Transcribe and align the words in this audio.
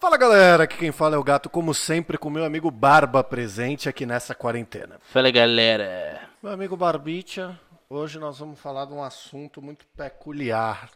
Fala 0.00 0.16
galera, 0.16 0.62
aqui 0.62 0.76
quem 0.78 0.92
fala 0.92 1.16
é 1.16 1.18
o 1.18 1.24
Gato, 1.24 1.50
como 1.50 1.74
sempre, 1.74 2.16
com 2.16 2.30
meu 2.30 2.44
amigo 2.44 2.70
Barba 2.70 3.24
presente 3.24 3.88
aqui 3.88 4.06
nessa 4.06 4.32
quarentena. 4.32 5.00
Fala 5.02 5.28
galera. 5.28 6.20
Meu 6.40 6.52
amigo 6.52 6.76
Barbicha, 6.76 7.58
hoje 7.90 8.16
nós 8.16 8.38
vamos 8.38 8.60
falar 8.60 8.84
de 8.84 8.92
um 8.92 9.02
assunto 9.02 9.60
muito 9.60 9.84
peculiar 9.96 10.88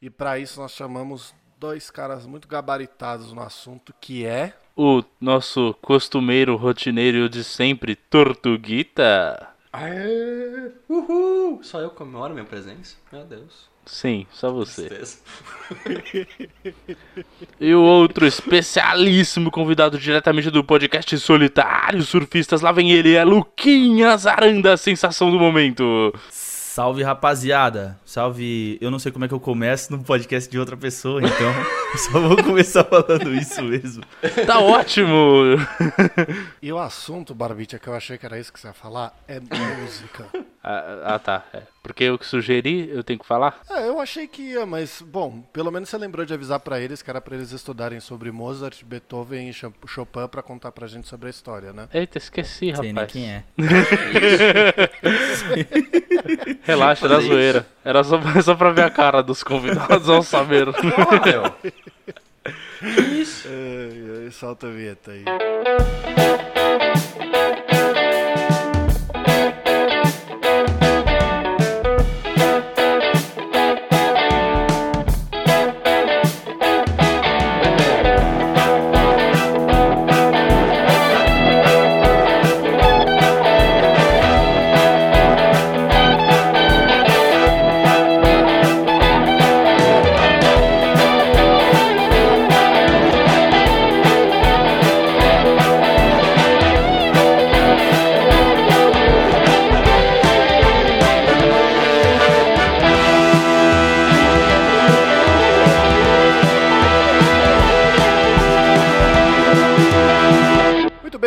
e 0.00 0.08
para 0.08 0.38
isso 0.38 0.60
nós 0.60 0.70
chamamos 0.70 1.34
dois 1.58 1.90
caras 1.90 2.26
muito 2.26 2.46
gabaritados 2.46 3.32
no 3.32 3.42
assunto 3.42 3.92
que 4.00 4.24
é 4.24 4.54
O 4.76 5.02
nosso 5.20 5.74
costumeiro 5.82 6.54
rotineiro 6.54 7.28
de 7.28 7.42
sempre, 7.42 7.96
Tortuguita. 7.96 9.48
Aê! 9.72 10.70
Uhul! 10.88 11.60
Só 11.64 11.80
eu 11.80 11.90
comemoro 11.90 12.32
minha 12.32 12.46
presença? 12.46 12.96
Meu 13.10 13.24
Deus. 13.24 13.68
Sim, 13.86 14.26
só 14.32 14.52
você. 14.52 14.88
E 17.58 17.74
o 17.74 17.80
outro 17.80 18.26
especialíssimo 18.26 19.50
convidado 19.50 19.98
diretamente 19.98 20.50
do 20.50 20.62
podcast 20.62 21.18
Solitário 21.18 22.02
Surfistas, 22.02 22.60
lá 22.60 22.70
vem 22.70 22.90
ele, 22.92 23.14
é 23.14 23.24
Luquinhas 23.24 24.26
Aranda, 24.26 24.74
a 24.74 24.76
sensação 24.76 25.30
do 25.30 25.38
momento. 25.38 26.12
Salve 26.28 27.02
rapaziada, 27.02 27.98
salve. 28.04 28.76
Eu 28.80 28.90
não 28.90 28.98
sei 28.98 29.12
como 29.12 29.24
é 29.24 29.28
que 29.28 29.34
eu 29.34 29.38
começo 29.38 29.92
no 29.92 30.02
podcast 30.02 30.50
de 30.50 30.58
outra 30.58 30.76
pessoa, 30.76 31.20
então 31.20 31.54
eu 31.92 31.98
só 32.10 32.20
vou 32.20 32.36
começar 32.42 32.84
falando 32.84 33.32
isso 33.32 33.62
mesmo. 33.62 34.02
Tá 34.44 34.58
ótimo! 34.58 35.56
E 36.60 36.72
o 36.72 36.78
assunto, 36.78 37.32
Barbicha, 37.34 37.78
que 37.78 37.86
eu 37.86 37.94
achei 37.94 38.18
que 38.18 38.26
era 38.26 38.38
isso 38.38 38.52
que 38.52 38.58
você 38.58 38.66
ia 38.66 38.74
falar, 38.74 39.16
é 39.28 39.38
música. 39.80 40.28
Ah, 40.64 41.14
ah, 41.14 41.18
tá. 41.18 41.44
É. 41.52 41.62
Porque 41.82 42.04
eu 42.04 42.18
que 42.18 42.24
sugeri, 42.26 42.88
eu 42.88 43.04
tenho 43.04 43.18
que 43.18 43.26
falar? 43.26 43.60
É, 43.70 43.86
eu 43.86 44.00
achei 44.00 44.26
que 44.26 44.40
ia, 44.40 44.64
mas, 44.64 45.02
bom, 45.02 45.42
pelo 45.52 45.70
menos 45.70 45.90
você 45.90 45.98
lembrou 45.98 46.24
de 46.24 46.32
avisar 46.32 46.58
pra 46.60 46.80
eles 46.80 47.02
que 47.02 47.10
era 47.10 47.20
pra 47.20 47.34
eles 47.36 47.52
estudarem 47.52 48.00
sobre 48.00 48.30
Mozart, 48.32 48.82
Beethoven 48.84 49.50
e 49.50 49.52
Chop- 49.52 49.86
Chopin 49.86 50.26
pra 50.28 50.42
contar 50.42 50.72
pra 50.72 50.86
gente 50.86 51.06
sobre 51.06 51.26
a 51.26 51.30
história, 51.30 51.74
né? 51.74 51.86
Eita, 51.92 52.16
esqueci, 52.16 52.72
Sei 52.74 52.80
nem 52.80 52.92
rapaz. 52.94 53.12
quem 53.12 53.30
é. 53.30 53.44
Relaxa, 56.62 57.06
era 57.06 57.20
zoeira. 57.20 57.66
Era 57.84 58.02
só, 58.02 58.18
só 58.42 58.54
pra 58.54 58.70
ver 58.70 58.84
a 58.84 58.90
cara 58.90 59.22
dos 59.22 59.42
convidados 59.42 60.08
ao 60.08 60.22
saber. 60.22 60.66
Porra, 60.72 61.20
meu. 61.24 61.54
Ai, 62.86 64.24
ai, 64.26 64.30
solta 64.30 64.66
a 64.66 64.70
vinheta 64.70 65.12
aí. 65.12 65.24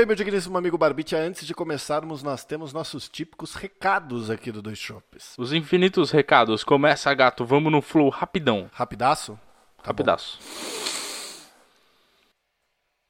Meu 0.07 0.15
digníssimo 0.15 0.57
amigo 0.57 0.77
Barbicha, 0.77 1.17
antes 1.17 1.45
de 1.45 1.53
começarmos, 1.53 2.23
nós 2.23 2.45
temos 2.45 2.71
nossos 2.71 3.09
típicos 3.09 3.55
recados 3.55 4.29
aqui 4.29 4.53
do 4.53 4.61
Dois 4.61 4.79
Shops. 4.79 5.35
Os 5.37 5.51
infinitos 5.51 6.11
recados. 6.11 6.63
Começa, 6.63 7.13
gato. 7.13 7.43
Vamos 7.43 7.69
no 7.69 7.81
flow 7.81 8.07
rapidão. 8.07 8.69
Rapidaço? 8.71 9.37
Tá 9.83 9.91
bom. 9.91 10.86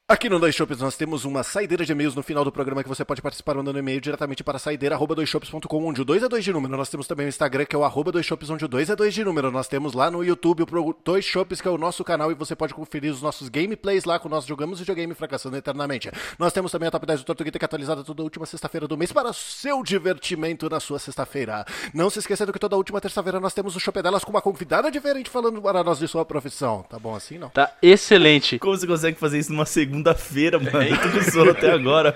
Aqui 0.10 0.30
no 0.30 0.40
Dois 0.40 0.56
Shops 0.56 0.80
nós 0.80 0.96
temos 0.96 1.26
uma 1.26 1.44
saideira 1.44 1.84
de 1.84 1.92
e-mails 1.92 2.16
no 2.16 2.24
final 2.24 2.42
do 2.46 2.50
programa 2.50 2.82
que 2.82 2.88
você 2.88 3.04
pode 3.04 3.22
participar 3.22 3.56
mandando 3.56 3.78
e-mail 3.78 4.00
diretamente 4.00 4.42
para 4.42 4.58
saideira.doisshops.com, 4.58 5.86
onde 5.86 6.00
o 6.02 6.06
2 6.06 6.24
é 6.24 6.30
2 6.30 6.46
de 6.46 6.54
número. 6.54 6.78
Nós 6.78 6.88
temos 6.88 7.06
também 7.08 7.26
o 7.26 7.28
Instagram, 7.28 7.66
que 7.66 7.76
é 7.76 7.78
o 7.78 7.84
arroba 7.84 8.10
dois 8.10 8.26
shops, 8.26 8.50
onde 8.50 8.64
o 8.64 8.70
2 8.70 8.90
é 8.90 8.96
2 8.96 9.14
de 9.14 9.26
número. 9.26 9.52
Nós 9.52 9.68
temos 9.68 9.92
lá 9.92 10.10
no 10.10 10.24
YouTube 10.24 10.64
o 10.64 10.66
pro- 10.66 10.96
Dois 11.04 11.26
Shops, 11.26 11.60
que 11.60 11.68
é 11.68 11.72
o 11.72 11.78
nosso 11.78 12.06
canal, 12.06 12.32
e 12.32 12.36
você 12.36 12.56
pode 12.56 12.74
conferir 12.74 13.12
os 13.12 13.22
nossos 13.22 13.50
gameplays 13.50 14.06
lá 14.06 14.18
com 14.18 14.30
nós 14.30 14.46
jogamos 14.46 14.80
videogame 14.80 15.14
fracassando 15.14 15.58
eternamente. 15.58 16.10
Nós 16.40 16.54
temos 16.54 16.72
também 16.72 16.88
a 16.88 16.92
Top 16.92 17.06
10 17.06 17.20
do 17.20 17.26
Tortuguita, 17.26 17.60
que 17.60 17.66
é 17.66 17.68
atualizada 17.68 18.02
toda 18.02 18.24
última 18.24 18.46
sexta-feira 18.46 18.88
do 18.88 18.96
mês 18.96 19.12
para 19.12 19.32
o 19.32 19.34
seu 19.34 19.84
divertimento 19.84 20.70
na 20.70 20.80
sua 20.80 21.00
sexta-feira. 21.00 21.66
Não 21.94 22.10
se 22.10 22.20
esquecendo 22.20 22.54
que 22.54 22.60
toda 22.60 22.78
última 22.78 23.02
terça-feira 23.02 23.42
nós 23.42 23.54
temos 23.54 23.76
o 23.76 23.80
Shopping 23.80 24.04
delas 24.04 24.24
com 24.24 24.32
uma 24.32 24.42
convidada 24.42 24.90
diferente 24.90 25.30
falando 25.30 25.62
para 25.62 25.84
nós 25.84 26.00
de 26.00 26.08
sua 26.08 26.24
profissão. 26.24 26.86
Tá 26.90 26.98
bom 26.98 27.14
assim, 27.14 27.38
não? 27.38 27.50
Tá 27.50 27.74
excelente. 27.82 28.58
Como 28.58 28.74
você 28.78 28.88
consegue 28.88 29.20
fazer 29.20 29.40
isso 29.40 29.52
numa 29.52 29.66
segunda-feira, 30.02 30.60
mano? 30.60 30.72
Tô 31.02 31.10
com 31.12 31.32
sono 31.32 31.52
até 31.52 31.72
agora. 31.72 32.14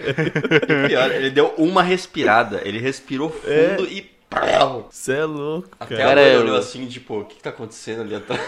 Pior, 0.88 1.12
ele 1.12 1.30
deu 1.30 1.54
uma 1.58 1.82
respirada. 1.84 2.62
Ele 2.64 2.80
respirou 2.80 3.30
fundo 3.30 3.86
e. 3.88 4.10
Prau! 4.32 4.88
Você 4.90 5.12
é 5.12 5.26
louco, 5.26 5.68
Até 5.78 5.98
cara. 5.98 6.06
a 6.06 6.08
Cara, 6.16 6.22
mãe 6.22 6.32
eu- 6.36 6.42
olhou 6.42 6.56
assim, 6.58 6.88
tipo, 6.88 7.20
o 7.20 7.26
que, 7.26 7.36
que 7.36 7.44
tá 7.44 7.50
acontecendo 7.50 8.00
ali 8.04 8.16
atrás? 8.16 8.40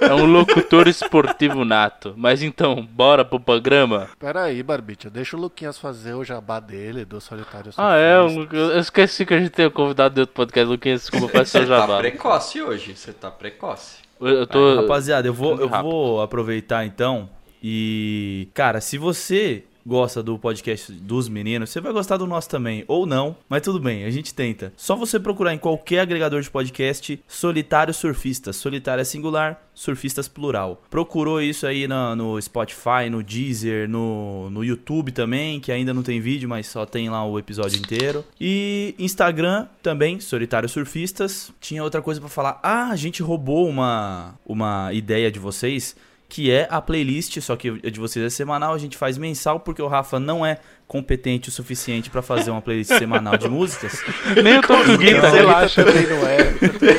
É 0.00 0.14
um 0.14 0.24
locutor 0.24 0.86
esportivo 0.86 1.64
nato. 1.64 2.14
Mas 2.16 2.44
então, 2.44 2.86
bora 2.88 3.24
pro 3.24 3.40
programa? 3.40 4.08
Pera 4.20 4.44
aí, 4.44 4.62
Barbicha, 4.62 5.10
deixa 5.10 5.36
o 5.36 5.40
Luquinhas 5.40 5.76
fazer 5.78 6.14
o 6.14 6.22
jabá 6.22 6.60
dele, 6.60 7.04
do 7.04 7.20
Solitário 7.20 7.72
Ah, 7.76 7.96
é? 7.96 8.18
Eu 8.18 8.46
eu 8.52 8.78
esqueci 8.78 9.26
que 9.26 9.34
a 9.34 9.38
gente 9.40 9.50
tem 9.50 9.66
um 9.66 9.70
convidado 9.70 10.14
de 10.14 10.20
outro 10.20 10.34
podcast. 10.36 10.68
Luquinhas, 10.70 11.00
desculpa, 11.00 11.26
faz 11.26 11.48
seu 11.48 11.62
Você 11.62 11.66
tá 11.68 11.76
jabá. 11.80 11.98
precoce 11.98 12.62
hoje. 12.62 12.94
Você 12.96 13.12
tá 13.12 13.28
precoce. 13.28 13.96
Eu 14.20 14.28
eu 14.28 14.46
tô. 14.46 14.76
Rapaziada, 14.82 15.26
eu 15.26 15.34
vou, 15.34 15.58
eu 15.60 15.68
vou 15.68 16.22
aproveitar 16.22 16.84
então 16.86 17.28
e. 17.62 18.48
Cara, 18.54 18.80
se 18.80 18.98
você 18.98 19.64
gosta 19.84 20.22
do 20.22 20.38
podcast 20.38 20.92
dos 20.92 21.28
meninos, 21.28 21.70
você 21.70 21.80
vai 21.80 21.92
gostar 21.92 22.16
do 22.16 22.26
nosso 22.26 22.48
também. 22.48 22.84
Ou 22.86 23.06
não, 23.06 23.36
mas 23.48 23.62
tudo 23.62 23.80
bem, 23.80 24.04
a 24.04 24.10
gente 24.10 24.34
tenta. 24.34 24.72
Só 24.76 24.96
você 24.96 25.18
procurar 25.18 25.52
em 25.52 25.58
qualquer 25.58 26.00
agregador 26.00 26.40
de 26.40 26.50
podcast 26.50 27.20
Solitário 27.26 27.92
Surfistas. 27.92 28.56
Solitário 28.56 29.02
é 29.02 29.04
singular, 29.04 29.62
surfistas 29.74 30.28
plural. 30.28 30.82
Procurou 30.90 31.40
isso 31.40 31.66
aí 31.66 31.86
no 31.88 32.40
Spotify, 32.40 33.10
no 33.10 33.22
Deezer, 33.22 33.88
no, 33.88 34.50
no 34.50 34.64
YouTube 34.64 35.12
também, 35.12 35.60
que 35.60 35.72
ainda 35.72 35.92
não 35.92 36.02
tem 36.02 36.20
vídeo, 36.20 36.48
mas 36.48 36.66
só 36.66 36.86
tem 36.86 37.10
lá 37.10 37.24
o 37.24 37.38
episódio 37.38 37.78
inteiro. 37.78 38.24
E 38.40 38.94
Instagram 38.98 39.66
também, 39.82 40.20
Solitário 40.20 40.68
Surfistas. 40.68 41.52
Tinha 41.60 41.82
outra 41.82 42.00
coisa 42.00 42.20
pra 42.20 42.28
falar. 42.28 42.60
Ah, 42.62 42.90
a 42.90 42.96
gente 42.96 43.22
roubou 43.22 43.68
uma, 43.68 44.34
uma 44.46 44.92
ideia 44.92 45.30
de 45.30 45.38
vocês 45.38 45.96
que 46.32 46.50
é 46.50 46.66
a 46.70 46.80
playlist, 46.80 47.38
só 47.42 47.54
que 47.56 47.68
a 47.68 47.90
de 47.90 48.00
vocês 48.00 48.24
é 48.24 48.30
semanal, 48.30 48.72
a 48.72 48.78
gente 48.78 48.96
faz 48.96 49.18
mensal 49.18 49.60
porque 49.60 49.82
o 49.82 49.86
Rafa 49.86 50.18
não 50.18 50.46
é 50.46 50.56
competente 50.88 51.50
o 51.50 51.52
suficiente 51.52 52.08
pra 52.08 52.22
fazer 52.22 52.50
uma 52.50 52.62
playlist 52.62 52.88
semanal 52.96 53.36
de 53.36 53.50
músicas. 53.50 54.02
Nem 54.42 54.56
o 54.56 54.62
Tortuguita, 54.62 55.20
Não, 55.20 55.30
relaxa. 55.30 55.84
também 55.84 56.06
não 56.06 56.26
é. 56.26 56.38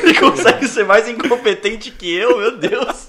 Ele 0.04 0.14
consegue 0.20 0.68
ser 0.68 0.84
mais 0.84 1.08
incompetente 1.08 1.90
que 1.90 2.14
eu, 2.14 2.38
meu 2.38 2.56
Deus. 2.58 3.08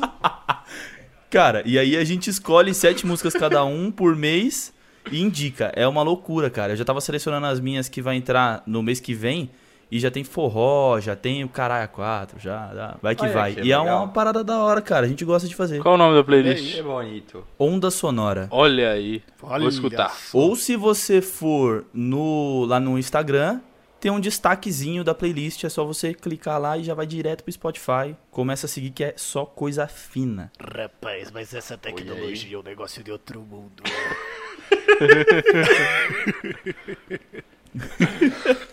Cara, 1.29 1.61
e 1.63 1.77
aí 1.77 1.95
a 1.95 2.03
gente 2.03 2.27
escolhe 2.27 2.73
sete 2.73 3.05
músicas 3.05 3.33
cada 3.33 3.63
um 3.63 3.91
por 3.91 4.15
mês 4.15 4.73
e 5.11 5.21
indica. 5.21 5.71
É 5.75 5.87
uma 5.87 6.01
loucura, 6.01 6.49
cara. 6.49 6.73
Eu 6.73 6.77
já 6.77 6.83
tava 6.83 7.01
selecionando 7.01 7.45
as 7.45 7.59
minhas 7.59 7.87
que 7.87 8.01
vai 8.01 8.15
entrar 8.15 8.63
no 8.65 8.81
mês 8.81 8.99
que 8.99 9.13
vem 9.13 9.51
e 9.91 9.99
já 9.99 10.09
tem 10.11 10.23
forró, 10.23 10.99
já 10.99 11.15
tem 11.15 11.43
o 11.43 11.49
caralho 11.49 11.87
4, 11.89 12.39
já, 12.39 12.71
já- 12.73 12.97
vai 13.01 13.15
que 13.15 13.23
Olha 13.23 13.33
vai. 13.33 13.53
que 13.53 13.61
e 13.61 13.71
é 13.71 13.77
legal. 13.77 14.03
uma 14.03 14.07
parada 14.09 14.43
da 14.43 14.59
hora, 14.63 14.81
cara. 14.81 15.05
A 15.05 15.09
gente 15.09 15.23
gosta 15.25 15.47
de 15.47 15.55
fazer. 15.55 15.81
Qual 15.81 15.95
o 15.95 15.97
nome 15.97 16.15
da 16.15 16.23
playlist? 16.23 16.77
É 16.77 16.81
bonito. 16.83 17.45
Onda 17.59 17.89
sonora. 17.91 18.47
Olha 18.51 18.91
aí. 18.91 19.21
Olha 19.41 19.59
Vou 19.61 19.69
escutar. 19.69 20.09
só. 20.09 20.37
Ou 20.37 20.55
se 20.55 20.75
você 20.75 21.21
for 21.21 21.85
no 21.93 22.65
lá 22.65 22.79
no 22.79 22.97
Instagram, 22.97 23.59
tem 23.99 24.11
um 24.11 24.19
destaquezinho 24.19 25.03
da 25.03 25.15
playlist, 25.15 25.63
é 25.63 25.69
só 25.69 25.83
você 25.85 26.13
clicar 26.13 26.59
lá 26.59 26.77
e 26.77 26.83
já 26.83 26.93
vai 26.93 27.07
direto 27.07 27.43
pro 27.43 27.51
Spotify. 27.51 28.15
Começa 28.29 28.65
a 28.67 28.69
seguir 28.69 28.91
que 28.91 29.03
é 29.03 29.13
só 29.17 29.45
coisa 29.45 29.87
fina. 29.87 30.51
Rapaz, 30.59 31.31
mas 31.31 31.53
essa 31.53 31.77
tecnologia 31.77 32.57
é 32.57 32.59
um 32.59 32.63
negócio 32.63 33.03
de 33.03 33.11
outro 33.11 33.41
mundo. 33.41 33.83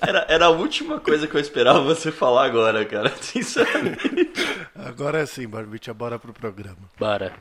Era, 0.00 0.26
era 0.28 0.46
a 0.46 0.50
última 0.50 1.00
coisa 1.00 1.26
que 1.26 1.34
eu 1.37 1.40
esperava 1.40 1.81
você 1.81 2.10
falar 2.10 2.46
agora, 2.46 2.84
cara. 2.84 3.12
Sinceramente. 3.20 4.32
Agora 4.75 5.25
sim, 5.26 5.46
Barbicha, 5.46 5.94
bora 5.94 6.19
pro 6.19 6.32
programa. 6.32 6.76
Bora. 6.99 7.32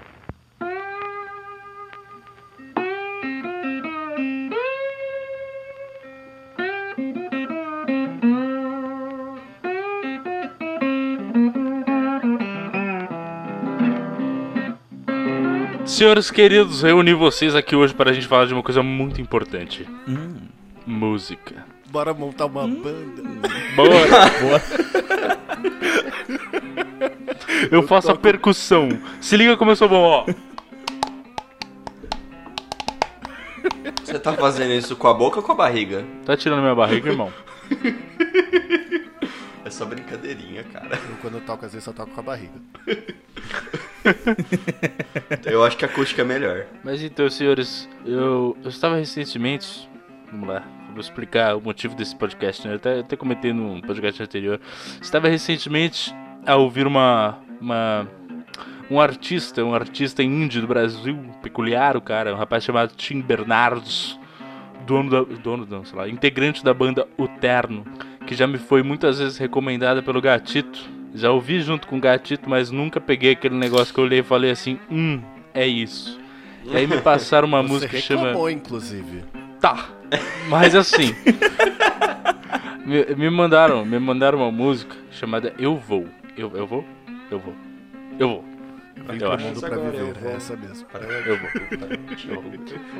Senhores 15.86 16.32
queridos, 16.32 16.82
reuni 16.82 17.14
vocês 17.14 17.54
aqui 17.54 17.76
hoje 17.76 17.94
para 17.94 18.12
a 18.12 18.14
gente 18.14 18.26
falar 18.26 18.46
de 18.46 18.54
uma 18.54 18.64
coisa 18.64 18.82
muito 18.82 19.20
importante: 19.20 19.88
Hum. 20.08 20.61
Música. 20.86 21.66
Bora 21.90 22.14
montar 22.14 22.46
uma 22.46 22.68
banda. 22.68 23.24
Bora! 23.76 25.42
Eu 27.72 27.84
faço 27.84 28.12
a 28.12 28.16
percussão. 28.16 28.90
Se 29.20 29.38
liga 29.38 29.58
como 29.58 29.72
eu 29.72 29.76
sou 29.76 29.88
bom, 29.88 30.02
ó. 30.02 30.26
Você 34.04 34.20
tá 34.20 34.34
fazendo 34.34 34.74
isso 34.74 34.96
com 34.96 35.08
a 35.08 35.14
boca 35.14 35.38
ou 35.38 35.44
com 35.44 35.52
a 35.52 35.56
barriga? 35.56 36.04
Tá 36.26 36.36
tirando 36.36 36.62
minha 36.62 36.76
barriga, 36.76 37.10
irmão? 37.10 37.32
É 39.64 39.70
só 39.70 39.86
brincadeirinha, 39.86 40.64
cara. 40.64 40.96
Eu, 40.96 41.18
quando 41.22 41.36
eu 41.36 41.42
toco, 41.42 41.66
às 41.66 41.72
vezes 41.72 41.88
eu 41.88 41.94
toco 41.94 42.12
com 42.12 42.20
a 42.20 42.24
barriga. 42.24 42.54
Eu 45.46 45.64
acho 45.64 45.78
que 45.78 45.86
a 45.86 45.88
acústica 45.88 46.22
é 46.22 46.26
melhor. 46.26 46.66
Mas 46.84 47.02
então, 47.04 47.30
senhores, 47.30 47.88
eu, 48.06 48.58
eu 48.64 48.70
estava 48.70 48.98
recentemente. 48.98 49.88
Vamos 50.32 50.48
lá, 50.48 50.64
vou 50.92 51.02
explicar 51.02 51.58
o 51.58 51.62
motivo 51.62 51.94
desse 51.94 52.16
podcast, 52.16 52.66
né? 52.66 52.74
Eu 52.74 52.78
até, 52.78 53.00
até 53.00 53.16
comentei 53.18 53.52
no 53.52 53.82
podcast 53.82 54.24
anterior. 54.24 54.62
Estava 55.02 55.28
recentemente 55.28 56.16
a 56.46 56.56
ouvir 56.56 56.88
uma. 56.88 57.38
uma 57.60 58.08
um 58.90 59.00
artista, 59.00 59.64
um 59.64 59.74
artista 59.74 60.22
indie 60.22 60.60
do 60.60 60.68
Brasil, 60.68 61.18
peculiar 61.42 61.96
o 61.96 62.02
cara, 62.02 62.34
um 62.34 62.38
rapaz 62.38 62.64
chamado 62.64 62.94
Tim 62.96 63.22
Bernardos, 63.22 64.20
dono 64.86 65.10
da. 65.10 65.22
dono 65.38 65.68
não, 65.70 65.84
sei 65.84 65.98
lá, 65.98 66.10
integrante 66.10 66.64
da 66.64 66.74
banda 66.74 67.08
O 67.18 67.28
Terno, 67.28 67.86
que 68.26 68.34
já 68.34 68.48
me 68.48 68.58
foi 68.58 68.84
muitas 68.84 69.20
vezes 69.20 69.38
recomendada 69.38 70.02
pelo 70.02 70.22
Gatito. 70.22 70.90
Já 71.14 71.30
ouvi 71.30 71.62
junto 71.62 71.88
com 71.88 71.98
o 71.98 72.02
Gatito, 72.02 72.50
mas 72.50 72.72
nunca 72.72 73.02
peguei 73.02 73.34
aquele 73.34 73.56
negócio 73.56 73.94
que 73.94 74.00
eu 74.00 74.06
olhei 74.06 74.20
e 74.20 74.24
falei 74.24 74.52
assim, 74.52 74.80
hum, 74.90 75.22
é 75.54 75.68
isso. 75.68 76.18
E 76.64 76.76
aí 76.76 76.88
me 76.88 77.02
passaram 77.02 77.48
uma 77.48 77.62
música 77.64 77.98
que 77.98 78.02
chama. 78.02 78.50
inclusive. 78.50 79.24
Tá. 79.62 79.88
Mas 80.50 80.76
assim. 80.76 81.16
me, 82.84 83.06
me 83.16 83.30
mandaram, 83.30 83.86
me 83.86 84.00
mandaram 84.00 84.40
uma 84.40 84.52
música 84.52 84.96
chamada 85.12 85.54
Eu 85.58 85.78
Vou. 85.78 86.08
Eu, 86.36 86.52
eu 86.56 86.66
vou? 86.66 86.84
Eu 87.30 87.40
vou. 87.40 87.54
Eu 88.20 88.28
vou. 88.28 88.46
Vim 89.10 89.20
Eu 89.22 89.32
acho. 89.32 89.46
mundo 89.46 89.60
pra 89.60 89.76
Agora 89.76 89.92
viver, 89.92 90.02
eu 90.02 90.14
vou. 90.14 90.32
é 90.32 90.36
essa 90.36 90.56
mesmo. 90.56 90.88
Eu 91.26 91.38
vou. 91.38 91.50
Eu 92.30 92.42
vou. 92.42 92.52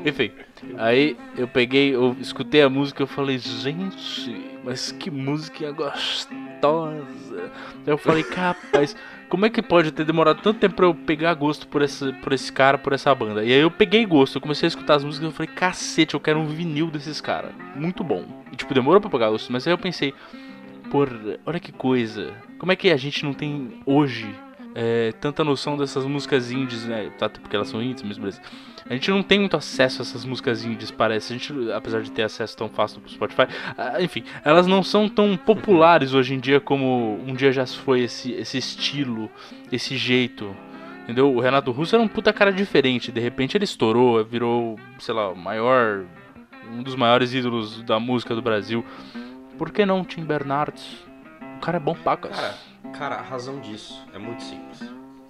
Enfim, 0.06 0.32
aí 0.78 1.18
eu 1.38 1.48
peguei, 1.48 1.94
eu 1.96 2.16
escutei 2.20 2.62
a 2.62 2.70
música 2.70 3.02
e 3.02 3.04
eu 3.04 3.08
falei, 3.08 3.38
gente, 3.38 4.60
mas 4.64 4.92
que 4.92 5.10
música 5.10 5.72
gostosa. 5.72 6.32
Aí 6.62 7.88
eu 7.88 7.98
falei, 7.98 8.24
capaz, 8.24 8.96
como 9.32 9.46
é 9.46 9.50
que 9.50 9.62
pode 9.62 9.94
ter 9.94 10.04
demorado 10.04 10.42
tanto 10.42 10.60
tempo 10.60 10.76
pra 10.76 10.86
eu 10.86 10.94
pegar 10.94 11.34
gosto 11.36 11.66
por 11.66 11.82
esse, 11.82 12.12
por 12.16 12.34
esse 12.34 12.52
cara, 12.52 12.78
por 12.78 12.92
essa 12.92 13.16
banda? 13.16 13.42
E 13.46 13.54
aí 13.54 13.62
eu 13.62 13.72
peguei 13.72 14.06
gosto, 14.06 14.36
eu 14.36 14.42
comecei 14.42 14.68
a 14.68 14.68
escutar 14.68 14.96
as 14.96 15.06
músicas 15.06 15.24
e 15.24 15.30
eu 15.30 15.32
falei, 15.32 15.50
cacete, 15.56 16.16
eu 16.16 16.20
quero 16.20 16.38
um 16.38 16.48
vinil 16.48 16.88
desses 16.88 17.22
caras. 17.22 17.54
Muito 17.74 18.04
bom. 18.04 18.26
E 18.52 18.58
tipo, 18.58 18.74
demorou 18.74 19.00
pra 19.00 19.10
pegar 19.10 19.30
gosto, 19.30 19.50
mas 19.50 19.66
aí 19.66 19.72
eu 19.72 19.78
pensei, 19.78 20.14
porra, 20.92 21.40
olha 21.46 21.62
que 21.62 21.72
coisa. 21.72 22.34
Como 22.60 22.74
é 22.74 22.76
que 22.76 22.92
a 22.92 22.98
gente 22.98 23.24
não 23.24 23.34
tem 23.34 23.82
hoje 23.86 24.30
é, 24.74 25.12
tanta 25.20 25.44
noção 25.44 25.78
dessas 25.78 26.06
músicas 26.06 26.52
indies, 26.52 26.86
né? 26.86 27.12
Tá, 27.18 27.30
porque 27.30 27.56
elas 27.56 27.70
são 27.70 27.82
indies, 27.82 28.04
mas 28.04 28.18
beleza. 28.18 28.42
A 28.90 28.94
gente 28.94 29.10
não 29.10 29.22
tem 29.22 29.40
muito 29.40 29.56
acesso 29.56 30.02
a 30.02 30.04
essas 30.04 30.26
músicas 30.26 30.66
indies, 30.66 30.92
parece. 30.92 31.34
A 31.34 31.38
gente, 31.38 31.72
apesar 31.72 32.02
de 32.02 32.12
ter 32.12 32.24
acesso 32.24 32.58
tão 32.58 32.68
fácil 32.68 33.00
pro 33.00 33.10
Spotify, 33.10 33.44
ah, 33.78 34.02
enfim, 34.02 34.24
elas 34.44 34.68
não 34.68 34.84
são 34.84 35.08
tão 35.08 35.38
populares 35.38 36.14
hoje 36.14 36.34
em 36.34 36.40
dia 36.40 36.60
como 36.60 37.20
um 37.26 37.34
dia 37.34 37.52
já 37.52 37.66
foi 37.66 38.02
esse, 38.02 38.32
esse 38.34 38.58
estilo, 38.58 39.30
esse 39.72 39.96
jeito. 39.96 40.56
Entendeu? 41.04 41.34
O 41.34 41.40
Renato 41.40 41.72
Russo 41.72 41.96
era 41.96 42.04
um 42.04 42.08
puta 42.08 42.32
cara 42.32 42.52
diferente. 42.52 43.12
De 43.12 43.20
repente 43.20 43.58
ele 43.58 43.66
estourou, 43.66 44.24
virou, 44.24 44.80
sei 45.00 45.14
lá, 45.14 45.30
o 45.30 45.36
maior. 45.36 46.04
Um 46.72 46.84
dos 46.84 46.96
maiores 46.96 47.34
ídolos 47.34 47.82
da 47.84 48.00
música 48.00 48.34
do 48.34 48.42
Brasil. 48.42 48.86
Por 49.58 49.72
que 49.72 49.86
não 49.86 50.06
Tim 50.06 50.24
Bernardes? 50.24 50.98
O 51.58 51.60
cara 51.60 51.78
é 51.78 51.80
bom 51.80 51.94
pacas. 51.94 52.36
Cara, 52.36 52.56
cara, 52.98 53.16
a 53.16 53.22
razão 53.22 53.60
disso 53.60 54.06
é 54.14 54.18
muito 54.20 54.44
simples. 54.44 54.80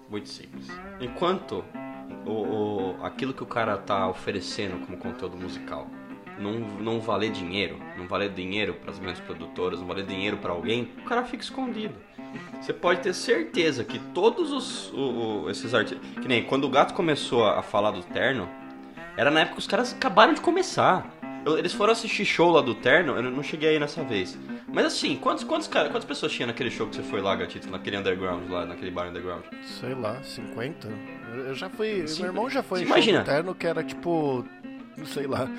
Muito 0.10 0.30
simples. 0.30 0.68
Enquanto 1.00 1.64
o, 2.26 2.32
o- 2.32 3.06
aquilo 3.06 3.34
que 3.34 3.44
o 3.44 3.46
cara 3.46 3.78
tá 3.78 4.08
oferecendo 4.08 4.86
como 4.86 4.98
conteúdo 4.98 5.38
musical 5.38 5.88
não, 6.40 6.54
não 6.54 7.00
valer 7.00 7.32
dinheiro, 7.32 7.78
não 7.98 8.08
valer 8.08 8.32
dinheiro 8.32 8.74
para 8.74 8.92
as 8.92 8.98
grandes 9.00 9.22
produtoras, 9.22 9.80
não 9.80 9.88
valer 9.88 10.06
dinheiro 10.06 10.38
para 10.38 10.52
alguém, 10.52 10.92
o 11.00 11.04
cara 11.04 11.24
fica 11.24 11.44
escondido. 11.44 11.94
Você 12.60 12.74
pode 12.74 13.02
ter 13.02 13.14
certeza 13.14 13.84
que 13.84 14.00
todos 14.00 14.52
os 14.52 14.92
o- 14.94 15.44
o- 15.46 15.50
esses 15.50 15.74
artistas. 15.74 16.02
Que 16.22 16.28
nem 16.28 16.44
quando 16.44 16.64
o 16.66 16.70
gato 16.70 16.94
começou 16.94 17.46
a, 17.46 17.62
falar 17.62 17.92
do 17.92 18.02
terno, 18.04 18.50
era 19.18 19.30
na 19.30 19.42
época 19.42 19.56
que 19.56 19.60
os 19.60 19.68
caras 19.68 19.94
acabaram 19.94 20.34
de 20.34 20.42
começar. 20.42 21.06
Eu- 21.46 21.58
Eles 21.58 21.74
foram 21.74 21.92
assistir 21.94 22.24
show 22.26 22.52
lá 22.52 22.62
do 22.62 22.76
Terno, 22.76 23.16
eu 23.16 23.24
não 23.24 23.42
cheguei 23.44 23.70
aí 23.70 23.80
nessa 23.80 24.04
vez. 24.04 24.38
Mas 24.68 24.86
assim, 24.86 25.16
quantos, 25.16 25.44
quantos, 25.44 25.68
cara- 25.68 25.90
quantas 25.90 26.06
pessoas 26.06 26.32
tinha 26.32 26.46
naquele 26.48 26.70
show 26.70 26.88
que 26.88 26.96
você 26.96 27.04
foi 27.04 27.22
lá, 27.22 27.36
Gatito? 27.36 27.70
Naquele 27.70 27.98
underground 27.98 28.50
lá, 28.50 28.66
naquele 28.66 28.92
bar 28.92 29.10
underground? 29.10 29.44
Sei 29.64 29.94
lá, 29.96 30.22
50? 30.24 30.88
Eu- 31.34 31.56
já 31.56 31.70
fui. 31.70 32.08
Sim, 32.08 32.22
meu 32.24 32.32
irmão 32.32 32.50
já 32.50 32.62
foi 32.62 32.82
em 32.82 32.84
imagina. 32.84 33.18
show 33.20 33.26
do 33.26 33.30
terno 33.32 33.56
que 33.56 33.68
era 33.68 33.84
tipo. 33.84 34.46
Sei 35.06 35.26
lá. 35.26 35.50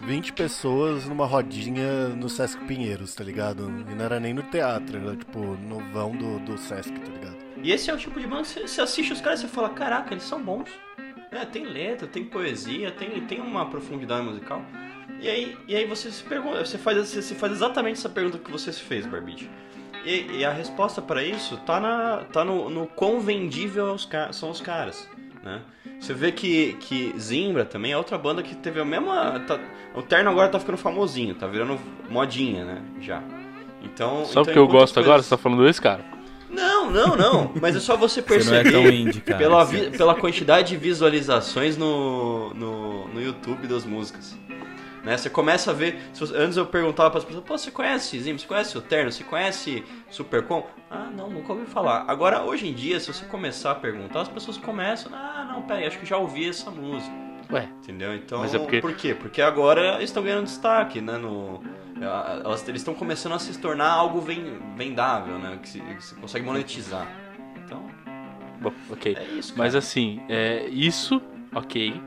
20 0.00 0.32
pessoas 0.32 1.06
numa 1.06 1.24
rodinha 1.26 2.08
no 2.08 2.28
Sesc 2.28 2.62
Pinheiros, 2.64 3.14
tá 3.14 3.22
ligado? 3.24 3.64
E 3.90 3.94
não 3.94 4.04
era 4.04 4.18
nem 4.20 4.34
no 4.34 4.42
teatro, 4.42 4.96
era 4.98 5.16
tipo 5.16 5.38
no 5.40 5.78
vão 5.92 6.10
do, 6.16 6.38
do 6.40 6.58
Sesc, 6.58 6.90
tá 6.92 7.10
ligado? 7.12 7.36
E 7.62 7.70
esse 7.72 7.88
é 7.90 7.94
o 7.94 7.96
tipo 7.96 8.18
de 8.18 8.26
banda 8.26 8.42
que 8.42 8.66
você, 8.68 8.80
assiste 8.80 9.12
os 9.12 9.20
caras 9.20 9.38
e 9.40 9.42
você 9.42 9.48
fala, 9.48 9.68
caraca, 9.70 10.12
eles 10.12 10.24
são 10.24 10.42
bons. 10.42 10.68
É, 11.30 11.44
tem 11.44 11.64
letra, 11.64 12.06
tem 12.08 12.24
poesia, 12.24 12.90
tem, 12.90 13.20
tem 13.22 13.40
uma 13.40 13.66
profundidade 13.70 14.24
musical. 14.24 14.62
E 15.22 15.28
aí, 15.28 15.56
e 15.68 15.76
aí 15.76 15.86
você 15.86 16.10
se 16.10 16.22
pergunta, 16.24 16.64
você 16.64 16.76
faz, 16.76 16.98
você, 16.98 17.22
se 17.22 17.34
faz 17.36 17.52
exatamente 17.52 17.98
essa 17.98 18.08
pergunta 18.08 18.38
que 18.38 18.50
você 18.50 18.72
se 18.72 18.80
fez, 18.80 19.06
Barbite. 19.06 19.48
E, 20.04 20.38
e 20.38 20.44
a 20.44 20.50
resposta 20.52 21.00
pra 21.00 21.22
isso 21.22 21.56
tá, 21.58 21.78
na, 21.78 22.24
tá 22.32 22.44
no, 22.44 22.68
no 22.68 22.86
quão 22.88 23.20
vendível 23.20 23.96
são 24.32 24.50
os 24.50 24.60
caras, 24.60 25.08
né? 25.44 25.60
Você 26.00 26.12
vê 26.12 26.32
que, 26.32 26.72
que 26.80 27.14
Zimbra 27.16 27.64
também 27.64 27.92
é 27.92 27.96
outra 27.96 28.18
banda 28.18 28.42
que 28.42 28.56
teve 28.56 28.80
a 28.80 28.84
mesma... 28.84 29.38
tá- 29.46 29.60
o 29.94 30.02
Terno 30.02 30.30
agora 30.30 30.48
tá 30.48 30.58
ficando 30.58 30.76
famosinho, 30.76 31.36
tá 31.36 31.46
virando 31.46 31.78
modinha, 32.10 32.64
né? 32.64 32.82
Já. 33.00 33.22
Então... 33.80 34.24
Só 34.24 34.30
então, 34.32 34.44
porque 34.44 34.58
eu 34.58 34.66
gosto 34.66 34.98
as 34.98 35.04
agora, 35.04 35.18
coisas- 35.18 35.26
você 35.26 35.36
tá 35.36 35.38
falando 35.40 35.64
desse 35.64 35.80
cara? 35.80 36.04
Não, 36.50 36.90
não, 36.90 37.16
não. 37.16 37.52
Mas 37.60 37.76
é 37.76 37.80
só 37.80 37.96
você 37.96 38.20
Você 38.20 38.50
não 38.50 38.56
é 38.56 38.62
perceber 38.62 38.72
tão 38.72 38.86
indie, 38.92 39.20
cara. 39.20 39.38
pela, 39.40 39.64
vi- 39.64 39.90
pela 39.90 40.14
quantidade 40.16 40.70
de 40.70 40.76
visualizações 40.76 41.76
no, 41.78 42.52
no, 42.54 43.06
no 43.08 43.22
YouTube 43.22 43.68
das 43.68 43.84
músicas. 43.84 44.36
Né? 45.04 45.16
Você 45.16 45.28
começa 45.28 45.70
a 45.72 45.74
ver. 45.74 45.98
você- 46.14 46.36
antes 46.36 46.56
eu 46.56 46.64
perguntava 46.66 47.10
para 47.10 47.18
as 47.18 47.24
pessoas: 47.24 47.44
Pô, 47.44 47.58
você 47.58 47.70
conhece 47.70 48.20
Zim? 48.20 48.38
Você 48.38 48.46
conhece 48.46 48.78
o 48.78 48.80
Terno? 48.80 49.10
Você 49.10 49.24
conhece 49.24 49.84
Supercom? 50.10 50.66
Ah, 50.90 51.10
não, 51.16 51.28
nunca 51.28 51.52
ouvi 51.52 51.66
falar. 51.66 52.04
Agora, 52.06 52.42
hoje 52.44 52.68
em 52.68 52.72
dia, 52.72 53.00
se 53.00 53.12
você 53.12 53.24
começar 53.26 53.72
a 53.72 53.74
perguntar, 53.74 54.20
as 54.22 54.28
pessoas 54.28 54.56
começam: 54.58 55.10
Ah, 55.14 55.48
não, 55.52 55.62
peraí, 55.62 55.86
acho 55.86 55.98
que 55.98 56.06
já 56.06 56.16
ouvi 56.18 56.48
essa 56.48 56.70
música. 56.70 57.12
Ué, 57.50 57.68
Entendeu? 57.82 58.14
Então, 58.14 58.38
Mas 58.40 58.54
é 58.54 58.58
porque- 58.58 58.80
por 58.80 58.94
quê? 58.94 59.14
Porque 59.14 59.42
agora 59.42 59.96
eles 59.96 60.04
estão 60.04 60.22
ganhando 60.22 60.44
destaque, 60.44 61.00
né? 61.00 61.18
No, 61.18 61.60
elas- 62.00 62.66
eles 62.68 62.80
estão 62.80 62.94
começando 62.94 63.32
a 63.32 63.38
se 63.38 63.58
tornar 63.58 63.90
algo 63.90 64.20
ven- 64.20 64.58
vendável, 64.76 65.38
né? 65.38 65.58
Que 65.60 65.68
se, 65.68 65.80
que 65.80 66.02
se 66.04 66.14
consegue 66.14 66.46
monetizar. 66.46 67.06
Então, 67.56 67.84
bom, 68.60 68.72
ok. 68.88 69.16
é 69.18 69.24
isso. 69.36 69.52
Mas 69.56 69.74
assim, 69.74 70.22
é, 70.28 70.66
isso, 70.68 71.20
ok. 71.54 72.00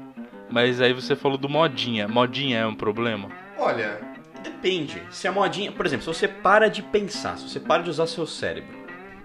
Mas 0.49 0.79
aí 0.79 0.93
você 0.93 1.15
falou 1.15 1.37
do 1.37 1.49
modinha. 1.49 2.07
Modinha 2.07 2.59
é 2.59 2.65
um 2.65 2.75
problema? 2.75 3.29
Olha, 3.57 3.99
depende. 4.43 5.01
Se 5.09 5.27
a 5.27 5.31
modinha, 5.31 5.71
por 5.71 5.85
exemplo, 5.85 6.03
se 6.03 6.19
você 6.19 6.27
para 6.27 6.69
de 6.69 6.81
pensar, 6.81 7.37
se 7.37 7.49
você 7.49 7.59
para 7.59 7.83
de 7.83 7.89
usar 7.89 8.07
seu 8.07 8.25
cérebro, 8.25 8.75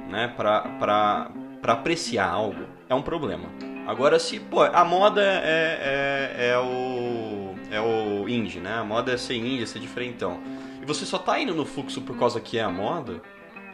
né, 0.09 0.33
pra, 0.37 0.63
pra, 0.63 1.31
pra 1.61 1.73
apreciar 1.75 2.29
algo, 2.29 2.65
é 2.89 2.95
um 2.95 3.03
problema. 3.03 3.49
Agora, 3.87 4.19
se, 4.19 4.39
pô, 4.39 4.63
a 4.63 4.85
moda 4.85 5.23
é, 5.23 6.37
é, 6.39 6.51
é 6.51 6.59
o. 6.59 7.55
É 7.73 7.81
o 7.81 8.29
indie, 8.29 8.59
né? 8.59 8.75
A 8.75 8.85
moda 8.85 9.13
é 9.13 9.17
ser 9.17 9.37
indie, 9.37 9.63
é 9.63 9.67
ser 9.67 9.79
diferentão. 9.79 10.41
E 10.83 10.87
você 10.87 11.05
só 11.05 11.19
tá 11.19 11.39
indo 11.39 11.55
no 11.55 11.65
fluxo 11.65 12.01
por 12.01 12.19
causa 12.19 12.41
que 12.41 12.59
é 12.59 12.63
a 12.63 12.71
moda, 12.71 13.23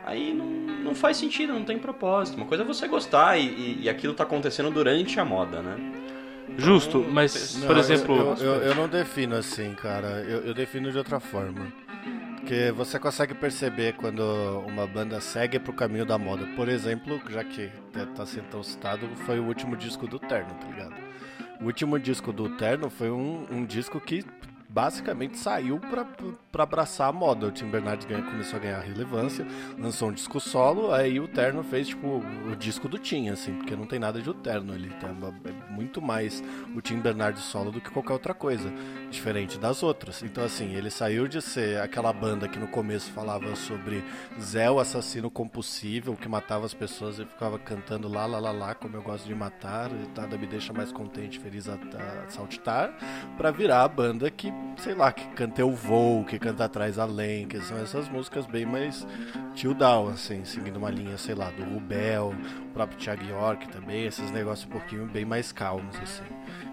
aí 0.04 0.34
não, 0.34 0.46
não 0.46 0.94
faz 0.94 1.16
sentido, 1.16 1.52
não 1.52 1.64
tem 1.64 1.78
propósito. 1.78 2.36
Uma 2.36 2.46
coisa 2.46 2.62
é 2.62 2.66
você 2.66 2.86
gostar 2.86 3.38
e, 3.38 3.46
e, 3.46 3.78
e 3.82 3.88
aquilo 3.88 4.12
tá 4.12 4.24
acontecendo 4.24 4.70
durante 4.70 5.18
a 5.18 5.24
moda, 5.24 5.62
né? 5.62 5.76
Justo, 6.58 7.04
mas, 7.10 7.56
não, 7.56 7.66
por 7.66 7.76
exemplo. 7.76 8.36
Eu, 8.38 8.44
eu, 8.44 8.62
eu 8.62 8.74
não 8.74 8.88
defino 8.88 9.36
assim, 9.36 9.74
cara. 9.74 10.24
Eu, 10.26 10.40
eu 10.40 10.54
defino 10.54 10.90
de 10.90 10.98
outra 10.98 11.20
forma. 11.20 11.72
Porque 12.36 12.70
você 12.70 12.96
consegue 12.98 13.34
perceber 13.34 13.94
quando 13.94 14.20
uma 14.66 14.86
banda 14.86 15.20
segue 15.20 15.58
pro 15.58 15.72
caminho 15.72 16.06
da 16.06 16.16
moda. 16.16 16.46
Por 16.54 16.68
exemplo, 16.68 17.20
já 17.28 17.42
que 17.42 17.70
tá 18.14 18.24
sendo 18.24 18.48
tão 18.48 18.62
citado, 18.62 19.08
foi 19.26 19.40
o 19.40 19.44
último 19.44 19.76
disco 19.76 20.06
do 20.06 20.18
Terno, 20.20 20.54
tá 20.54 20.68
ligado? 20.68 20.94
O 21.60 21.64
último 21.64 21.98
disco 21.98 22.32
do 22.32 22.50
Terno 22.50 22.88
foi 22.88 23.10
um, 23.10 23.46
um 23.50 23.64
disco 23.64 24.00
que 24.00 24.22
basicamente 24.68 25.38
saiu 25.38 25.78
pra 25.78 26.06
abraçar 26.62 27.08
a 27.08 27.12
moda. 27.12 27.46
O 27.46 27.50
Tim 27.50 27.66
Bernardes 27.66 28.06
ganha, 28.06 28.22
começou 28.22 28.58
a 28.58 28.62
ganhar 28.62 28.80
relevância, 28.80 29.46
lançou 29.78 30.08
um 30.08 30.12
disco 30.12 30.40
solo, 30.40 30.92
aí 30.92 31.20
o 31.20 31.28
Terno 31.28 31.62
fez, 31.62 31.88
tipo, 31.88 32.22
o 32.50 32.56
disco 32.56 32.88
do 32.88 32.98
Tim, 32.98 33.28
assim, 33.28 33.54
porque 33.54 33.76
não 33.76 33.86
tem 33.86 33.98
nada 33.98 34.20
de 34.20 34.28
o 34.28 34.34
Terno 34.34 34.72
ali. 34.72 34.90
É 35.44 35.72
muito 35.72 36.00
mais 36.00 36.42
o 36.74 36.80
Tim 36.80 36.98
Bernardes 37.00 37.42
solo 37.42 37.70
do 37.70 37.80
que 37.80 37.90
qualquer 37.90 38.12
outra 38.12 38.34
coisa, 38.34 38.72
diferente 39.10 39.58
das 39.58 39.82
outras. 39.82 40.22
Então, 40.22 40.44
assim, 40.44 40.74
ele 40.74 40.90
saiu 40.90 41.28
de 41.28 41.40
ser 41.40 41.80
aquela 41.80 42.12
banda 42.12 42.48
que 42.48 42.58
no 42.58 42.68
começo 42.68 43.10
falava 43.12 43.54
sobre 43.56 44.04
Zé, 44.40 44.70
o 44.70 44.78
assassino 44.78 45.30
compulsível, 45.30 46.14
que 46.14 46.28
matava 46.28 46.66
as 46.66 46.74
pessoas 46.74 47.18
e 47.18 47.24
ficava 47.24 47.58
cantando 47.58 48.08
lá, 48.08 48.26
lá, 48.26 48.38
lá, 48.38 48.52
lá, 48.52 48.74
como 48.74 48.96
eu 48.96 49.02
gosto 49.02 49.26
de 49.26 49.34
matar, 49.34 49.90
e 49.90 50.18
nada 50.18 50.36
me 50.36 50.46
deixa 50.46 50.72
mais 50.72 50.92
contente, 50.92 51.38
feliz 51.38 51.68
a, 51.68 51.74
a 51.74 52.30
saltitar, 52.30 52.92
pra 53.36 53.50
virar 53.50 53.82
a 53.84 53.88
banda 53.88 54.30
que, 54.30 54.50
sei 54.78 54.94
lá, 54.94 55.12
que 55.12 55.26
canta 55.28 55.60
Eu 55.60 55.72
Vou, 55.72 56.24
que 56.24 56.38
canta 56.38 56.64
Atrás 56.64 56.98
Além, 56.98 57.46
que 57.46 57.60
são 57.60 57.78
essas 57.78 58.08
músicas 58.08 58.46
bem 58.46 58.66
mais 58.66 59.06
tio 59.54 59.74
down, 59.74 60.08
assim, 60.08 60.44
seguindo 60.44 60.76
uma 60.76 60.90
linha, 60.90 61.16
sei 61.16 61.34
lá, 61.34 61.50
do 61.50 61.64
Rubel, 61.64 62.34
o 62.70 62.74
próprio 62.74 62.98
Thiago 62.98 63.24
York 63.24 63.68
também, 63.68 64.04
esses 64.04 64.30
negócios 64.30 64.66
um 64.66 64.70
pouquinho 64.70 65.06
bem 65.06 65.24
mais 65.24 65.50
calmos, 65.50 65.96
assim. 66.02 66.24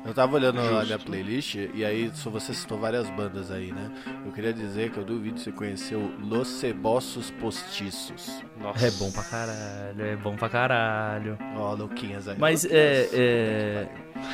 Eu 0.06 0.14
tava 0.14 0.36
olhando 0.36 0.60
Justo. 0.60 0.76
a 0.76 0.84
minha 0.84 1.00
playlist 1.00 1.56
e 1.74 1.86
aí 1.86 2.12
só 2.14 2.30
você 2.30 2.54
citou 2.54 2.78
várias 2.78 3.10
bandas 3.12 3.50
aí, 3.50 3.72
né? 3.72 3.90
Eu 4.26 4.34
queria 4.34 4.54
dizer 4.54 4.92
que 4.92 4.98
eu 4.98 5.06
duvido 5.06 5.40
você 5.40 5.52
conheceu 5.52 6.12
Los 6.20 6.48
Cebossos 6.50 7.32
Postiços. 7.32 8.44
Nossa. 8.60 8.86
É 8.86 8.92
bom 8.92 9.10
pra 9.12 9.24
caralho, 9.24 10.06
é 10.06 10.16
bom 10.18 10.36
pra 10.36 10.50
caralho. 10.50 11.38
Ó, 11.56 11.72
oh, 11.72 11.76
Luquinhas 11.76 12.28
aí. 12.28 12.38
Mas 12.38 12.66
é. 12.66 13.08
é, 13.14 13.88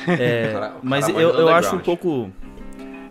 é 0.08 0.72
mas 0.82 1.08
eu, 1.08 1.18
eu 1.18 1.48
acho 1.48 1.76
um 1.76 1.80
pouco. 1.80 2.32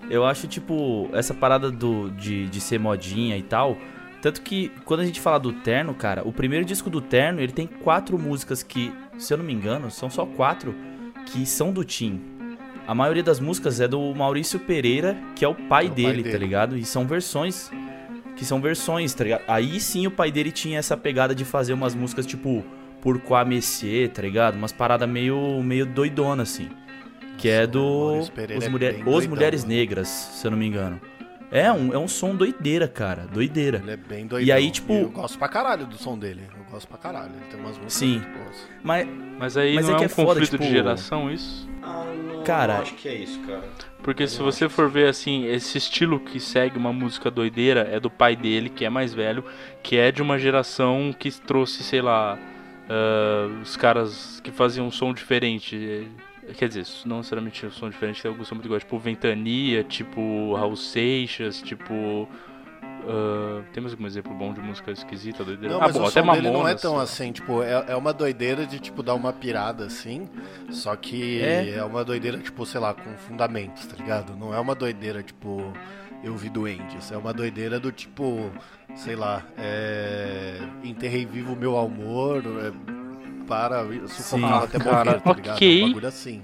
Eu 0.09 0.25
acho, 0.25 0.47
tipo, 0.47 1.09
essa 1.13 1.33
parada 1.33 1.69
do, 1.69 2.09
de, 2.11 2.47
de 2.47 2.59
ser 2.59 2.79
modinha 2.79 3.37
e 3.37 3.43
tal. 3.43 3.77
Tanto 4.21 4.41
que 4.41 4.71
quando 4.83 5.01
a 5.01 5.05
gente 5.05 5.21
fala 5.21 5.39
do 5.39 5.53
Terno, 5.53 5.93
cara, 5.93 6.27
o 6.27 6.33
primeiro 6.33 6.65
disco 6.65 6.89
do 6.89 6.99
Terno, 6.99 7.39
ele 7.39 7.53
tem 7.53 7.67
quatro 7.67 8.17
músicas 8.17 8.61
que, 8.61 8.91
se 9.17 9.33
eu 9.33 9.37
não 9.37 9.45
me 9.45 9.53
engano, 9.53 9.89
são 9.89 10.09
só 10.09 10.25
quatro 10.25 10.75
que 11.25 11.45
são 11.45 11.71
do 11.71 11.85
Tim. 11.85 12.21
A 12.85 12.95
maioria 12.95 13.23
das 13.23 13.39
músicas 13.39 13.79
é 13.79 13.87
do 13.87 14.13
Maurício 14.15 14.59
Pereira, 14.59 15.15
que 15.35 15.45
é 15.45 15.47
o 15.47 15.55
pai, 15.55 15.85
é 15.85 15.89
o 15.89 15.93
dele, 15.93 16.07
pai 16.07 16.17
dele, 16.17 16.31
tá 16.31 16.37
ligado? 16.37 16.75
E 16.75 16.83
são 16.83 17.05
versões 17.05 17.71
que 18.39 18.45
são 18.45 18.61
versões, 18.61 19.13
tá 19.13 19.25
ligado? 19.25 19.43
Aí 19.47 19.79
sim 19.81 20.07
o 20.07 20.11
pai 20.11 20.31
dele 20.31 20.49
tinha 20.49 20.79
essa 20.79 20.95
pegada 20.95 21.35
de 21.35 21.43
fazer 21.43 21.73
umas 21.73 21.93
músicas 21.93 22.25
tipo 22.25 22.63
Por 23.01 23.19
Quoi 23.19 23.43
Messier, 23.43 24.09
tá 24.09 24.21
ligado? 24.21 24.55
Umas 24.55 24.71
paradas 24.71 25.07
meio, 25.09 25.61
meio 25.61 25.85
doidona, 25.85 26.43
assim. 26.43 26.69
Que 27.39 27.47
é 27.47 27.65
do 27.65 28.19
Os, 28.19 28.31
é 28.37 28.69
mulher, 28.69 28.95
Os 28.95 29.03
doidão, 29.05 29.29
Mulheres 29.29 29.63
mano. 29.63 29.75
Negras, 29.75 30.07
se 30.09 30.45
eu 30.45 30.51
não 30.51 30.57
me 30.57 30.67
engano. 30.67 30.99
É 31.49 31.71
um, 31.71 31.93
é 31.93 31.97
um 31.97 32.07
som 32.07 32.35
doideira, 32.35 32.87
cara. 32.87 33.25
Doideira. 33.31 33.79
Ele 33.79 33.91
é 33.91 33.97
bem 33.97 34.27
doidão. 34.27 34.45
E 34.47 34.51
aí, 34.51 34.69
tipo. 34.69 34.93
eu 34.93 35.09
gosto 35.09 35.39
pra 35.39 35.47
caralho 35.47 35.87
do 35.87 35.97
som 35.97 36.17
dele. 36.17 36.41
Eu 36.55 36.71
gosto 36.71 36.87
pra 36.87 36.97
caralho. 36.97 37.31
Ele 37.31 37.45
tem 37.49 37.59
umas 37.59 37.77
músicas 37.77 37.93
Sim. 37.93 38.21
Mas, 38.83 39.07
mas 39.39 39.57
aí 39.57 39.75
mas 39.75 39.87
não 39.87 39.95
é, 39.95 39.97
é 39.97 40.01
um 40.01 40.03
é 40.03 40.09
conflito 40.09 40.27
foda, 40.27 40.41
tipo... 40.41 40.57
de 40.57 40.69
geração 40.69 41.31
isso? 41.31 41.67
Ah, 41.81 42.05
não, 42.05 42.43
cara, 42.43 42.75
não 42.75 42.81
acho 42.81 42.93
que 42.95 43.07
é 43.07 43.15
isso, 43.15 43.39
cara. 43.47 43.63
Porque 44.03 44.27
se 44.27 44.39
você 44.41 44.67
for 44.69 44.89
ver 44.89 45.07
assim, 45.07 45.45
esse 45.45 45.77
estilo 45.77 46.19
que 46.19 46.39
segue 46.39 46.77
uma 46.77 46.93
música 46.93 47.31
doideira 47.31 47.87
é 47.89 47.99
do 47.99 48.09
pai 48.09 48.35
dele, 48.35 48.69
que 48.69 48.83
é 48.83 48.89
mais 48.89 49.13
velho, 49.13 49.43
que 49.81 49.97
é 49.97 50.11
de 50.11 50.21
uma 50.21 50.37
geração 50.37 51.15
que 51.17 51.31
trouxe, 51.31 51.83
sei 51.83 52.01
lá, 52.01 52.37
uh, 52.89 53.61
os 53.61 53.75
caras 53.75 54.39
que 54.43 54.51
faziam 54.51 54.87
um 54.87 54.91
som 54.91 55.13
diferente. 55.13 56.07
Quer 56.57 56.67
dizer, 56.67 56.85
não 57.05 57.17
necessariamente 57.17 57.65
um 57.65 57.71
som 57.71 57.89
diferente, 57.89 58.21
que 58.21 58.27
eu 58.27 58.35
gosto 58.35 58.53
muito 58.55 58.65
igual, 58.65 58.79
tipo 58.79 58.97
Ventania, 58.97 59.83
tipo 59.83 60.53
Raul 60.55 60.75
Seixas, 60.75 61.61
tipo. 61.61 62.27
Uh, 63.01 63.63
tem 63.73 63.81
mais 63.81 63.93
algum 63.93 64.05
exemplo 64.05 64.33
bom 64.33 64.53
de 64.53 64.59
música 64.59 64.91
esquisita, 64.91 65.43
doideira? 65.43 65.73
Não, 65.73 65.81
ah, 65.81 65.87
bom, 65.87 66.05
até 66.05 66.21
Mamonas. 66.21 66.51
não 66.51 66.67
é 66.67 66.75
tão 66.75 66.99
assim, 66.99 67.31
tipo, 67.31 67.63
é, 67.63 67.85
é 67.87 67.95
uma 67.95 68.13
doideira 68.13 68.65
de, 68.65 68.77
tipo, 68.77 69.01
dar 69.01 69.15
uma 69.15 69.31
pirada, 69.31 69.85
assim, 69.85 70.27
só 70.69 70.95
que 70.95 71.41
é. 71.41 71.75
é 71.75 71.83
uma 71.83 72.03
doideira, 72.03 72.37
tipo, 72.37 72.65
sei 72.65 72.79
lá, 72.79 72.93
com 72.93 73.17
fundamentos, 73.17 73.85
tá 73.85 73.95
ligado? 73.95 74.35
Não 74.35 74.53
é 74.53 74.59
uma 74.59 74.75
doideira, 74.75 75.23
tipo, 75.23 75.73
eu 76.23 76.35
vi 76.35 76.49
doentes, 76.49 77.11
é 77.11 77.17
uma 77.17 77.33
doideira 77.33 77.79
do, 77.79 77.91
tipo, 77.91 78.51
sei 78.95 79.15
lá, 79.15 79.43
é... 79.57 80.59
enterrei 80.83 81.25
vivo 81.25 81.53
o 81.53 81.55
meu 81.55 81.77
amor, 81.77 82.43
é 82.45 82.98
para 83.49 83.85
sufocar 84.07 84.63
até 84.63 84.77
morrer, 84.77 85.19
tá 85.19 85.33
ligado? 85.33 85.55
Ok. 85.55 85.81
É 85.81 85.83
um 85.83 85.87
bagulho 85.87 86.07
assim. 86.07 86.41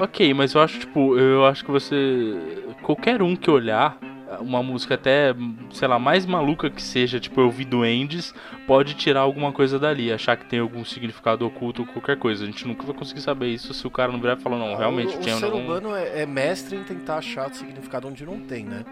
Ok, 0.00 0.32
mas 0.32 0.54
eu 0.54 0.60
acho, 0.60 0.78
tipo, 0.78 1.18
eu 1.18 1.44
acho 1.46 1.64
que 1.64 1.70
você. 1.70 2.36
Qualquer 2.82 3.20
um 3.20 3.34
que 3.34 3.50
olhar 3.50 3.98
uma 4.40 4.62
música 4.62 4.94
até, 4.94 5.34
sei 5.72 5.88
lá, 5.88 5.98
mais 5.98 6.26
maluca 6.26 6.68
que 6.68 6.82
seja, 6.82 7.18
tipo, 7.18 7.40
eu 7.40 7.50
vi 7.50 7.64
Duendes, 7.64 8.34
pode 8.66 8.94
tirar 8.94 9.20
alguma 9.20 9.52
coisa 9.52 9.78
dali, 9.78 10.12
achar 10.12 10.36
que 10.36 10.44
tem 10.44 10.58
algum 10.58 10.84
significado 10.84 11.46
oculto 11.46 11.82
ou 11.82 11.88
qualquer 11.88 12.18
coisa. 12.18 12.44
A 12.44 12.46
gente 12.46 12.66
nunca 12.66 12.84
vai 12.84 12.94
conseguir 12.94 13.20
saber 13.20 13.48
isso 13.48 13.72
se 13.72 13.86
o 13.86 13.90
cara 13.90 14.12
não 14.12 14.20
virar 14.20 14.34
e 14.34 14.40
falar, 14.40 14.58
não, 14.58 14.76
realmente 14.76 15.16
o, 15.16 15.20
tinha... 15.20 15.36
O 15.36 15.38
ser 15.38 15.52
humano 15.52 15.94
é, 15.94 16.22
é, 16.22 16.26
mestre 16.26 16.76
em 16.76 16.84
tentar 16.84 17.18
achar 17.18 17.52
significado 17.54 18.08
onde 18.08 18.24
não 18.24 18.40
tem, 18.40 18.64
né? 18.64 18.84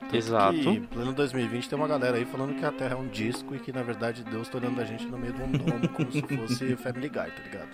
Tanto 0.00 0.16
Exato. 0.16 0.58
Que, 0.58 0.80
pleno 0.80 1.12
2020 1.12 1.68
tem 1.68 1.78
uma 1.78 1.88
galera 1.88 2.16
aí 2.16 2.24
falando 2.24 2.54
que 2.58 2.64
a 2.64 2.72
Terra 2.72 2.94
é 2.94 2.98
um 2.98 3.06
disco 3.06 3.54
e 3.54 3.58
que 3.58 3.72
na 3.72 3.82
verdade 3.82 4.24
Deus 4.24 4.48
tá 4.48 4.58
olhando 4.58 4.80
a 4.80 4.84
gente 4.84 5.06
no 5.06 5.16
meio 5.16 5.32
de 5.32 5.42
um 5.42 5.52
domo 5.52 5.88
como 5.88 6.12
se 6.12 6.22
fosse 6.22 6.74
Family 6.76 7.08
Guy, 7.08 7.30
tá 7.30 7.42
ligado? 7.44 7.68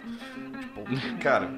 Tipo... 0.61 1.19
Cara, 1.19 1.51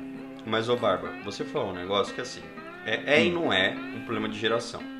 mas 0.46 0.68
ô 0.68 0.76
Barba, 0.76 1.10
você 1.24 1.44
falou 1.44 1.70
um 1.70 1.74
negócio 1.74 2.14
que 2.14 2.20
assim, 2.20 2.40
é, 2.86 3.16
é 3.16 3.26
e 3.26 3.32
não 3.32 3.52
é 3.52 3.74
um 3.96 4.04
problema 4.04 4.28
de 4.28 4.38
geração. 4.38 4.99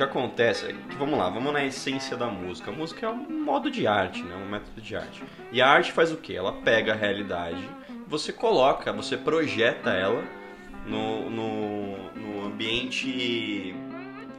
Que 0.00 0.04
acontece 0.04 0.64
é 0.64 0.72
que, 0.72 0.96
vamos 0.96 1.18
lá, 1.18 1.28
vamos 1.28 1.52
na 1.52 1.62
essência 1.62 2.16
da 2.16 2.26
música. 2.26 2.70
A 2.70 2.74
música 2.74 3.04
é 3.04 3.10
um 3.10 3.44
modo 3.44 3.70
de 3.70 3.86
arte, 3.86 4.22
né? 4.22 4.34
um 4.34 4.48
método 4.48 4.80
de 4.80 4.96
arte. 4.96 5.22
E 5.52 5.60
a 5.60 5.68
arte 5.68 5.92
faz 5.92 6.10
o 6.10 6.16
quê? 6.16 6.32
Ela 6.32 6.54
pega 6.54 6.94
a 6.94 6.96
realidade, 6.96 7.68
você 8.06 8.32
coloca, 8.32 8.94
você 8.94 9.14
projeta 9.14 9.90
ela 9.90 10.24
no, 10.86 11.28
no, 11.28 12.12
no 12.14 12.46
ambiente 12.46 13.74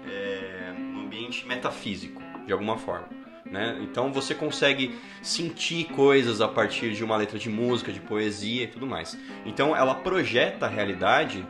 é, 0.10 0.74
no 0.76 1.02
ambiente 1.02 1.46
metafísico, 1.46 2.20
de 2.44 2.52
alguma 2.52 2.80
forma. 2.80 3.08
Né? 3.46 3.78
Então 3.84 4.12
você 4.12 4.34
consegue 4.34 5.00
sentir 5.22 5.90
coisas 5.90 6.42
a 6.42 6.48
partir 6.48 6.94
de 6.94 7.04
uma 7.04 7.16
letra 7.18 7.38
de 7.38 7.52
música, 7.52 7.94
de 7.94 8.00
poesia 8.00 8.64
e 8.64 8.68
tudo 8.68 8.88
mais. 8.88 9.16
Então 9.46 9.76
ela 9.76 9.94
projeta 9.94 10.66
a 10.66 10.70
realidade 10.70 11.46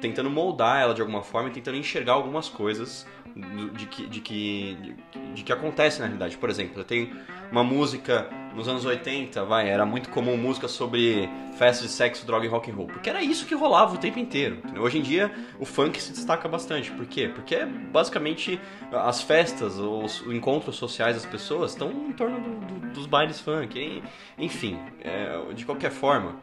tentando 0.00 0.30
moldar 0.30 0.80
ela 0.80 0.94
de 0.94 1.00
alguma 1.00 1.22
forma 1.22 1.48
e 1.48 1.52
tentando 1.52 1.76
enxergar 1.76 2.12
algumas 2.12 2.48
coisas 2.48 3.06
de 3.36 3.86
que, 3.86 4.06
de 4.06 4.20
que, 4.20 4.96
de, 5.34 5.42
que 5.42 5.52
acontece 5.52 6.00
na 6.00 6.06
realidade. 6.06 6.36
Por 6.36 6.50
exemplo, 6.50 6.82
tenho 6.84 7.10
uma 7.50 7.64
música 7.64 8.28
nos 8.54 8.68
anos 8.68 8.84
80, 8.84 9.44
vai, 9.44 9.68
era 9.68 9.86
muito 9.86 10.08
comum 10.10 10.36
música 10.36 10.66
sobre 10.66 11.28
festas 11.56 11.86
de 11.86 11.92
sexo, 11.92 12.26
droga 12.26 12.44
e 12.44 12.48
rock 12.48 12.70
and 12.70 12.74
roll, 12.74 12.86
porque 12.86 13.08
era 13.08 13.22
isso 13.22 13.46
que 13.46 13.54
rolava 13.54 13.94
o 13.94 13.98
tempo 13.98 14.18
inteiro. 14.18 14.56
Entendeu? 14.56 14.82
Hoje 14.82 14.98
em 14.98 15.02
dia 15.02 15.32
o 15.58 15.64
funk 15.64 16.00
se 16.00 16.12
destaca 16.12 16.48
bastante. 16.48 16.90
Por 16.90 17.06
quê? 17.06 17.30
Porque 17.32 17.64
basicamente 17.64 18.60
as 18.92 19.22
festas, 19.22 19.78
os 19.78 20.22
encontros 20.26 20.76
sociais 20.76 21.14
das 21.16 21.26
pessoas 21.26 21.72
estão 21.72 21.90
em 21.90 22.12
torno 22.12 22.40
do, 22.40 22.66
do, 22.66 22.92
dos 22.92 23.06
bailes 23.06 23.40
funk. 23.40 24.02
Enfim, 24.38 24.78
é, 25.00 25.52
de 25.54 25.64
qualquer 25.64 25.90
forma, 25.90 26.36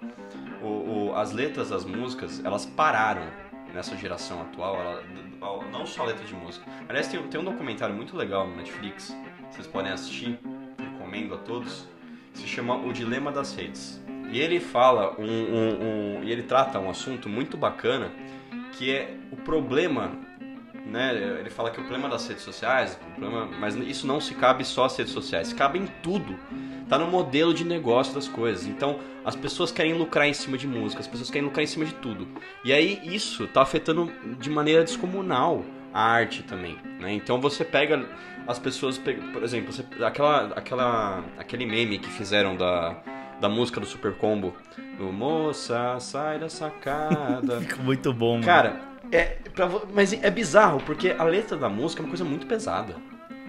o, 0.62 0.67
o, 1.10 1.15
as 1.15 1.32
letras 1.32 1.70
das 1.70 1.86
músicas 1.86 2.44
elas 2.44 2.65
pararam 2.65 3.47
nessa 3.74 3.95
geração 3.95 4.41
atual, 4.41 4.75
ela, 4.79 5.03
não 5.71 5.86
só 5.86 6.03
letra 6.05 6.25
de 6.25 6.33
música. 6.33 6.65
Aliás, 6.88 7.07
tem, 7.07 7.21
tem 7.27 7.39
um 7.39 7.43
documentário 7.43 7.95
muito 7.95 8.15
legal 8.15 8.47
no 8.47 8.55
Netflix, 8.55 9.15
vocês 9.50 9.67
podem 9.67 9.91
assistir, 9.91 10.39
recomendo 10.77 11.36
a 11.36 11.38
todos, 11.38 11.88
se 12.33 12.47
chama 12.47 12.75
O 12.75 12.91
Dilema 12.91 13.31
das 13.31 13.55
Redes. 13.55 14.01
E 14.31 14.39
ele 14.39 14.59
fala 14.59 15.15
um, 15.17 15.24
um, 15.25 16.19
um 16.19 16.24
e 16.24 16.31
ele 16.31 16.43
trata 16.43 16.79
um 16.79 16.89
assunto 16.89 17.29
muito 17.29 17.55
bacana 17.55 18.12
que 18.74 18.91
é 18.91 19.17
o 19.31 19.38
problema 19.38 20.12
né? 20.88 21.13
Ele 21.39 21.50
fala 21.50 21.69
que 21.69 21.79
o 21.79 21.83
problema 21.83 22.09
das 22.09 22.27
redes 22.27 22.43
sociais, 22.43 22.97
problema, 23.17 23.45
mas 23.59 23.75
isso 23.75 24.07
não 24.07 24.19
se 24.19 24.33
cabe 24.33 24.63
só 24.63 24.86
às 24.86 24.97
redes 24.97 25.13
sociais, 25.13 25.53
cabe 25.53 25.79
em 25.79 25.88
tudo. 26.01 26.38
Tá 26.88 26.98
no 26.98 27.08
modelo 27.08 27.53
de 27.53 27.65
negócio 27.65 28.13
das 28.13 28.27
coisas. 28.27 28.65
Então, 28.65 29.00
as 29.25 29.36
pessoas 29.36 29.72
querem 29.72 29.94
lucrar 29.94 30.27
em 30.27 30.34
cima 30.34 30.58
de 30.58 30.67
música, 30.67 31.01
as 31.01 31.08
pessoas 31.08 31.29
querem 31.29 31.46
lucrar 31.46 31.63
em 31.63 31.67
cima 31.67 31.86
de 31.86 31.94
tudo. 31.96 32.27
E 32.63 32.72
aí 32.72 33.01
isso 33.03 33.48
tá 33.48 33.62
afetando 33.62 34.12
de 34.39 34.50
maneira 34.50 34.84
descomunal 34.84 35.65
a 35.94 36.01
arte 36.01 36.44
também, 36.44 36.77
né? 37.00 37.13
Então 37.13 37.41
você 37.41 37.65
pega 37.65 38.06
as 38.48 38.60
pessoas, 38.60 38.98
por 38.98 39.44
exemplo, 39.44 39.74
você, 39.74 39.84
aquela, 40.03 40.53
aquela, 40.56 41.24
aquele 41.38 41.65
meme 41.65 42.00
que 42.00 42.10
fizeram 42.10 42.56
da, 42.56 42.96
da 43.41 43.50
música 43.50 43.79
do 43.79 43.86
Super 43.86 44.13
Combo, 44.13 44.56
do 44.98 45.12
Moça, 45.12 46.00
sai 46.00 46.39
da 46.39 46.50
sacada. 46.50 47.60
Fica 47.62 47.82
muito 47.82 48.13
bom, 48.13 48.34
mano. 48.34 48.46
Cara, 48.46 48.79
é, 49.12 49.38
pra, 49.53 49.70
mas 49.94 50.13
é 50.13 50.29
bizarro, 50.29 50.82
porque 50.86 51.15
a 51.17 51.24
letra 51.24 51.58
da 51.58 51.67
música 51.67 52.01
é 52.01 52.03
uma 52.03 52.10
coisa 52.10 52.24
muito 52.24 52.48
pesada. 52.48 52.96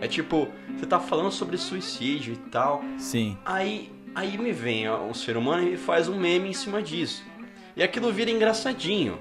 É 0.01 0.07
tipo, 0.07 0.49
você 0.77 0.87
tá 0.87 1.01
falando 1.01 1.31
sobre 1.31 1.57
suicídio 1.57 2.35
e 2.35 2.37
tal. 2.51 2.83
Sim. 2.99 3.37
Aí, 3.45 3.91
aí 4.15 4.39
me 4.39 4.53
vem 4.53 4.89
um 4.91 5.15
ser 5.15 5.37
humano 5.37 5.69
e 5.69 5.77
faz 5.77 6.09
um 6.09 6.19
meme 6.19 6.49
em 6.49 6.53
cima 6.53 6.83
disso. 6.83 7.25
E 7.77 7.83
aquilo 7.83 8.13
vira 8.13 8.31
engraçadinho. 8.31 9.19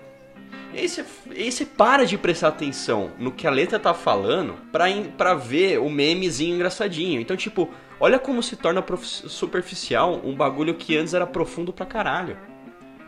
aí 0.73 0.87
você, 0.87 1.05
aí 1.29 1.51
você 1.51 1.65
para 1.65 2.05
de 2.05 2.17
prestar 2.17 2.49
atenção 2.49 3.11
no 3.17 3.31
que 3.31 3.47
a 3.47 3.51
letra 3.51 3.79
tá 3.79 3.93
falando 3.93 4.55
pra, 4.71 4.85
pra 5.17 5.33
ver 5.33 5.79
o 5.79 5.89
memezinho 5.89 6.55
engraçadinho. 6.55 7.19
Então, 7.19 7.35
tipo, 7.35 7.69
olha 7.99 8.19
como 8.19 8.41
se 8.41 8.55
torna 8.55 8.83
superficial 8.97 10.21
um 10.23 10.35
bagulho 10.35 10.75
que 10.75 10.97
antes 10.97 11.13
era 11.13 11.27
profundo 11.27 11.73
pra 11.73 11.85
caralho. 11.85 12.37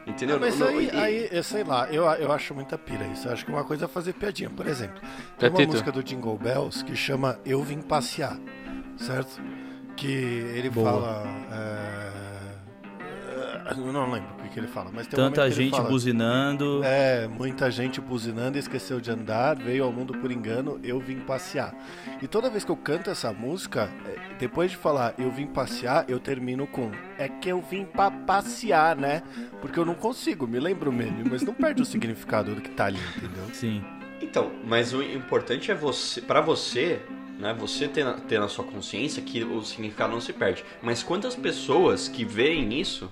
Entendeu? 0.10 0.38
Ah, 0.38 0.40
mas 0.40 0.58
Não- 0.60 0.68
aí, 0.68 0.90
e- 0.92 0.98
aí, 0.98 1.30
eu 1.32 1.44
sei 1.44 1.64
lá, 1.64 1.88
eu, 1.92 2.04
eu 2.04 2.32
acho 2.32 2.54
muita 2.56 2.78
pira 2.78 3.06
isso. 3.08 3.28
Eu 3.28 3.34
acho 3.34 3.46
que 3.46 3.52
uma 3.52 3.64
coisa 3.64 3.86
é 3.86 3.88
fazer 3.88 4.14
piadinha. 4.14 4.50
Por 4.50 4.68
exemplo, 4.68 5.00
tem 5.38 5.50
uma 5.50 5.66
música 5.66 5.92
do 5.92 6.04
Jingle 6.04 6.38
Bells 6.38 6.84
que 6.84 6.96
chama 6.96 7.40
Eu 7.46 7.62
Vim 7.64 7.80
Passear, 7.82 8.38
certo? 8.98 9.40
Que 9.96 10.08
ele 10.12 10.70
Boa. 10.70 10.92
fala. 10.92 11.24
é, 11.52 12.10
eu 13.78 13.94
não 13.94 14.12
lembro 14.12 14.30
o 14.38 14.44
que, 14.44 14.50
que 14.50 14.60
ele 14.60 14.68
fala, 14.68 14.90
mas 14.94 15.08
tem 15.08 15.20
um 15.20 15.24
Tanta 15.24 15.46
ele 15.46 15.52
gente 15.52 15.72
fala, 15.72 15.90
buzinando. 15.90 16.82
É, 16.84 17.28
muita 17.28 17.70
gente 17.70 18.02
buzinando, 18.02 18.58
esqueceu 18.58 19.00
de 19.00 19.12
andar, 19.12 19.56
veio 19.56 19.84
ao 19.84 19.92
mundo 19.92 20.14
por 20.14 20.32
engano, 20.32 20.80
eu 20.84 21.00
vim 21.00 21.20
passear. 21.20 21.74
E 22.22 22.28
toda 22.28 22.50
vez 22.50 22.64
que 22.64 22.72
eu 22.72 22.78
canto 22.78 23.10
essa 23.10 23.32
música, 23.32 23.90
é, 24.06 24.38
depois 24.38 24.72
de 24.72 24.78
falar 24.78 25.14
eu 25.18 25.32
vim 25.32 25.48
passear, 25.48 26.06
eu 26.08 26.20
termino 26.20 26.68
com 26.68 26.92
é 27.18 27.28
que 27.28 27.50
eu 27.50 27.62
vim 27.62 27.86
pra 27.86 28.10
passear, 28.10 28.96
né? 28.96 29.24
Porque 29.62 29.80
eu 29.80 29.86
não 29.86 29.96
consigo, 29.96 30.48
me 30.48 30.60
lembro 30.60 30.90
o 30.90 30.94
meme, 30.94 31.30
mas 31.30 31.42
não 31.42 31.54
perde 31.54 31.82
o 31.82 31.86
significado 31.86 32.56
do 32.56 32.62
que 32.62 32.70
tá 32.72 32.86
ali, 32.86 33.00
entendeu? 33.18 33.44
Sim. 33.54 33.84
Então, 34.22 34.52
mas 34.66 34.94
o 34.94 35.02
importante 35.02 35.72
é 35.72 35.76
você, 35.76 36.22
para 36.22 36.42
você, 36.42 37.02
né, 37.40 37.56
você 37.58 37.88
ter 37.88 38.04
na, 38.04 38.14
ter 38.14 38.40
na 38.40 38.48
sua 38.50 38.66
consciência 38.66 39.22
que 39.22 39.44
o 39.44 39.64
significado 39.64 40.12
não 40.12 40.22
se 40.22 40.34
perde. 40.34 40.64
Mas 40.82 41.02
quantas 41.02 41.36
pessoas 41.36 42.08
que 42.08 42.26
veem 42.26 42.80
isso 42.80 43.10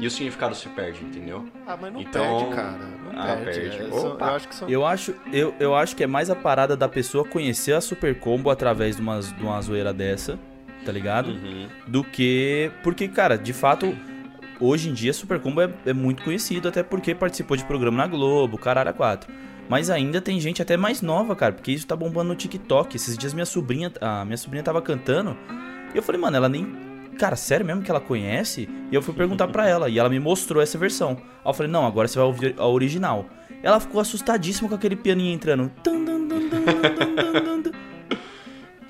e 0.00 0.06
o 0.06 0.10
significado 0.10 0.54
se 0.54 0.68
perde, 0.70 1.04
entendeu? 1.04 1.46
Ah, 1.66 1.76
mas 1.80 1.92
não 1.92 2.00
Então- 2.00 2.38
perde, 2.40 2.54
cara. 2.56 2.78
Não 3.12 3.20
Ah, 3.22 3.36
perde. 3.36 3.60
perde. 3.60 3.76
É, 3.76 3.90
são- 3.90 4.16
eu 4.18 4.24
acho 4.24 4.48
que 4.48 4.54
são. 4.54 4.68
Eu 4.68 4.86
acho, 4.86 5.14
eu, 5.32 5.54
eu 5.60 5.74
acho 5.74 5.94
que 5.94 6.02
é 6.02 6.06
mais 6.06 6.30
a 6.30 6.34
parada 6.36 6.76
da 6.76 6.88
pessoa 6.88 7.24
conhecer 7.24 7.72
a 7.74 7.80
Super 7.80 8.18
Combo 8.18 8.50
através 8.50 8.96
de 8.96 9.02
uma, 9.02 9.20
de 9.20 9.42
uma 9.42 9.60
zoeira 9.60 9.92
dessa, 9.92 10.38
tá 10.84 10.90
ligado? 10.92 11.30
Uhum. 11.30 11.68
Do 11.86 12.02
que. 12.02 12.70
Porque, 12.82 13.06
cara, 13.08 13.36
de 13.36 13.52
fato, 13.52 13.94
hoje 14.60 14.88
em 14.88 14.92
dia 14.92 15.12
Super 15.12 15.38
Combo 15.40 15.60
é, 15.60 15.70
é 15.86 15.92
muito 15.92 16.22
conhecido, 16.22 16.68
até 16.68 16.82
porque 16.82 17.14
participou 17.14 17.56
de 17.56 17.64
programa 17.64 17.96
na 17.98 18.06
Globo, 18.06 18.56
Caralho 18.58 18.92
4. 18.94 19.30
Mas 19.68 19.88
ainda 19.88 20.20
tem 20.20 20.40
gente 20.40 20.60
até 20.60 20.76
mais 20.76 21.00
nova, 21.00 21.36
cara, 21.36 21.52
porque 21.52 21.70
isso 21.70 21.86
tá 21.86 21.94
bombando 21.94 22.30
no 22.30 22.34
TikTok. 22.34 22.96
Esses 22.96 23.16
dias 23.16 23.32
minha 23.32 23.46
sobrinha, 23.46 23.92
a 24.00 24.24
minha 24.24 24.36
sobrinha 24.36 24.64
tava 24.64 24.82
cantando, 24.82 25.36
e 25.94 25.96
eu 25.96 26.02
falei, 26.02 26.20
mano, 26.20 26.36
ela 26.36 26.48
nem. 26.48 26.66
Cara, 27.20 27.36
sério 27.36 27.66
mesmo 27.66 27.82
que 27.82 27.90
ela 27.90 28.00
conhece? 28.00 28.66
E 28.90 28.94
eu 28.94 29.02
fui 29.02 29.12
perguntar 29.12 29.46
pra 29.48 29.68
ela, 29.68 29.90
e 29.90 29.98
ela 29.98 30.08
me 30.08 30.18
mostrou 30.18 30.62
essa 30.62 30.78
versão. 30.78 31.18
Aí 31.20 31.50
eu 31.50 31.52
falei, 31.52 31.70
não, 31.70 31.86
agora 31.86 32.08
você 32.08 32.18
vai 32.18 32.26
ouvir 32.26 32.54
a 32.56 32.66
original. 32.66 33.26
Ela 33.62 33.78
ficou 33.78 34.00
assustadíssima 34.00 34.70
com 34.70 34.74
aquele 34.74 34.96
pianinho 34.96 35.30
entrando. 35.34 35.70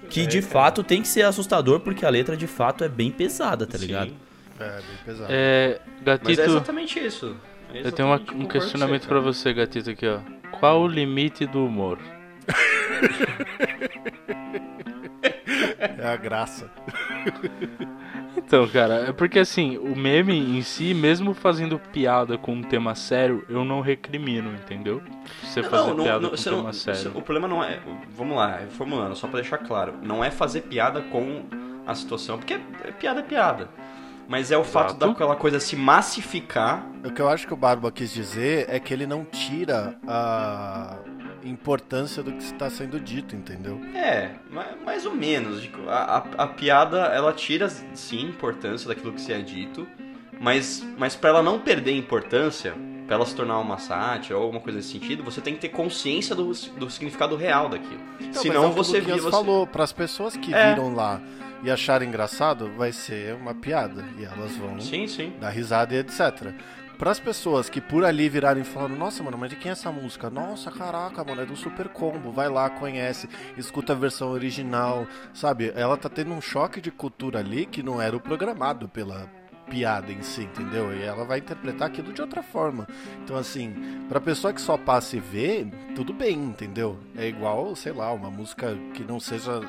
Que 0.09 0.27
de 0.29 0.41
fato 0.41 0.85
tem 0.85 1.03
que 1.03 1.09
ser 1.09 1.23
assustador, 1.23 1.81
porque 1.81 2.07
a 2.07 2.09
letra 2.11 2.37
de 2.37 2.47
fato 2.47 2.85
é 2.85 2.89
bem 2.89 3.11
pesada, 3.11 3.67
tá 3.67 3.77
Sim. 3.77 3.87
ligado? 3.87 4.13
É, 4.61 4.71
bem 4.77 4.85
pesado. 5.05 5.27
É, 5.29 5.81
Mas 5.97 6.05
Gatito, 6.05 6.41
é 6.41 6.45
exatamente 6.45 6.99
isso. 7.01 7.37
É 7.75 7.87
eu 7.87 7.91
tenho 7.91 8.07
uma- 8.09 8.21
um 8.35 8.47
questionamento 8.47 9.09
cara. 9.09 9.21
você, 9.21 9.53
Gatito, 9.53 9.91
aqui, 9.91 10.07
ó. 10.07 10.21
Qual 10.61 10.83
o 10.83 10.87
limite 10.87 11.47
do 11.47 11.65
humor? 11.67 11.99
É 15.99 16.07
a 16.07 16.17
graça. 16.17 16.71
Então, 18.47 18.67
cara, 18.69 19.07
é 19.09 19.13
porque 19.13 19.39
assim, 19.39 19.77
o 19.79 19.95
meme 19.97 20.37
em 20.37 20.63
si, 20.63 20.93
mesmo 20.95 21.33
fazendo 21.35 21.79
piada 21.79 22.37
com 22.37 22.53
um 22.53 22.63
tema 22.63 22.95
sério, 22.95 23.45
eu 23.49 23.65
não 23.65 23.81
recrimino, 23.81 24.53
entendeu? 24.55 25.03
Você 25.43 25.63
fazer 25.63 25.95
piada 25.95 26.29
com 26.29 26.35
um 26.35 26.39
tema 26.39 26.63
não- 26.65 26.73
sério. 26.73 27.11
o 27.15 27.23
problema 27.23 27.47
não 27.49 27.63
é. 27.63 27.79
Vamos 28.17 28.37
lá, 28.37 28.57
reformulando, 28.59 29.15
só 29.17 29.27
pra 29.29 29.41
deixar 29.41 29.59
claro. 29.59 29.95
Não 30.03 30.23
é 30.25 30.31
fazer 30.31 30.63
piada 30.63 31.01
com 31.01 31.43
a 31.87 31.95
situação, 31.95 32.39
porque 32.39 32.55
é- 32.55 32.91
piada 32.99 33.21
é 33.21 33.23
piada. 33.23 33.69
Mas 34.29 34.53
é 34.53 34.57
o 34.57 34.63
fato 34.63 34.91
Exato. 34.91 35.09
daquela 35.09 35.35
coisa 35.35 35.59
se 35.59 35.75
massificar. 35.75 36.87
O 37.05 37.11
que 37.11 37.21
eu 37.21 37.29
acho 37.29 37.47
que 37.49 37.53
o 37.53 37.57
Barba 37.57 37.91
quis 37.91 38.13
dizer 38.13 38.67
é 38.69 38.79
que 38.79 38.95
ele 38.95 39.05
não 39.07 39.25
tira 39.25 39.97
a 40.07 40.99
importância 41.45 42.23
do 42.23 42.33
que 42.33 42.43
está 42.43 42.69
sendo 42.71 42.99
dito, 43.01 43.35
entendeu? 43.37 43.81
É, 43.95 44.31
ma- 44.51 44.75
mais 44.85 45.07
ou 45.07 45.15
menos. 45.15 45.69
A, 45.89 46.19
a- 46.19 46.45
a 46.45 46.47
piada, 46.47 46.99
ela 47.07 47.33
tira, 47.33 47.69
sim, 47.69 48.23
importância 48.29 48.89
daquilo 48.89 49.13
que 49.13 49.21
se 49.21 49.33
é 49.33 49.41
dito. 49.41 49.87
Mas, 50.41 50.83
mas 50.97 51.15
para 51.15 51.31
ela 51.31 51.43
não 51.43 51.59
perder 51.59 51.95
importância, 51.97 52.75
pra 53.07 53.17
ela 53.17 53.27
se 53.27 53.35
tornar 53.35 53.59
uma 53.59 53.77
sátira 53.79 54.37
ou 54.39 54.45
alguma 54.45 54.61
coisa 54.61 54.79
nesse 54.79 54.93
sentido, 54.93 55.23
você 55.23 55.41
tem 55.41 55.55
que 55.55 55.61
ter 55.61 55.69
consciência 55.69 56.35
do, 56.35 56.45
do 56.79 56.89
significado 56.91 57.37
real 57.37 57.69
daquilo. 57.69 58.01
Então, 58.21 58.41
Senão 58.43 58.63
mas 58.69 58.73
é 58.73 58.75
você 58.75 59.01
vira. 59.01 59.19
Você... 59.19 59.31
falou, 59.31 59.67
para 59.67 59.85
as 59.85 59.93
pessoas 59.93 60.37
que 60.37 60.55
É. 60.55 60.71
viram 60.71 60.95
lá 60.95 61.21
e 61.63 61.71
acharam 61.71 62.07
engraçado, 62.07 62.71
vai 62.75 62.91
ser 62.91 63.35
uma 63.35 63.55
piada 63.55 64.03
e 64.19 64.25
elas 64.25 64.57
vão 64.57 64.81
Sim, 64.81 65.07
sim. 65.07 65.33
dar 65.39 65.51
risada 65.51 65.95
e 65.95 65.99
etc. 65.99 66.55
Para 67.01 67.13
as 67.13 67.19
pessoas 67.19 67.71
que 67.71 67.81
por 67.81 68.05
ali 68.05 68.29
virarem 68.29 68.63
falaram, 68.63 68.95
nossa, 68.95 69.23
mano, 69.23 69.39
mas 69.39 69.49
de 69.49 69.57
quem 69.57 69.71
é 69.71 69.73
essa 69.73 69.91
música? 69.91 70.29
Nossa, 70.29 70.71
caraca, 70.71 71.25
mano, 71.25 71.41
é 71.41 71.47
do 71.47 71.57
Super 71.57 71.89
Combo. 71.89 72.31
Vai 72.31 72.51
lá, 72.51 72.69
conhece, 72.69 73.27
escuta 73.57 73.95
a 73.95 73.97
versão 73.97 74.29
original, 74.29 75.07
sabe? 75.33 75.73
Ela 75.75 75.97
tá 75.97 76.11
tendo 76.11 76.35
um 76.35 76.43
choque 76.43 76.79
de 76.79 76.91
cultura 76.91 77.39
ali 77.39 77.65
que 77.65 77.83
não 77.83 78.03
era 78.03 78.15
o 78.15 78.21
programado 78.21 78.87
pela 78.87 79.27
piada 79.71 80.13
em 80.13 80.21
si, 80.21 80.43
entendeu? 80.43 80.93
E 80.93 81.03
ela 81.03 81.25
vai 81.25 81.39
interpretar 81.39 81.87
aquilo 81.89 82.13
de 82.13 82.21
outra 82.21 82.43
forma. 82.43 82.87
Então, 83.23 83.37
assim, 83.37 83.73
pra 84.09 84.21
pessoa 84.21 84.53
que 84.53 84.61
só 84.61 84.77
passa 84.77 85.17
e 85.17 85.21
vê, 85.21 85.65
tudo 85.95 86.13
bem, 86.13 86.35
entendeu? 86.37 86.99
É 87.17 87.27
igual, 87.29 87.75
sei 87.77 87.93
lá, 87.93 88.13
uma 88.13 88.31
música 88.31 88.77
que 88.93 89.05
não 89.05 89.21
seja 89.21 89.61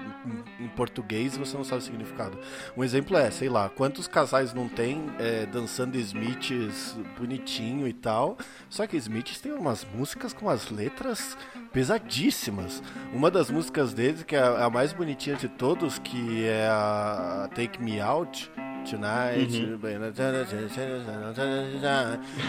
em- 0.60 0.68
português 0.72 1.36
e 1.36 1.40
você 1.40 1.56
não 1.56 1.64
sabe 1.64 1.82
o 1.82 1.86
significado. 1.86 2.38
Um 2.76 2.84
exemplo 2.84 3.16
é, 3.16 3.30
sei 3.30 3.50
lá, 3.50 3.70
quantos 3.70 4.08
casais 4.08 4.54
não 4.54 4.68
tem 4.68 5.04
é, 5.20 5.46
dançando 5.46 5.96
Smiths 5.98 6.98
bonitinho 7.20 7.88
e 7.88 7.94
tal. 7.94 8.38
Só 8.70 8.88
que 8.88 8.98
Smiths 8.98 9.40
tem 9.40 9.52
umas 9.52 9.86
músicas 9.94 10.34
com 10.34 10.46
umas 10.48 10.72
letras 10.72 11.38
pesadíssimas. 11.72 12.82
Uma 13.14 13.30
das 13.30 13.52
músicas 13.52 13.94
deles, 13.94 14.24
que 14.24 14.36
é 14.36 14.42
a 14.42 14.70
mais 14.70 14.94
bonitinha 14.94 15.36
de 15.36 15.48
todos, 15.50 16.00
que 16.00 16.46
é 16.46 16.68
a 16.68 17.50
Take 17.54 17.82
Me 17.82 18.00
Out. 18.00 18.50
Tonight, 18.90 19.78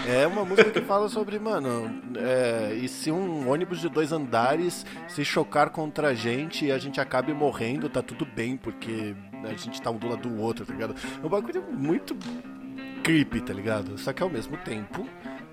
é 0.09 0.27
uma 0.27 0.45
música 0.45 0.71
que 0.71 0.81
fala 0.81 1.09
sobre, 1.09 1.39
mano, 1.39 2.03
é, 2.17 2.75
e 2.75 2.89
se 2.89 3.11
um 3.11 3.49
ônibus 3.49 3.81
de 3.81 3.89
dois 3.89 4.13
andares 4.13 4.85
se 5.09 5.25
chocar 5.25 5.71
contra 5.71 6.09
a 6.09 6.15
gente 6.15 6.67
e 6.67 6.73
a 6.73 6.79
gente 6.79 7.01
acabe 7.01 7.33
morrendo, 7.33 7.89
tá 7.89 8.03
tudo 8.03 8.25
bem, 8.25 8.57
porque 8.57 9.15
a 9.45 9.55
gente 9.55 9.81
tá 9.81 9.91
um 9.91 9.99
do 9.99 10.09
lado 10.09 10.29
do 10.29 10.41
outro, 10.41 10.65
tá 10.65 10.73
ligado? 10.73 10.95
É 11.23 11.27
um 11.27 11.29
bagulho 11.29 11.63
muito 11.71 12.17
creepy, 13.03 13.41
tá 13.41 13.53
ligado? 13.53 13.99
Só 13.99 14.13
que 14.13 14.23
ao 14.23 14.31
mesmo 14.31 14.57
tempo 14.59 15.07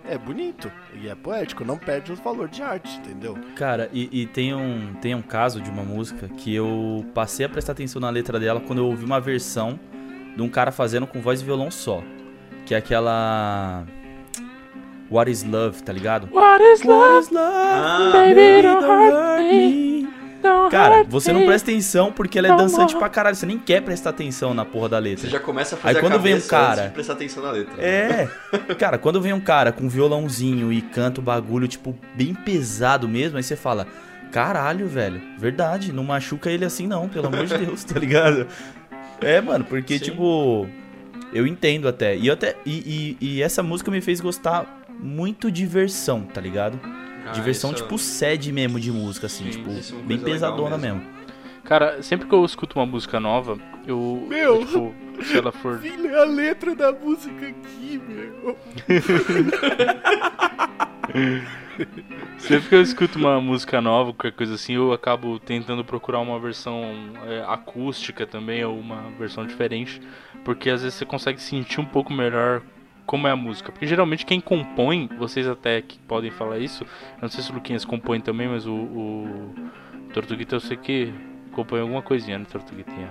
é 0.09 0.17
bonito 0.17 0.71
e 0.93 1.07
é 1.07 1.15
poético, 1.15 1.63
não 1.63 1.77
perde 1.77 2.11
o 2.11 2.15
valor 2.15 2.47
de 2.47 2.61
arte, 2.63 2.97
entendeu? 2.97 3.37
Cara, 3.55 3.89
e, 3.93 4.21
e 4.21 4.25
tem, 4.25 4.53
um, 4.55 4.93
tem 4.95 5.13
um 5.13 5.21
caso 5.21 5.61
de 5.61 5.69
uma 5.69 5.83
música 5.83 6.27
que 6.29 6.53
eu 6.53 7.05
passei 7.13 7.45
a 7.45 7.49
prestar 7.49 7.73
atenção 7.73 8.01
na 8.01 8.09
letra 8.09 8.39
dela 8.39 8.59
quando 8.59 8.79
eu 8.79 8.85
ouvi 8.85 9.05
uma 9.05 9.19
versão 9.19 9.79
de 10.35 10.41
um 10.41 10.49
cara 10.49 10.71
fazendo 10.71 11.05
com 11.07 11.21
voz 11.21 11.41
e 11.41 11.45
violão 11.45 11.69
só. 11.71 12.01
Que 12.65 12.73
é 12.75 12.77
aquela. 12.77 13.85
What 15.11 15.29
is 15.31 15.43
Love, 15.43 15.81
tá 15.81 15.91
ligado? 15.91 16.29
What 16.31 16.63
is 16.63 16.83
What 16.83 17.19
is 17.19 17.29
love? 17.31 17.43
Ah, 17.51 18.11
Baby, 18.13 18.61
don't 18.61 18.85
hurt 18.85 19.41
me. 19.41 20.07
Don't 20.41 20.69
Cara, 20.71 20.97
hurt 20.99 21.07
você 21.09 21.33
me. 21.33 21.39
não 21.39 21.47
presta 21.47 21.71
atenção 21.71 22.11
porque 22.11 22.37
ela 22.37 22.47
é 22.49 22.55
dançante 22.55 22.95
pra 22.95 23.09
caralho. 23.09 23.35
Você 23.35 23.45
nem 23.47 23.57
quer 23.57 23.81
prestar 23.81 24.11
atenção 24.11 24.53
na 24.53 24.63
porra 24.63 24.87
da 24.89 24.99
letra. 24.99 25.25
Você 25.25 25.31
já 25.31 25.39
começa 25.39 25.75
a 25.75 25.79
fazer 25.79 25.97
Aí 25.97 26.05
a 26.05 26.07
quando 26.07 26.21
vem 26.21 26.35
um 26.35 26.41
cara- 26.41 26.83
de 26.87 26.93
prestar 26.93 27.13
atenção 27.13 27.41
na 27.41 27.49
letra. 27.51 27.73
É, 27.83 28.29
cara, 28.77 28.99
quando 28.99 29.19
vem 29.19 29.33
um 29.33 29.41
cara 29.41 29.71
com 29.71 29.89
violãozinho 29.89 30.71
e 30.71 30.79
canta 30.81 31.19
o 31.19 31.23
bagulho, 31.23 31.67
tipo, 31.67 31.95
bem 32.13 32.35
pesado 32.35 33.07
mesmo, 33.09 33.37
aí 33.37 33.43
você 33.43 33.55
fala, 33.55 33.87
caralho, 34.31 34.87
velho, 34.87 35.19
verdade, 35.39 35.91
não 35.91 36.03
machuca 36.03 36.51
ele 36.51 36.63
assim 36.65 36.85
não, 36.85 37.09
pelo 37.09 37.27
amor 37.27 37.47
de 37.47 37.57
Deus, 37.57 37.83
tá 37.83 37.99
ligado? 37.99 38.45
É, 39.21 39.41
mano, 39.41 39.65
porque, 39.65 39.97
Sim. 39.97 40.05
tipo, 40.05 40.67
eu 41.33 41.45
entendo 41.45 41.87
até. 41.87 42.15
E, 42.17 42.29
até 42.29 42.55
e, 42.65 43.17
e, 43.21 43.25
e 43.37 43.41
essa 43.41 43.61
música 43.61 43.91
me 43.91 44.01
fez 44.01 44.19
gostar 44.21 44.83
muito 44.99 45.51
de 45.51 45.65
versão, 45.65 46.21
tá 46.23 46.39
ligado? 46.41 46.79
Ah, 47.25 47.31
De 47.31 47.41
versão, 47.41 47.71
isso- 47.71 47.83
tipo, 47.83 47.97
sede 47.97 48.51
mesmo 48.51 48.79
de 48.79 48.91
música, 48.91 49.27
assim, 49.27 49.45
Sim, 49.45 49.51
tipo, 49.51 49.69
é 49.71 50.03
bem 50.07 50.17
pesadona 50.17 50.77
mesmo. 50.77 50.97
mesmo. 50.99 51.18
Cara, 51.69 52.01
sempre 52.01 52.27
que 52.27 52.33
eu 52.33 52.43
escuto 52.43 52.79
uma 52.79 52.85
música 52.87 53.19
nova, 53.19 53.55
eu. 53.85 54.25
Meu. 54.27 54.55
eu, 54.55 54.65
tipo, 54.65 54.95
se 55.23 55.37
ela 55.37 55.51
for. 55.51 55.77
Ler 55.79 56.15
a 56.15 56.23
letra 56.23 56.75
da 56.75 56.91
música 56.91 57.45
aqui, 57.45 58.01
meu. 58.07 58.57
Sempre 62.39 62.69
que 62.69 62.75
eu 62.75 62.81
escuto 62.81 63.19
uma 63.19 63.39
música 63.39 63.79
nova, 63.79 64.11
qualquer 64.13 64.35
coisa 64.35 64.55
assim, 64.55 64.73
eu 64.73 64.91
acabo 64.91 65.39
tentando 65.39 65.85
procurar 65.85 66.19
uma 66.19 66.39
versão 66.39 66.83
é, 67.27 67.43
acústica 67.47 68.25
também, 68.25 68.65
ou 68.65 68.77
uma 68.77 69.03
versão 69.19 69.45
diferente, 69.45 70.01
porque 70.43 70.71
às 70.71 70.81
vezes 70.81 70.97
você 70.97 71.05
consegue 71.05 71.39
sentir 71.39 71.79
um 71.79 71.85
pouco 71.85 72.11
melhor 72.11 72.63
como 73.05 73.27
é 73.27 73.31
a 73.31 73.35
música. 73.35 73.71
Porque 73.71 73.85
geralmente 73.85 74.25
quem 74.25 74.41
compõe, 74.41 75.07
vocês 75.19 75.47
até 75.47 75.83
que 75.83 75.99
podem 75.99 76.31
falar 76.31 76.57
isso, 76.57 76.83
eu 76.83 77.21
não 77.21 77.29
sei 77.29 77.43
se 77.43 77.51
o 77.51 77.53
Luquinhas 77.53 77.85
compõe 77.85 78.19
também, 78.19 78.47
mas 78.47 78.65
o, 78.65 78.73
o 78.73 79.53
Tortuguita 80.13 80.55
eu 80.55 80.59
sei 80.59 80.75
que 80.75 81.13
compõe 81.49 81.81
alguma 81.81 82.01
coisinha 82.01 82.37
no 82.37 82.45
Tortuguitinha. 82.45 83.09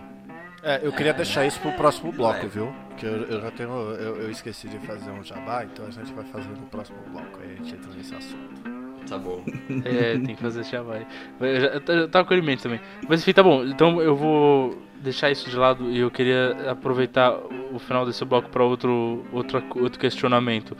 É, 0.62 0.80
eu 0.82 0.92
queria 0.92 1.12
deixar 1.12 1.46
isso 1.46 1.60
pro 1.60 1.72
próximo 1.72 2.10
bloco, 2.10 2.46
viu? 2.48 2.74
Que 2.96 3.06
eu, 3.06 3.22
eu 3.24 3.40
já 3.40 3.50
tenho. 3.52 3.70
Eu, 3.70 4.16
eu 4.22 4.30
esqueci 4.30 4.68
de 4.68 4.78
fazer 4.80 5.10
um 5.10 5.22
jabá, 5.22 5.64
então 5.64 5.86
a 5.86 5.90
gente 5.90 6.12
vai 6.12 6.24
fazer 6.24 6.48
no 6.48 6.66
próximo 6.66 6.98
bloco. 7.12 7.38
Aí 7.40 7.52
a 7.52 7.56
gente 7.56 7.74
entra 7.74 7.90
nesse 7.92 8.14
assunto. 8.14 8.78
Tá 9.08 9.16
bom. 9.16 9.42
É, 9.84 10.18
tem 10.18 10.34
que 10.34 10.42
fazer 10.42 10.60
esse 10.60 10.72
jabá. 10.72 10.94
aí. 10.94 11.06
Eu, 11.40 11.60
já, 11.60 11.92
eu 11.92 12.08
tava 12.08 12.26
com 12.26 12.34
ele 12.34 12.42
em 12.42 12.46
mente 12.46 12.62
também. 12.62 12.80
Mas 13.08 13.20
enfim, 13.20 13.32
tá 13.32 13.42
bom. 13.42 13.64
Então 13.64 14.02
eu 14.02 14.16
vou 14.16 14.76
deixar 15.00 15.30
isso 15.30 15.48
de 15.48 15.56
lado 15.56 15.90
e 15.90 15.98
eu 15.98 16.10
queria 16.10 16.70
aproveitar 16.70 17.32
o 17.72 17.78
final 17.78 18.04
desse 18.04 18.24
bloco 18.24 18.48
para 18.48 18.64
outro, 18.64 19.24
outro, 19.32 19.62
outro 19.76 19.98
questionamento. 19.98 20.76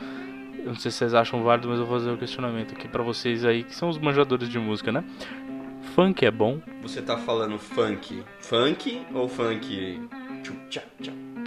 Eu 0.59 0.65
não 0.65 0.75
sei 0.75 0.91
se 0.91 0.97
vocês 0.97 1.13
acham 1.13 1.41
válido, 1.41 1.69
mas 1.69 1.79
eu 1.79 1.85
vou 1.85 1.97
fazer 1.97 2.11
um 2.11 2.17
questionamento 2.17 2.73
aqui 2.73 2.87
para 2.87 3.01
vocês 3.01 3.45
aí, 3.45 3.63
que 3.63 3.73
são 3.73 3.89
os 3.89 3.97
manjadores 3.97 4.49
de 4.49 4.59
música, 4.59 4.91
né? 4.91 5.03
Funk 5.99 6.25
é 6.25 6.31
bom? 6.31 6.61
Você 6.81 7.01
tá 7.01 7.17
falando 7.17 7.59
funk 7.59 8.23
funk 8.39 9.05
ou 9.13 9.27
funk? 9.27 9.99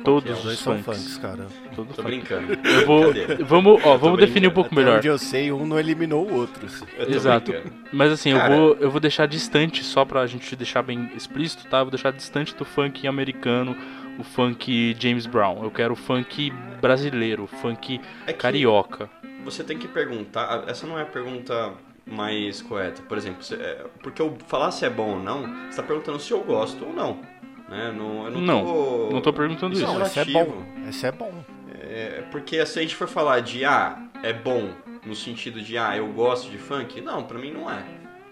Todos 0.04 0.30
Os 0.30 0.44
dois 0.44 0.58
são 0.58 0.76
funks. 0.82 0.98
funks, 1.04 1.16
cara. 1.16 1.46
Todos 1.74 1.96
Tô 1.96 2.02
funk. 2.02 2.14
brincando. 2.16 2.52
Eu 2.68 2.86
vou, 2.86 3.14
vamos, 3.46 3.82
ó, 3.82 3.96
vamos 3.96 4.18
definir 4.18 4.48
um 4.48 4.50
pouco 4.50 4.66
Até 4.66 4.76
melhor. 4.76 4.98
onde 4.98 5.08
eu 5.08 5.16
sei, 5.16 5.50
um 5.50 5.64
não 5.64 5.80
eliminou 5.80 6.28
o 6.28 6.34
outro. 6.34 6.66
Exato. 7.08 7.50
brincando. 7.50 7.74
Mas 7.94 8.12
assim, 8.12 8.34
Cara. 8.34 8.52
eu, 8.54 8.58
vou, 8.60 8.76
eu 8.78 8.90
vou 8.90 9.00
deixar 9.00 9.24
distante, 9.24 9.82
só 9.82 10.04
pra 10.04 10.26
gente 10.26 10.54
deixar 10.54 10.82
bem 10.82 11.10
explícito, 11.16 11.66
tá? 11.70 11.78
Eu 11.78 11.84
vou 11.86 11.90
deixar 11.90 12.12
distante 12.12 12.54
do 12.54 12.66
funk 12.66 13.06
americano, 13.06 13.74
o 14.18 14.22
funk 14.22 14.94
James 15.00 15.24
Brown. 15.24 15.64
Eu 15.64 15.70
quero 15.70 15.94
o 15.94 15.96
funk 15.96 16.52
brasileiro, 16.78 17.44
o 17.44 17.46
funk 17.46 17.98
É 18.26 18.34
carioca. 18.34 19.08
Você 19.46 19.64
tem 19.64 19.78
que 19.78 19.88
perguntar. 19.88 20.64
Essa 20.68 20.86
não 20.86 20.98
é 20.98 21.02
a 21.02 21.06
pergunta 21.06 21.72
mais 22.06 22.62
correta. 22.62 23.02
Por 23.02 23.16
exemplo, 23.16 23.42
é, 23.52 23.86
porque 24.02 24.20
eu 24.20 24.36
falar 24.46 24.70
se 24.70 24.84
é 24.84 24.90
bom 24.90 25.16
ou 25.16 25.22
não, 25.22 25.42
você 25.70 25.76
tá 25.76 25.82
perguntando 25.82 26.18
se 26.20 26.32
eu 26.32 26.42
gosto 26.42 26.84
ou 26.84 26.92
não. 26.92 27.20
Né? 27.68 27.92
Não, 27.96 28.24
eu 28.24 28.30
não, 28.30 28.40
Não, 28.40 28.64
tô, 28.64 29.08
não 29.12 29.20
tô 29.20 29.32
perguntando 29.32 29.72
Isso 29.74 29.82
isso. 29.82 29.92
Não, 29.92 30.02
esse 30.04 30.18
é 30.18 30.24
bom. 30.24 30.64
Esse 30.88 31.06
é 31.06 31.12
bom. 31.12 31.32
É, 31.80 32.24
porque 32.30 32.64
se 32.66 32.78
a 32.78 32.82
gente 32.82 32.94
for 32.94 33.08
falar 33.08 33.40
de 33.40 33.64
ah, 33.64 34.08
é 34.22 34.32
bom 34.32 34.70
no 35.04 35.14
sentido 35.14 35.60
de 35.60 35.76
ah, 35.78 35.96
eu 35.96 36.06
gosto 36.12 36.50
de 36.50 36.58
funk, 36.58 37.00
não, 37.00 37.24
pra 37.24 37.38
mim 37.38 37.50
não 37.50 37.70
é. 37.70 37.82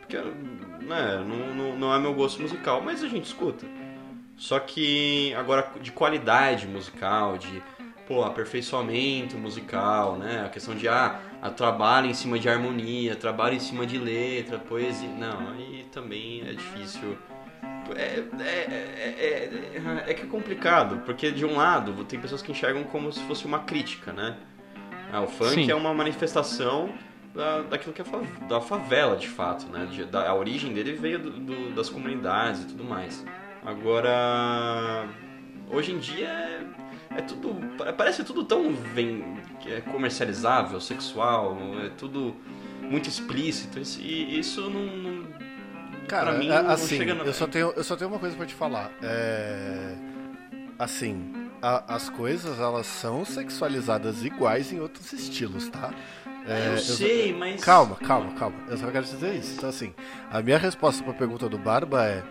Porque 0.00 0.16
né, 0.16 1.24
não, 1.26 1.54
não, 1.54 1.78
não 1.78 1.94
é 1.94 1.98
meu 1.98 2.14
gosto 2.14 2.42
musical, 2.42 2.82
mas 2.82 3.02
a 3.02 3.08
gente 3.08 3.24
escuta. 3.24 3.66
Só 4.36 4.58
que 4.58 5.34
agora 5.34 5.70
de 5.80 5.92
qualidade 5.92 6.66
musical, 6.66 7.36
de 7.36 7.62
pô, 8.06 8.24
aperfeiçoamento 8.24 9.36
musical, 9.36 10.16
né? 10.16 10.44
A 10.46 10.48
questão 10.48 10.74
de 10.74 10.88
ah, 10.88 11.20
a 11.42 11.50
trabalho 11.50 12.06
em 12.06 12.14
cima 12.14 12.38
de 12.38 12.48
harmonia, 12.48 13.16
trabalho 13.16 13.54
em 13.54 13.60
cima 13.60 13.86
de 13.86 13.98
letra, 13.98 14.58
poesia. 14.58 15.08
Não, 15.08 15.50
aí 15.50 15.86
também 15.92 16.42
é 16.46 16.52
difícil. 16.52 17.16
É, 17.96 18.22
é, 18.40 18.44
é, 18.44 19.50
é, 20.06 20.10
é 20.10 20.14
que 20.14 20.22
é 20.22 20.26
complicado, 20.26 21.02
porque 21.04 21.30
de 21.32 21.44
um 21.44 21.56
lado 21.56 22.04
tem 22.04 22.20
pessoas 22.20 22.40
que 22.42 22.52
enxergam 22.52 22.84
como 22.84 23.12
se 23.12 23.20
fosse 23.24 23.46
uma 23.46 23.60
crítica, 23.60 24.12
né? 24.12 24.36
Ah, 25.12 25.22
o 25.22 25.26
funk 25.26 25.54
Sim. 25.54 25.70
é 25.70 25.74
uma 25.74 25.92
manifestação 25.92 26.92
da, 27.34 27.62
daquilo 27.62 27.92
que 27.92 28.00
é 28.00 28.04
da 28.48 28.60
favela, 28.60 29.16
de 29.16 29.26
fato, 29.28 29.66
né? 29.66 29.86
De- 29.90 30.04
da, 30.04 30.28
a 30.28 30.34
origem 30.34 30.72
dele 30.72 30.92
veio 30.92 31.18
do- 31.18 31.30
do- 31.30 31.74
das 31.74 31.88
comunidades 31.88 32.62
e 32.62 32.66
tudo 32.66 32.84
mais. 32.84 33.24
Agora, 33.64 35.08
hoje 35.70 35.92
em 35.92 35.98
dia 35.98 36.26
é, 36.28 36.64
é 37.18 37.20
tudo, 37.22 37.54
pa- 37.76 37.92
parece 37.92 38.22
tudo 38.24 38.44
tão 38.44 38.72
vem, 38.72 39.36
que 39.60 39.72
é 39.72 39.80
comercializável, 39.80 40.80
sexual, 40.80 41.56
é 41.84 41.88
tudo 41.90 42.34
muito 42.82 43.08
explícito 43.08 43.78
e 44.00 44.38
isso 44.38 44.68
não, 44.68 44.84
não 44.86 45.26
Cara, 46.08 46.32
mim 46.32 46.48
é- 46.50 46.62
não 46.62 46.70
assim, 46.70 46.98
no- 47.04 47.22
eu, 47.24 47.32
só 47.32 47.46
tenho, 47.46 47.72
eu 47.76 47.84
só 47.84 47.94
tenho 47.96 48.10
uma 48.10 48.18
coisa 48.18 48.36
pra 48.36 48.46
te 48.46 48.54
falar. 48.54 48.90
É. 49.02 49.94
Assim, 50.78 51.32
a- 51.62 51.94
as 51.94 52.08
coisas 52.08 52.58
elas 52.58 52.86
são 52.86 53.24
sexualizadas 53.24 54.24
iguais 54.24 54.72
em 54.72 54.80
outros 54.80 55.12
estilos, 55.12 55.68
tá? 55.68 55.92
É, 56.46 56.72
eu 56.72 56.78
só- 56.78 56.94
sei, 56.94 57.34
mas 57.34 57.62
Calma, 57.62 57.96
calma, 57.96 58.32
calma. 58.32 58.56
Eu 58.68 58.78
só 58.78 58.90
quero 58.90 59.04
dizer 59.04 59.34
isso. 59.34 59.54
Então, 59.56 59.68
assim, 59.68 59.92
a 60.30 60.40
minha 60.40 60.56
resposta 60.58 61.02
pra 61.04 61.12
pergunta 61.12 61.48
do 61.50 61.58
Barba 61.58 62.06
é: 62.06 62.22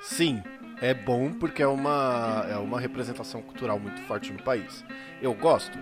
sim, 0.00 0.40
é 0.80 0.92
bom 0.94 1.32
porque 1.32 1.62
é 1.62 1.66
uma, 1.66 2.46
é 2.50 2.56
uma 2.56 2.80
representação 2.80 3.42
cultural 3.42 3.78
muito 3.78 4.00
forte 4.02 4.32
no 4.32 4.42
país. 4.42 4.84
Eu 5.20 5.34
gosto? 5.34 5.78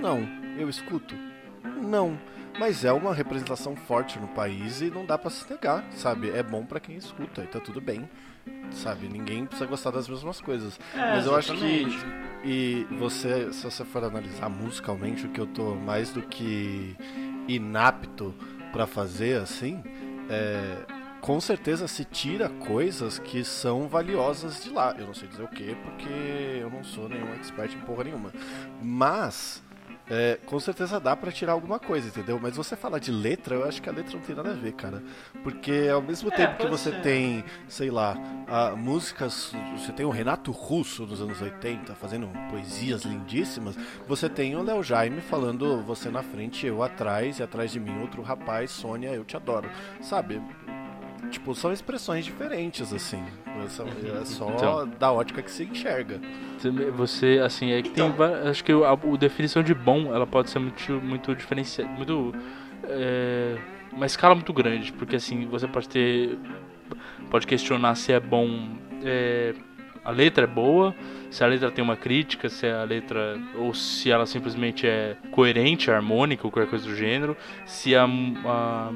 Não. 0.00 0.26
Eu 0.58 0.68
escuto? 0.68 1.14
Não. 1.82 2.18
Mas 2.58 2.84
é 2.84 2.92
uma 2.92 3.12
representação 3.12 3.74
forte 3.74 4.18
no 4.18 4.28
país 4.28 4.80
e 4.80 4.88
não 4.90 5.04
dá 5.04 5.18
pra 5.18 5.28
se 5.28 5.48
negar, 5.50 5.84
sabe? 5.90 6.30
É 6.30 6.42
bom 6.42 6.64
pra 6.64 6.78
quem 6.78 6.96
escuta 6.96 7.42
e 7.42 7.46
tá 7.48 7.58
tudo 7.58 7.80
bem, 7.80 8.08
sabe? 8.70 9.08
Ninguém 9.08 9.44
precisa 9.44 9.68
gostar 9.68 9.90
das 9.90 10.08
mesmas 10.08 10.40
coisas. 10.40 10.78
É, 10.94 10.98
Mas 10.98 11.26
eu 11.26 11.34
acho 11.34 11.52
que 11.52 11.80
exatamente. 11.82 12.06
e 12.44 12.86
você, 12.96 13.52
se 13.52 13.64
você 13.64 13.84
for 13.84 14.04
analisar 14.04 14.48
musicalmente, 14.48 15.26
o 15.26 15.30
que 15.30 15.40
eu 15.40 15.48
tô 15.48 15.74
mais 15.74 16.12
do 16.12 16.22
que 16.22 16.96
inapto 17.48 18.32
pra 18.72 18.86
fazer, 18.86 19.40
assim, 19.40 19.82
é, 20.30 20.76
com 21.24 21.40
certeza 21.40 21.88
se 21.88 22.04
tira 22.04 22.50
coisas 22.50 23.18
que 23.18 23.42
são 23.42 23.88
valiosas 23.88 24.62
de 24.62 24.68
lá. 24.68 24.94
Eu 24.98 25.06
não 25.06 25.14
sei 25.14 25.26
dizer 25.26 25.42
o 25.42 25.48
que, 25.48 25.74
porque 25.76 26.58
eu 26.60 26.68
não 26.68 26.84
sou 26.84 27.08
nenhum 27.08 27.32
expert 27.32 27.72
em 27.74 27.80
porra 27.80 28.04
nenhuma. 28.04 28.30
Mas 28.82 29.62
é, 30.06 30.38
com 30.44 30.60
certeza 30.60 31.00
dá 31.00 31.16
pra 31.16 31.32
tirar 31.32 31.52
alguma 31.54 31.78
coisa, 31.78 32.08
entendeu? 32.08 32.38
Mas 32.38 32.54
você 32.54 32.76
falar 32.76 32.98
de 32.98 33.10
letra, 33.10 33.54
eu 33.54 33.64
acho 33.64 33.80
que 33.80 33.88
a 33.88 33.92
letra 33.92 34.12
não 34.12 34.20
tem 34.20 34.36
nada 34.36 34.50
a 34.50 34.54
ver, 34.54 34.72
cara. 34.72 35.02
Porque 35.42 35.88
ao 35.90 36.02
mesmo 36.02 36.30
É, 36.30 36.36
tempo 36.36 36.58
que 36.58 36.66
você 36.66 36.92
ser. 36.92 37.00
tem, 37.00 37.42
sei 37.66 37.90
lá, 37.90 38.14
a, 38.46 38.76
músicas. 38.76 39.50
Você 39.78 39.92
tem 39.92 40.04
o 40.04 40.10
Renato 40.10 40.50
Russo 40.50 41.06
dos 41.06 41.22
anos 41.22 41.40
80 41.40 41.94
fazendo 41.94 42.28
poesias 42.50 43.02
lindíssimas. 43.02 43.78
Você 44.06 44.28
tem 44.28 44.54
o 44.56 44.62
Léo 44.62 44.82
Jaime 44.82 45.22
falando 45.22 45.82
você 45.82 46.10
na 46.10 46.22
frente, 46.22 46.66
eu 46.66 46.82
atrás, 46.82 47.38
e 47.38 47.42
atrás 47.42 47.72
de 47.72 47.80
mim 47.80 47.98
outro 48.02 48.20
rapaz, 48.20 48.72
Sônia, 48.72 49.08
eu 49.08 49.24
te 49.24 49.38
adoro. 49.38 49.70
Sabe? 50.02 50.42
Tipo, 51.30 51.54
são 51.54 51.72
expressões 51.72 52.24
diferentes, 52.24 52.92
assim. 52.92 53.22
É 53.64 53.68
só, 53.68 53.84
é 53.84 54.24
só 54.24 54.50
Então. 54.54 54.88
da 54.98 55.12
ótica 55.12 55.42
que 55.42 55.50
se 55.50 55.64
enxerga. 55.64 56.20
Você, 56.96 57.40
assim, 57.44 57.72
é 57.72 57.82
que 57.82 57.90
tem. 57.90 58.06
Então. 58.06 58.16
va- 58.16 58.48
Acho 58.50 58.62
que 58.64 58.72
a, 58.72 58.90
a 58.92 59.16
definição 59.16 59.62
de 59.62 59.74
bom 59.74 60.14
ela 60.14 60.26
pode 60.26 60.50
ser 60.50 60.58
muito, 60.58 60.92
muito 60.92 61.34
diferenciada. 61.34 61.90
Muito. 61.92 62.34
É, 62.84 63.56
uma 63.92 64.06
escala 64.06 64.34
muito 64.34 64.52
grande. 64.52 64.92
Porque, 64.92 65.16
assim, 65.16 65.46
você 65.46 65.66
pode 65.66 65.88
ter. 65.88 66.38
Pode 67.30 67.46
questionar 67.46 67.94
se 67.96 68.12
é 68.12 68.20
bom. 68.20 68.68
é, 69.02 69.54
a 70.04 70.10
letra 70.10 70.44
é 70.44 70.46
boa, 70.46 70.94
se 71.34 71.42
a 71.42 71.48
letra 71.48 71.68
tem 71.68 71.82
uma 71.82 71.96
crítica, 71.96 72.48
se 72.48 72.64
a 72.64 72.84
letra. 72.84 73.36
ou 73.56 73.74
se 73.74 74.08
ela 74.08 74.24
simplesmente 74.24 74.86
é 74.86 75.16
coerente, 75.32 75.90
harmônica 75.90 76.46
ou 76.46 76.50
qualquer 76.52 76.70
coisa 76.70 76.86
do 76.86 76.94
gênero, 76.94 77.36
se 77.66 77.94
a, 77.96 78.04
a, 78.04 78.92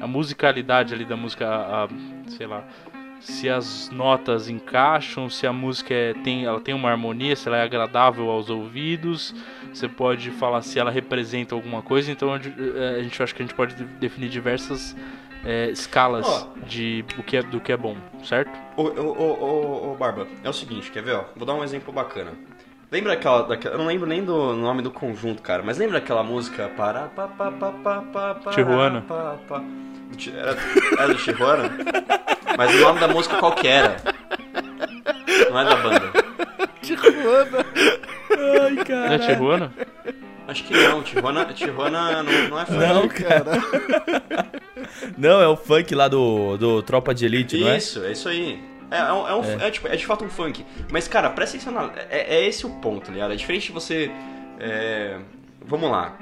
a 0.00 0.06
musicalidade 0.06 0.94
ali 0.94 1.04
da 1.04 1.16
música, 1.16 1.48
a- 1.48 1.84
a- 1.84 1.88
sei 2.28 2.46
lá, 2.46 2.62
se 3.18 3.48
as 3.50 3.90
notas 3.90 4.48
encaixam, 4.48 5.28
se 5.28 5.48
a 5.48 5.52
música 5.52 5.92
é- 5.92 6.14
tem, 6.14 6.44
ela 6.44 6.60
tem 6.60 6.74
uma 6.74 6.88
harmonia, 6.90 7.34
se 7.34 7.48
ela 7.48 7.56
é 7.58 7.62
agradável 7.62 8.30
aos 8.30 8.48
ouvidos. 8.48 9.34
Você 9.74 9.88
pode 9.88 10.30
falar 10.30 10.62
se 10.62 10.78
ela 10.78 10.92
representa 10.92 11.56
alguma 11.56 11.82
coisa. 11.82 12.10
Então 12.12 12.32
a 12.32 12.38
gente- 12.38 12.54
eh, 12.58 12.98
a 13.00 13.02
gente 13.02 13.20
acha 13.20 13.34
que 13.34 13.42
a 13.42 13.44
gente 13.46 13.54
pode 13.54 13.74
de- 13.74 13.84
definir 13.84 14.28
diversas 14.28 14.96
eh, 15.44 15.70
escalas 15.70 16.26
Ó. 16.26 16.48
de 16.66 17.04
o 17.18 17.22
que 17.22 17.36
é, 17.36 17.42
do 17.42 17.60
que 17.60 17.72
é 17.72 17.76
bom, 17.76 17.96
certo? 18.24 18.50
Ô, 18.76 18.82
ô, 18.82 19.92
ô, 19.92 19.94
Barba, 19.96 20.26
é 20.44 20.48
o 20.48 20.52
seguinte, 20.52 20.90
quer 20.90 21.02
ver, 21.02 21.14
ó? 21.14 21.24
Vou 21.36 21.46
dar 21.46 21.54
um 21.54 21.64
exemplo 21.64 21.92
bacana. 21.92 22.32
Lembra 22.90 23.12
aquela, 23.12 23.42
daquela. 23.44 23.74
Eu 23.74 23.78
não 23.78 23.86
lembro 23.86 24.06
nem 24.08 24.24
do 24.24 24.52
nome 24.54 24.82
do 24.82 24.90
conjunto, 24.90 25.40
cara, 25.42 25.62
mas 25.62 25.78
lembra 25.78 25.98
aquela 25.98 26.22
música. 26.24 26.68
Para, 26.76 27.02
pa, 27.08 27.28
pa, 27.28 27.50
pa, 27.52 27.70
pa, 27.72 28.02
pa, 28.12 28.34
pa, 28.34 28.50
Tijuana. 28.50 29.02
pa, 29.02 29.36
pa. 29.48 29.62
Era, 30.36 30.56
era 30.98 31.08
do 31.08 31.14
Tijuana? 31.14 31.70
Mas 32.58 32.74
o 32.74 32.80
nome 32.80 32.98
da 32.98 33.06
música 33.06 33.36
qual 33.38 33.52
que 33.54 33.68
era? 33.68 33.96
Não 35.50 35.60
é 35.60 35.64
da 35.64 35.76
banda. 35.76 36.12
Tijuana! 36.82 37.64
Ai, 38.32 38.70
Não 38.72 38.80
é 38.80 38.84
cara. 38.84 39.18
Tijuana? 39.20 39.72
Acho 40.50 40.64
que 40.64 40.74
não, 40.74 41.02
Tijuana, 41.02 41.44
Tijuana 41.46 42.22
não, 42.22 42.48
não 42.48 42.58
é 42.60 42.66
funk. 42.66 42.78
Não, 42.78 43.08
cara. 43.08 43.44
Não, 45.16 45.40
é 45.40 45.46
o 45.48 45.56
funk 45.56 45.94
lá 45.94 46.08
do, 46.08 46.56
do 46.56 46.82
Tropa 46.82 47.14
de 47.14 47.24
Elite, 47.24 47.58
não 47.58 47.68
é? 47.68 47.76
Isso, 47.78 48.02
é 48.04 48.12
isso 48.12 48.28
aí. 48.28 48.62
É, 48.90 48.98
é, 48.98 49.12
um- 49.12 49.28
é 49.28 49.34
um- 49.34 49.60
é, 49.60 49.70
tipo, 49.70 49.86
é 49.86 49.94
de 49.96 50.04
fato 50.04 50.24
um 50.24 50.28
funk. 50.28 50.64
Mas, 50.90 51.06
cara, 51.06 51.30
presta 51.30 51.56
atenção 51.56 51.72
na. 51.72 51.92
É, 52.10 52.36
é 52.38 52.46
esse 52.48 52.66
o 52.66 52.70
ponto, 52.80 53.06
tá 53.06 53.12
ligado? 53.12 53.32
É 53.32 53.36
diferente 53.36 53.66
de 53.68 53.72
você. 53.72 54.10
é, 54.58 55.18
vamos 55.64 55.90
lá. 55.90 56.18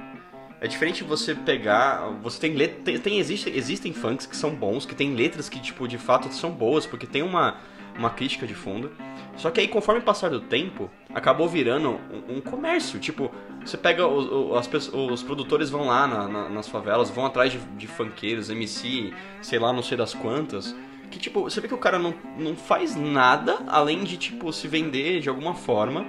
É 0.60 0.66
diferente 0.66 1.02
você 1.04 1.34
pegar. 1.34 2.00
Você 2.22 2.38
tem 2.40 2.52
letras. 2.54 2.82
Tem, 2.84 2.98
tem- 2.98 3.18
existe, 3.18 3.48
existem 3.56 3.92
funks 3.94 4.26
que 4.26 4.36
são 4.36 4.50
bons, 4.50 4.84
que 4.84 4.94
tem 4.94 5.14
letras 5.14 5.48
que, 5.48 5.58
tipo, 5.60 5.88
de 5.88 5.96
fato 5.96 6.30
são 6.34 6.50
boas, 6.50 6.84
porque 6.84 7.06
tem 7.06 7.22
uma. 7.22 7.56
uma 7.96 8.10
crítica 8.10 8.46
de 8.46 8.54
fundo. 8.54 8.92
Só 9.38 9.50
que 9.52 9.60
aí, 9.60 9.68
conforme 9.68 10.00
passar 10.00 10.30
do 10.30 10.40
tempo, 10.40 10.90
acabou 11.14 11.48
virando 11.48 12.00
um, 12.28 12.36
um 12.36 12.40
comércio. 12.40 12.98
Tipo, 12.98 13.30
você 13.64 13.76
pega 13.76 14.06
os, 14.06 14.26
os, 14.26 14.74
as, 14.74 14.92
os 14.92 15.22
produtores 15.22 15.70
vão 15.70 15.86
lá 15.86 16.06
na, 16.08 16.28
na, 16.28 16.48
nas 16.48 16.68
favelas, 16.68 17.08
vão 17.08 17.24
atrás 17.24 17.52
de, 17.52 17.58
de 17.58 17.86
funkeiros, 17.86 18.50
MC, 18.50 19.12
sei 19.40 19.60
lá, 19.60 19.72
não 19.72 19.82
sei 19.82 19.96
das 19.96 20.12
quantas. 20.12 20.74
Que 21.08 21.20
tipo, 21.20 21.42
você 21.42 21.60
vê 21.60 21.68
que 21.68 21.74
o 21.74 21.78
cara 21.78 22.00
não, 22.00 22.12
não 22.36 22.56
faz 22.56 22.96
nada 22.96 23.60
além 23.68 24.02
de, 24.02 24.16
tipo, 24.16 24.52
se 24.52 24.66
vender 24.66 25.20
de 25.20 25.28
alguma 25.28 25.54
forma. 25.54 26.04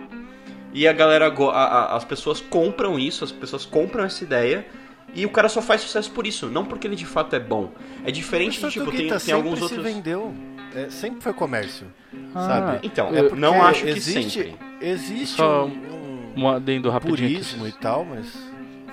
E 0.74 0.88
a 0.88 0.94
galera, 0.94 1.28
a, 1.28 1.52
a, 1.52 1.96
as 1.96 2.04
pessoas 2.04 2.42
compram 2.42 2.98
isso, 2.98 3.24
as 3.24 3.32
pessoas 3.32 3.64
compram 3.64 4.04
essa 4.06 4.24
ideia. 4.24 4.66
E 5.14 5.26
o 5.26 5.30
cara 5.30 5.50
só 5.50 5.62
faz 5.62 5.82
sucesso 5.82 6.12
por 6.12 6.26
isso, 6.28 6.48
não 6.48 6.66
porque 6.66 6.88
ele 6.88 6.96
de 6.96 7.06
fato 7.06 7.36
é 7.36 7.40
bom. 7.40 7.72
É 8.04 8.12
diferente 8.12 8.60
de 8.60 8.70
tipo, 8.70 8.92
tem, 8.92 9.08
tem 9.08 9.34
alguns 9.34 9.62
outros. 9.62 9.84
vendeu. 9.84 10.34
É, 10.76 10.90
sempre 10.90 11.22
foi 11.22 11.34
comércio. 11.34 11.88
Ah, 12.34 12.48
sabe? 12.48 12.80
Então, 12.84 13.10
é 13.10 13.30
não 13.36 13.64
acho 13.64 13.84
que 13.84 13.90
existe, 13.90 14.44
sempre. 14.44 14.56
Existe 14.82 15.36
só 15.36 15.66
um, 15.66 16.34
um 16.36 16.50
adendo 16.50 16.90
rapidinho. 16.90 17.30
Purismo 17.30 17.68
e 17.68 17.72
tal, 17.72 18.06
mas. 18.06 18.28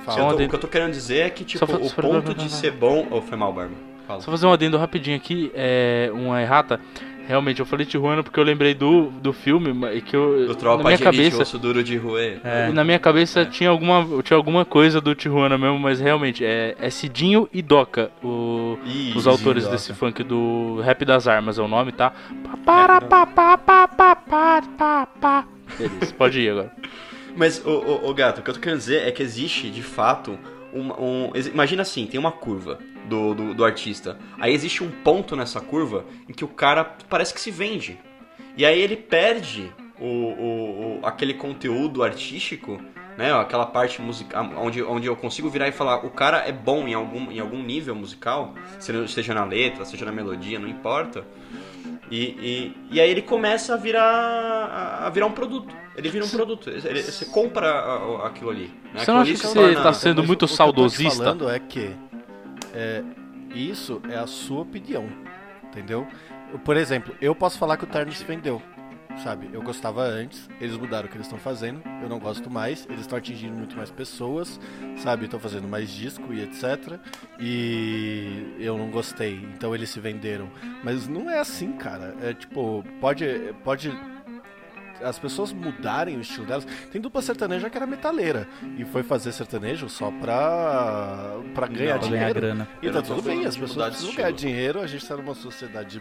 Fala. 0.04 0.34
Tô, 0.34 0.42
o 0.42 0.48
que 0.48 0.54
eu 0.54 0.60
tô 0.60 0.68
querendo 0.68 0.92
dizer 0.92 1.18
é 1.18 1.30
que, 1.30 1.44
tipo, 1.44 1.64
o 1.64 1.90
ponto 1.90 2.34
de 2.34 2.50
ser 2.50 2.72
bom. 2.72 3.06
Ou 3.10 3.18
oh, 3.18 3.22
foi 3.22 3.36
mal, 3.36 3.52
Barba? 3.52 3.74
Fala. 4.06 4.20
Só 4.20 4.30
fazer 4.30 4.46
um 4.46 4.52
adendo 4.52 4.78
rapidinho 4.78 5.16
aqui, 5.16 5.50
é 5.54 6.10
uma 6.12 6.40
errata. 6.40 6.80
Realmente, 7.26 7.58
eu 7.58 7.66
falei 7.66 7.84
Tijuana 7.84 8.22
porque 8.22 8.38
eu 8.38 8.44
lembrei 8.44 8.72
do, 8.72 9.10
do 9.10 9.32
filme 9.32 9.72
e 9.94 10.00
que 10.00 10.14
eu. 10.14 10.46
Do 10.46 10.54
Tropa 10.54 10.78
na 10.78 10.84
minha 10.84 10.96
de 10.96 11.02
cabeça, 11.02 11.42
osso 11.42 11.58
duro 11.58 11.82
de 11.82 11.96
rua. 11.96 12.20
É. 12.22 12.70
Na 12.72 12.84
minha 12.84 12.98
cabeça 13.00 13.40
é. 13.40 13.44
tinha, 13.44 13.68
alguma, 13.68 14.22
tinha 14.22 14.36
alguma 14.36 14.64
coisa 14.64 15.00
do 15.00 15.14
Tijuana 15.14 15.58
mesmo, 15.58 15.78
mas 15.78 16.00
realmente 16.00 16.44
é, 16.44 16.76
é 16.78 16.88
Cidinho 16.88 17.48
e 17.52 17.62
Doca, 17.62 18.10
o, 18.22 18.78
Ih, 18.86 19.12
os 19.16 19.26
autores 19.26 19.64
Doca. 19.64 19.74
desse 19.74 19.92
funk 19.92 20.22
do 20.22 20.80
Rap 20.82 21.04
das 21.04 21.26
Armas 21.26 21.58
é 21.58 21.62
o 21.62 21.68
nome, 21.68 21.90
tá? 21.90 22.12
Beleza, 25.76 26.14
pode 26.16 26.40
ir 26.40 26.50
agora. 26.50 26.72
Mas, 27.36 27.62
o, 27.66 27.70
o, 27.70 28.08
o 28.08 28.14
gato, 28.14 28.38
o 28.38 28.42
que 28.42 28.48
eu 28.48 28.54
tô 28.54 28.60
querendo 28.60 28.78
dizer 28.78 29.06
é 29.06 29.10
que 29.10 29.22
existe, 29.22 29.68
de 29.68 29.82
fato, 29.82 30.38
um, 30.72 30.90
um, 30.92 31.32
imagina 31.52 31.82
assim, 31.82 32.06
tem 32.06 32.18
uma 32.18 32.32
curva 32.32 32.78
do, 33.08 33.34
do, 33.34 33.54
do, 33.54 33.64
artista. 33.64 34.18
Aí 34.38 34.52
existe 34.52 34.82
um 34.82 34.90
ponto 34.90 35.36
nessa 35.36 35.60
curva 35.60 36.04
em 36.28 36.32
que 36.32 36.44
o 36.44 36.48
cara 36.48 36.84
parece 37.08 37.32
que 37.32 37.40
se 37.40 37.50
vende. 37.50 37.98
E 38.56 38.64
aí 38.64 38.80
ele 38.80 38.96
perde 38.96 39.72
o, 40.00 40.06
o, 40.06 41.00
o 41.00 41.06
aquele 41.06 41.34
conteúdo 41.34 42.02
artístico, 42.02 42.80
né? 43.16 43.32
Aquela 43.32 43.66
parte 43.66 44.00
musical 44.00 44.50
onde, 44.56 44.82
onde 44.82 45.06
eu 45.06 45.16
consigo 45.16 45.48
virar 45.48 45.68
e 45.68 45.72
falar 45.72 46.04
o 46.04 46.10
cara 46.10 46.38
é 46.38 46.52
bom 46.52 46.86
em 46.86 46.94
algum, 46.94 47.30
em 47.30 47.40
algum 47.40 47.62
nível 47.62 47.94
musical, 47.94 48.54
seja 48.78 49.34
na 49.34 49.44
letra, 49.44 49.84
seja 49.84 50.04
na 50.04 50.12
melodia, 50.12 50.58
não 50.58 50.68
importa. 50.68 51.24
E, 52.10 52.18
e, 52.18 52.76
e 52.92 53.00
aí 53.00 53.10
ele 53.10 53.22
começa 53.22 53.74
a 53.74 53.76
virar, 53.76 55.02
a 55.04 55.10
virar 55.10 55.26
um 55.26 55.32
produto. 55.32 55.74
Ele 55.96 56.08
vira 56.08 56.24
um 56.24 56.28
produto. 56.28 56.68
Ele, 56.68 57.02
você 57.02 57.24
compra 57.24 58.24
aquilo 58.24 58.50
ali. 58.50 58.70
Né? 58.92 59.00
Você 59.00 59.10
não 59.10 59.20
acha 59.20 59.32
que 59.32 59.38
você 59.38 59.72
está 59.72 59.92
sendo 59.92 60.22
muito 60.22 60.44
o 60.44 60.48
saudosista? 60.48 61.08
O 61.08 61.16
que 61.16 61.22
eu 61.22 61.32
tô 61.32 61.38
falando 61.38 61.50
é 61.50 61.58
que 61.58 61.96
é, 62.76 63.02
isso 63.54 64.02
é 64.10 64.16
a 64.16 64.26
sua 64.26 64.60
opinião, 64.60 65.08
entendeu? 65.64 66.06
Por 66.64 66.76
exemplo, 66.76 67.14
eu 67.20 67.34
posso 67.34 67.58
falar 67.58 67.76
que 67.76 67.84
o 67.84 67.86
Terno 67.86 68.12
se 68.12 68.22
vendeu, 68.22 68.62
sabe? 69.22 69.48
Eu 69.52 69.62
gostava 69.62 70.02
antes, 70.02 70.48
eles 70.60 70.76
mudaram 70.76 71.06
o 71.06 71.10
que 71.10 71.16
eles 71.16 71.26
estão 71.26 71.38
fazendo, 71.38 71.82
eu 72.02 72.08
não 72.08 72.18
gosto 72.18 72.50
mais, 72.50 72.86
eles 72.88 73.00
estão 73.00 73.16
atingindo 73.16 73.56
muito 73.56 73.76
mais 73.76 73.90
pessoas, 73.90 74.60
sabe? 74.98 75.24
Estão 75.24 75.40
fazendo 75.40 75.66
mais 75.66 75.90
disco 75.90 76.32
e 76.32 76.42
etc. 76.42 77.00
E 77.40 78.54
eu 78.58 78.76
não 78.76 78.90
gostei, 78.90 79.36
então 79.54 79.74
eles 79.74 79.90
se 79.90 79.98
venderam. 79.98 80.50
Mas 80.84 81.08
não 81.08 81.30
é 81.30 81.38
assim, 81.38 81.72
cara. 81.72 82.14
É 82.20 82.34
tipo, 82.34 82.84
pode, 83.00 83.24
pode 83.64 83.90
as 85.08 85.18
pessoas 85.18 85.52
mudarem 85.52 86.16
o 86.16 86.20
estilo 86.20 86.46
delas. 86.46 86.66
Tem 86.90 87.00
dupla 87.00 87.22
sertaneja 87.22 87.70
que 87.70 87.76
era 87.76 87.86
metaleira 87.86 88.48
e 88.76 88.84
foi 88.84 89.02
fazer 89.02 89.32
sertanejo 89.32 89.88
só 89.88 90.10
pra, 90.10 91.36
pra 91.54 91.66
ganhar 91.66 91.94
Não, 91.94 92.00
dinheiro. 92.00 92.10
Ganhar 92.10 92.34
grana. 92.34 92.68
E 92.82 92.90
tá 92.90 93.02
tudo 93.02 93.22
bem, 93.22 93.46
as 93.46 93.56
pessoas 93.56 93.88
precisam 93.88 94.14
ganhar 94.14 94.32
dinheiro, 94.32 94.80
a 94.80 94.86
gente 94.86 95.06
tá 95.06 95.16
numa 95.16 95.34
sociedade 95.34 96.00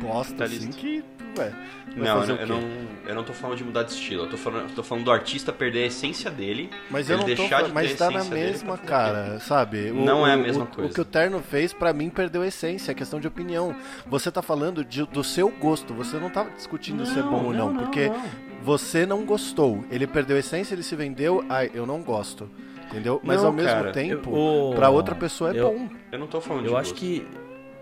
bosta 0.00 0.44
assim 0.44 0.70
que 0.70 1.04
ué, 1.36 1.52
não, 1.96 2.24
eu, 2.24 2.36
eu 2.36 2.46
não, 2.46 2.62
eu 3.06 3.14
não 3.14 3.24
tô 3.24 3.32
falando 3.32 3.56
de 3.56 3.64
mudar 3.64 3.82
de 3.82 3.92
estilo. 3.92 4.24
Eu 4.24 4.30
tô 4.30 4.36
falando, 4.36 4.74
tô 4.74 4.82
falando 4.82 5.04
do 5.04 5.10
artista 5.10 5.52
perder 5.52 5.84
a 5.84 5.86
essência 5.86 6.30
dele. 6.30 6.70
Mas 6.90 7.08
eu 7.10 7.18
não 7.18 7.24
deixar 7.24 7.60
tô, 7.60 7.66
de 7.68 7.72
mas 7.72 7.94
tá 7.94 8.10
na 8.10 8.24
mesma, 8.24 8.78
cara, 8.78 9.38
sabe? 9.40 9.90
O, 9.90 10.04
não 10.04 10.26
é 10.26 10.34
a 10.34 10.36
mesma 10.36 10.64
o, 10.64 10.66
coisa. 10.66 10.90
O 10.90 10.94
que 10.94 11.00
o 11.00 11.04
Terno 11.04 11.40
fez, 11.40 11.72
para 11.72 11.92
mim, 11.92 12.10
perdeu 12.10 12.42
a 12.42 12.46
essência, 12.46 12.92
é 12.92 12.94
questão 12.94 13.20
de 13.20 13.26
opinião. 13.26 13.74
Você 14.06 14.30
tá 14.30 14.42
falando 14.42 14.84
de, 14.84 15.04
do 15.06 15.24
seu 15.24 15.48
gosto, 15.48 15.94
você 15.94 16.18
não 16.18 16.30
tá 16.30 16.44
discutindo 16.44 16.98
não, 16.98 17.06
se 17.06 17.18
é 17.18 17.22
bom 17.22 17.46
ou 17.46 17.52
não, 17.52 17.72
não 17.72 17.84
porque 17.84 18.08
não. 18.08 18.22
você 18.62 19.04
não 19.06 19.24
gostou. 19.24 19.84
Ele 19.90 20.06
perdeu 20.06 20.36
a 20.36 20.40
essência, 20.40 20.74
ele 20.74 20.82
se 20.82 20.94
vendeu, 20.94 21.44
ai, 21.48 21.70
eu 21.74 21.86
não 21.86 22.02
gosto. 22.02 22.48
Entendeu? 22.90 23.20
Mas 23.22 23.44
ao 23.44 23.52
mesmo 23.52 23.70
cara, 23.70 23.92
tempo, 23.92 24.34
eu, 24.34 24.74
para 24.74 24.88
outra 24.88 25.14
pessoa 25.14 25.54
é 25.54 25.60
eu, 25.60 25.70
bom. 25.70 25.88
Eu 26.10 26.18
não 26.18 26.26
tô 26.26 26.40
falando 26.40 26.64
eu 26.64 26.70
de 26.70 26.76
acho 26.76 26.90
gosto. 26.90 27.00
que 27.00 27.26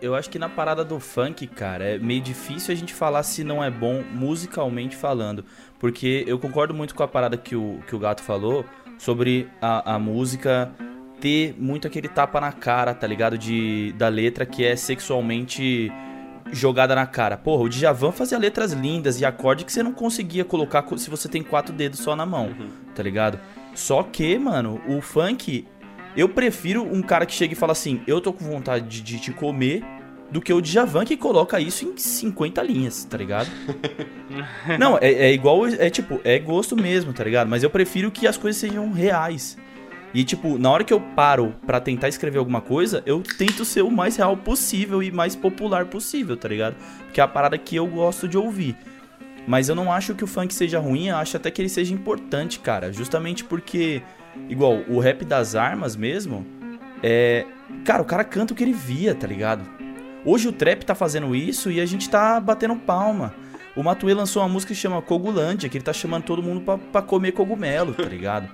eu 0.00 0.14
acho 0.14 0.30
que 0.30 0.38
na 0.38 0.48
parada 0.48 0.85
do 0.85 1.00
funk, 1.00 1.46
cara, 1.46 1.85
é 1.85 1.98
meio 1.98 2.20
difícil 2.20 2.72
a 2.72 2.76
gente 2.76 2.92
falar 2.92 3.22
se 3.22 3.42
não 3.42 3.62
é 3.62 3.70
bom 3.70 4.02
musicalmente 4.12 4.96
falando. 4.96 5.44
Porque 5.78 6.24
eu 6.26 6.38
concordo 6.38 6.74
muito 6.74 6.94
com 6.94 7.02
a 7.02 7.09
parada 7.09 7.37
que 7.37 7.54
o, 7.54 7.80
que 7.87 7.94
o 7.94 7.98
Gato 7.98 8.22
falou 8.22 8.64
sobre 8.98 9.48
a, 9.61 9.94
a 9.94 9.98
música 9.98 10.72
ter 11.20 11.54
muito 11.59 11.87
aquele 11.87 12.09
tapa 12.09 12.40
na 12.40 12.52
cara, 12.52 12.94
tá 12.94 13.06
ligado? 13.06 13.38
De, 13.38 13.92
da 13.92 14.09
letra 14.09 14.44
que 14.44 14.64
é 14.64 14.76
sexualmente 14.76 15.90
jogada 16.52 16.94
na 16.94 17.06
cara. 17.06 17.37
Porra, 17.37 17.64
o 17.64 17.68
Djavan 17.68 18.12
fazia 18.12 18.38
letras 18.38 18.72
lindas 18.72 19.20
e 19.20 19.24
acorde 19.24 19.64
que 19.64 19.72
você 19.72 19.82
não 19.82 19.92
conseguia 19.92 20.44
colocar 20.44 20.85
se 20.96 21.11
você 21.11 21.28
tem 21.28 21.42
quatro 21.42 21.74
dedos 21.74 22.00
só 22.00 22.14
na 22.14 22.24
mão, 22.24 22.46
uhum. 22.46 22.68
tá 22.94 23.02
ligado? 23.02 23.38
Só 23.74 24.02
que, 24.02 24.38
mano, 24.38 24.80
o 24.88 25.00
funk 25.00 25.66
eu 26.16 26.29
prefiro 26.29 26.83
um 26.83 27.02
cara 27.02 27.26
que 27.26 27.33
chega 27.35 27.52
e 27.52 27.57
fala 27.57 27.72
assim: 27.72 28.00
Eu 28.07 28.20
tô 28.20 28.33
com 28.33 28.44
vontade 28.44 28.88
de, 28.88 29.02
de 29.02 29.20
te 29.20 29.33
comer, 29.33 29.85
do 30.31 30.40
que 30.40 30.52
o 30.52 30.61
Djavan 30.61 31.05
que 31.05 31.16
coloca 31.16 31.61
isso 31.61 31.85
em 31.85 31.96
50 31.96 32.62
linhas, 32.62 33.05
tá 33.05 33.16
ligado? 33.16 33.48
Não, 34.79 34.98
é, 34.98 35.12
é, 35.12 35.33
igual. 35.33 35.66
É 35.66 35.90
tipo, 35.90 36.20
é 36.24 36.38
gosto 36.38 36.76
mesmo, 36.76 37.12
tá 37.12 37.22
ligado? 37.22 37.48
Mas 37.48 37.62
eu 37.62 37.70
prefiro 37.70 38.11
que 38.11 38.26
as 38.26 38.37
coisas 38.37 38.61
sejam 38.61 38.90
reais. 38.92 39.57
E, 40.14 40.24
tipo, 40.24 40.57
na 40.57 40.70
hora 40.70 40.83
que 40.83 40.94
eu 40.94 41.00
paro 41.00 41.55
para 41.66 41.79
tentar 41.79 42.09
escrever 42.09 42.38
alguma 42.38 42.61
coisa, 42.61 43.02
eu 43.05 43.22
tento 43.22 43.64
ser 43.64 43.83
o 43.83 43.90
mais 43.90 44.16
real 44.16 44.37
possível 44.37 45.02
e 45.02 45.11
mais 45.11 45.37
popular 45.37 45.87
possível, 45.87 46.37
tá 46.37 46.48
ligado? 46.48 46.74
Porque 47.05 47.20
é 47.20 47.24
a 47.24 47.29
parada 47.29 47.59
que 47.59 47.76
eu 47.76 47.87
gosto 47.87 48.26
de 48.26 48.38
ouvir. 48.38 48.76
Mas 49.46 49.68
eu 49.68 49.74
não 49.74 49.92
acho 49.92 50.14
que 50.14 50.24
o 50.24 50.26
funk 50.26 50.55
seja 50.55 50.79
ruim, 50.79 51.09
eu 51.09 51.16
acho 51.16 51.37
até 51.37 51.50
que 51.50 51.61
ele 51.61 51.68
seja 51.68 51.92
importante, 51.92 52.59
cara. 52.59 52.92
Justamente 52.92 53.44
porque 53.44 54.02
Igual, 54.49 54.83
o 54.88 54.99
rap 54.99 55.25
das 55.25 55.55
armas 55.55 55.96
mesmo, 55.96 56.46
é. 57.03 57.44
Cara, 57.85 58.03
o 58.03 58.05
cara 58.05 58.25
canta 58.25 58.53
o 58.53 58.57
que 58.57 58.62
ele 58.62 58.72
via, 58.72 59.14
tá 59.14 59.27
ligado? 59.27 59.64
Hoje 60.25 60.49
o 60.49 60.53
trap 60.53 60.85
tá 60.85 60.94
fazendo 60.94 61.35
isso 61.35 61.70
e 61.70 61.81
a 61.81 61.87
gente 61.87 62.09
tá 62.09 62.40
batendo 62.40 62.75
palma. 62.77 63.35
O 63.77 63.83
Matue 63.83 64.14
lançou 64.14 64.42
uma 64.42 64.49
música 64.49 64.75
que 64.75 64.81
chama 64.81 65.03
Cogulândia, 65.03 65.68
que 65.68 65.77
ele 65.77 65.85
tá 65.85 65.92
chamando 65.92 66.25
todo 66.25 66.42
mundo 66.42 66.62
pra, 66.62 66.79
pra 66.79 67.03
comer 67.03 67.33
cogumelo, 67.33 67.92
tá 67.94 68.05
ligado? 68.05 68.49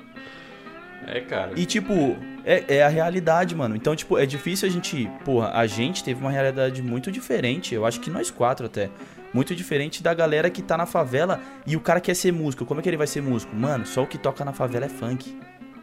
É, 1.06 1.20
cara. 1.20 1.52
E, 1.56 1.64
tipo, 1.64 2.16
é, 2.44 2.76
é, 2.76 2.82
a 2.82 2.88
realidade, 2.88 3.54
mano. 3.54 3.76
Então, 3.76 3.94
tipo, 3.94 4.18
é 4.18 4.26
difícil 4.26 4.68
a 4.68 4.70
gente. 4.70 5.10
Porra, 5.24 5.50
a 5.54 5.66
gente 5.66 6.04
teve 6.04 6.20
uma 6.20 6.30
realidade 6.30 6.82
muito 6.82 7.10
diferente. 7.10 7.74
Eu 7.74 7.86
acho 7.86 8.00
que 8.00 8.10
nós 8.10 8.30
quatro 8.30 8.66
até. 8.66 8.90
Muito 9.32 9.54
diferente 9.54 10.02
da 10.02 10.12
galera 10.12 10.50
que 10.50 10.60
tá 10.60 10.76
na 10.76 10.84
favela 10.84 11.40
e 11.66 11.74
o 11.74 11.80
cara 11.80 12.00
quer 12.00 12.14
ser 12.14 12.32
músico. 12.32 12.66
Como 12.66 12.80
é 12.80 12.82
que 12.82 12.88
ele 12.88 12.98
vai 12.98 13.06
ser 13.06 13.22
músico? 13.22 13.54
Mano, 13.56 13.86
só 13.86 14.02
o 14.02 14.06
que 14.06 14.18
toca 14.18 14.44
na 14.44 14.52
favela 14.52 14.84
é 14.84 14.88
funk 14.90 15.34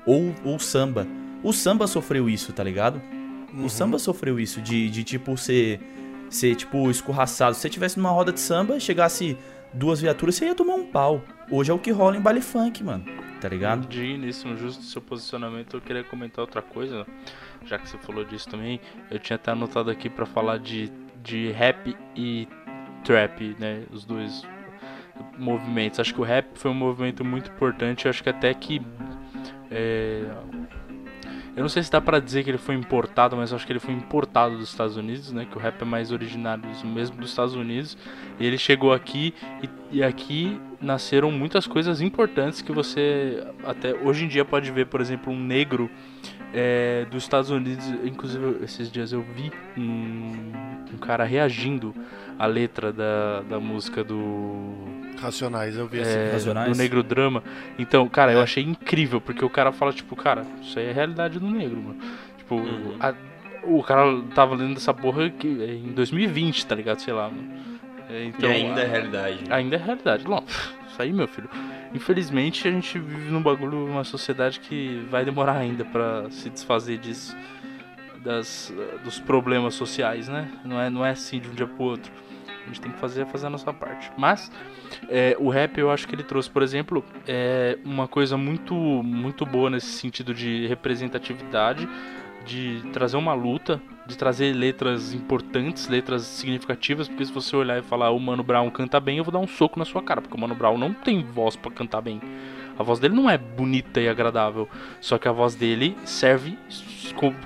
ou, 0.05 0.33
ou 0.43 0.59
samba. 0.59 1.07
O 1.43 1.53
samba 1.53 1.87
sofreu 1.87 2.29
isso, 2.29 2.51
tá 2.51 2.63
ligado? 2.63 3.01
Uhum. 3.53 3.65
O 3.65 3.69
samba 3.69 3.97
sofreu 3.97 4.39
isso, 4.39 4.61
de, 4.61 4.89
de 4.89 5.03
tipo 5.03 5.37
ser, 5.37 5.79
ser 6.29 6.55
tipo 6.55 6.89
escorraçado. 6.89 7.55
Se 7.55 7.61
você 7.61 7.69
tivesse 7.69 7.97
numa 7.97 8.11
roda 8.11 8.31
de 8.31 8.39
samba 8.39 8.75
e 8.75 8.81
chegasse 8.81 9.37
duas 9.73 10.01
viaturas, 10.01 10.35
você 10.35 10.45
ia 10.45 10.55
tomar 10.55 10.75
um 10.75 10.85
pau. 10.85 11.23
Hoje 11.49 11.71
é 11.71 11.73
o 11.73 11.79
que 11.79 11.91
rola 11.91 12.17
em 12.17 12.21
baile 12.21 12.41
funk, 12.41 12.83
mano. 12.83 13.05
Tá 13.39 13.47
ligado? 13.47 13.87
De 13.87 14.17
no 14.17 14.57
justo 14.57 14.83
seu 14.83 15.01
posicionamento, 15.01 15.77
eu 15.77 15.81
queria 15.81 16.03
comentar 16.03 16.41
outra 16.43 16.61
coisa. 16.61 17.07
Já 17.65 17.77
que 17.77 17.87
você 17.87 17.97
falou 17.97 18.25
disso 18.25 18.49
também, 18.49 18.81
eu 19.09 19.17
tinha 19.17 19.35
até 19.35 19.51
anotado 19.51 19.89
aqui 19.89 20.09
para 20.09 20.25
falar 20.25 20.59
de, 20.59 20.91
de 21.23 21.51
rap 21.51 21.95
e 22.15 22.47
trap, 23.03 23.55
né? 23.57 23.83
Os 23.91 24.03
dois 24.03 24.43
movimentos. 25.37 25.99
Acho 25.99 26.13
que 26.13 26.19
o 26.19 26.23
rap 26.23 26.47
foi 26.55 26.69
um 26.69 26.75
movimento 26.75 27.23
muito 27.23 27.49
importante. 27.49 28.07
Acho 28.07 28.21
que 28.21 28.29
até 28.29 28.53
que 28.53 28.81
é, 29.71 30.23
Eu 31.55 31.61
não 31.61 31.69
sei 31.69 31.83
se 31.83 31.91
dá 31.91 31.99
pra 31.99 32.19
dizer 32.19 32.43
que 32.43 32.49
ele 32.49 32.57
foi 32.57 32.75
importado, 32.75 33.35
mas 33.35 33.51
acho 33.51 33.65
que 33.65 33.71
ele 33.71 33.79
foi 33.79 33.93
importado 33.93 34.57
dos 34.57 34.69
Estados 34.69 34.95
Unidos, 34.95 35.31
né? 35.31 35.45
Que 35.49 35.57
o 35.57 35.59
rap 35.59 35.81
é 35.81 35.85
mais 35.85 36.11
originário 36.11 36.63
mesmo 36.85 37.17
dos 37.17 37.29
Estados 37.31 37.55
Unidos. 37.55 37.97
E 38.39 38.45
ele 38.45 38.57
chegou 38.57 38.93
aqui 38.93 39.33
e, 39.61 39.97
e 39.97 40.03
aqui 40.03 40.59
nasceram 40.81 41.31
muitas 41.31 41.67
coisas 41.67 42.01
importantes 42.01 42.61
que 42.61 42.71
você 42.71 43.45
até 43.63 43.93
hoje 43.93 44.25
em 44.25 44.27
dia 44.27 44.45
pode 44.45 44.71
ver, 44.71 44.87
por 44.87 45.01
exemplo, 45.01 45.33
um 45.33 45.39
negro 45.39 45.89
é, 46.53 47.05
dos 47.11 47.23
Estados 47.23 47.49
Unidos. 47.49 47.85
Inclusive, 48.03 48.63
esses 48.63 48.91
dias 48.91 49.11
eu 49.11 49.21
vi 49.21 49.51
um, 49.77 50.51
um 50.93 50.97
cara 50.97 51.23
reagindo 51.23 51.93
à 52.37 52.45
letra 52.45 52.91
da, 52.93 53.41
da 53.41 53.59
música 53.59 54.03
do 54.03 54.73
Racionais, 55.19 55.75
eu 55.77 55.85
vi 55.87 55.99
é, 55.99 56.01
esse 56.01 56.31
Racionais? 56.31 56.71
do 56.71 56.77
negro 56.77 57.03
drama. 57.03 57.43
Então, 57.77 58.07
cara, 58.07 58.31
eu 58.31 58.39
É. 58.39 58.43
achei 58.43 58.63
incrível, 58.63 59.19
porque 59.19 59.43
o 59.43 59.49
cara 59.49 59.71
fala, 59.71 59.91
tipo, 59.91 60.15
cara, 60.15 60.45
isso 60.61 60.79
aí 60.79 60.85
é 60.85 60.91
a 60.91 60.93
realidade 60.93 61.39
do 61.39 61.45
negro, 61.49 61.75
mano. 61.77 61.97
Tipo, 62.37 62.55
Uhum. 62.55 62.95
a- 62.99 63.13
o 63.63 63.83
cara 63.83 64.05
tava 64.33 64.55
lendo 64.55 64.77
essa 64.77 64.93
porra 64.93 65.29
que, 65.29 65.61
é 65.61 65.73
em 65.73 65.91
2020, 65.91 66.65
tá 66.65 66.73
ligado? 66.73 66.99
Sei 66.99 67.13
lá, 67.13 67.29
mano. 67.29 67.59
É, 68.09 68.23
E 68.23 68.27
Então, 68.29 68.49
ainda 68.49 68.79
a- 68.81 68.83
é 68.83 68.87
realidade. 68.87 69.39
ainda 69.49 69.75
é 69.75 69.79
realidade. 69.79 70.23
Não, 70.23 70.43
aí, 71.03 71.13
meu 71.13 71.27
filho. 71.27 71.49
Infelizmente, 71.93 72.67
a 72.67 72.71
gente 72.71 72.99
vive 72.99 73.31
num 73.31 73.41
bagulho, 73.41 73.87
numa 73.87 74.03
sociedade 74.03 74.59
que 74.59 75.05
vai 75.09 75.25
demorar 75.25 75.57
ainda 75.57 75.83
pra 75.85 76.29
se 76.29 76.49
desfazer 76.49 76.97
disso. 76.97 77.35
Das, 78.23 78.73
dos 79.01 79.17
problemas 79.17 79.75
sociais, 79.75 80.27
né? 80.27 80.51
Não 80.65 80.79
é, 80.79 80.89
não 80.89 81.05
é 81.05 81.11
assim 81.11 81.39
de 81.39 81.47
um 81.47 81.53
dia 81.53 81.65
pro 81.65 81.85
outro. 81.85 82.11
A 82.63 82.67
gente 82.67 82.81
tem 82.81 82.91
que 82.91 82.99
fazer, 82.99 83.25
fazer 83.25 83.47
a 83.47 83.49
nossa 83.49 83.71
parte. 83.71 84.11
Mas, 84.17 84.51
é, 85.07 85.37
o 85.39 85.49
rap, 85.49 85.77
eu 85.77 85.89
acho 85.89 86.07
que 86.07 86.13
ele 86.13 86.23
trouxe, 86.23 86.49
por 86.49 86.61
exemplo, 86.61 87.03
é, 87.25 87.79
uma 87.85 88.07
coisa 88.07 88.37
muito, 88.37 88.75
muito 88.75 89.45
boa 89.45 89.69
nesse 89.69 89.87
sentido 89.87 90.33
de 90.33 90.67
representatividade, 90.67 91.87
de 92.49 92.81
trazer 92.91 93.15
uma 93.17 93.33
luta, 93.33 93.79
de 94.07 94.17
trazer 94.17 94.53
letras 94.53 95.13
importantes, 95.13 95.87
letras 95.87 96.23
significativas, 96.23 97.07
porque 97.07 97.25
se 97.25 97.31
você 97.31 97.55
olhar 97.55 97.77
e 97.77 97.83
falar 97.83 98.09
o 98.09 98.19
Mano 98.19 98.41
Brown 98.43 98.69
canta 98.71 98.99
bem, 98.99 99.19
eu 99.19 99.23
vou 99.23 99.31
dar 99.31 99.39
um 99.39 99.47
soco 99.47 99.77
na 99.77 99.85
sua 99.85 100.01
cara, 100.01 100.19
porque 100.21 100.35
o 100.35 100.39
Mano 100.39 100.55
Brown 100.55 100.77
não 100.77 100.91
tem 100.93 101.23
voz 101.23 101.55
pra 101.55 101.69
cantar 101.71 102.01
bem. 102.01 102.19
A 102.77 102.81
voz 102.83 102.97
dele 102.99 103.13
não 103.13 103.29
é 103.29 103.37
bonita 103.37 103.99
e 104.01 104.07
agradável, 104.09 104.67
só 104.99 105.17
que 105.17 105.27
a 105.27 105.31
voz 105.31 105.53
dele 105.53 105.95
serve, 106.05 106.57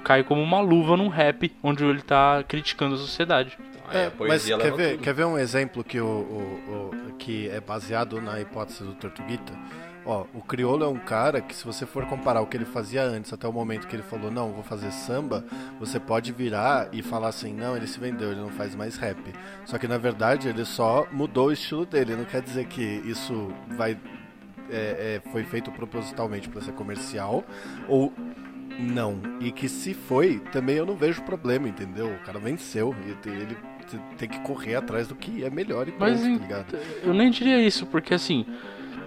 cai 0.03 0.23
como 0.23 0.41
uma 0.41 0.61
luva 0.61 0.95
num 0.95 1.07
rap, 1.09 1.51
onde 1.61 1.83
ele 1.83 2.01
tá 2.01 2.43
criticando 2.47 2.95
a 2.95 2.97
sociedade. 2.97 3.57
É, 3.91 4.05
a 4.05 4.11
mas 4.19 4.45
quer 4.45 4.71
ver, 4.73 4.91
tudo. 4.91 5.01
quer 5.03 5.13
ver 5.13 5.25
um 5.25 5.37
exemplo 5.37 5.83
que, 5.83 5.99
o, 5.99 6.05
o- 6.05 6.91
o- 7.09 7.13
que 7.17 7.49
é 7.49 7.59
baseado 7.59 8.21
na 8.21 8.39
hipótese 8.39 8.83
do 8.83 8.93
Tortuguita? 8.93 9.51
Ó, 10.05 10.25
o 10.33 10.41
Criolo 10.41 10.83
é 10.83 10.87
um 10.87 10.97
cara 10.99 11.39
que 11.39 11.55
se 11.55 11.65
você 11.65 11.85
for 11.85 12.05
comparar 12.05 12.41
o 12.41 12.45
que 12.47 12.57
ele 12.57 12.65
fazia 12.65 13.03
antes 13.03 13.31
até 13.31 13.47
o 13.47 13.53
momento 13.53 13.87
que 13.87 13.95
ele 13.95 14.03
falou, 14.03 14.29
não, 14.29 14.51
vou 14.51 14.63
fazer 14.63 14.91
samba, 14.91 15.45
você 15.79 15.97
pode 15.99 16.31
virar 16.33 16.89
e 16.91 17.01
falar 17.01 17.29
assim, 17.29 17.53
não, 17.53 17.77
ele 17.77 17.87
se 17.87 17.99
vendeu, 17.99 18.31
ele 18.31 18.41
não 18.41 18.49
faz 18.49 18.75
mais 18.75 18.97
rap. 18.97 19.17
Só 19.65 19.77
que 19.77 19.87
na 19.87 19.97
verdade 19.97 20.49
ele 20.49 20.65
só 20.65 21.07
mudou 21.11 21.47
o 21.47 21.51
estilo 21.53 21.85
dele, 21.85 22.15
não 22.17 22.25
quer 22.25 22.41
dizer 22.41 22.65
que 22.65 22.81
isso 23.05 23.49
vai 23.77 23.97
é, 24.69 25.21
é, 25.25 25.29
foi 25.31 25.43
feito 25.43 25.71
propositalmente 25.71 26.49
para 26.49 26.61
ser 26.61 26.73
comercial 26.73 27.43
ou 27.87 28.11
não. 28.79 29.19
E 29.39 29.51
que 29.51 29.69
se 29.69 29.93
foi, 29.93 30.39
também 30.51 30.75
eu 30.77 30.85
não 30.85 30.95
vejo 30.95 31.21
problema, 31.23 31.67
entendeu? 31.67 32.07
O 32.07 32.19
cara 32.25 32.39
venceu 32.39 32.95
e 33.25 33.29
ele 33.29 33.55
te- 33.87 33.99
tem 34.17 34.27
que 34.29 34.39
correr 34.39 34.75
atrás 34.75 35.07
do 35.07 35.15
que 35.15 35.43
é 35.43 35.49
melhor 35.49 35.87
e 35.87 35.91
pronto, 35.91 36.11
Mas 36.11 36.21
tá 36.21 36.27
ligado? 36.27 36.77
Eu 37.03 37.13
nem 37.13 37.29
diria 37.29 37.61
isso, 37.61 37.85
porque 37.85 38.13
assim, 38.13 38.45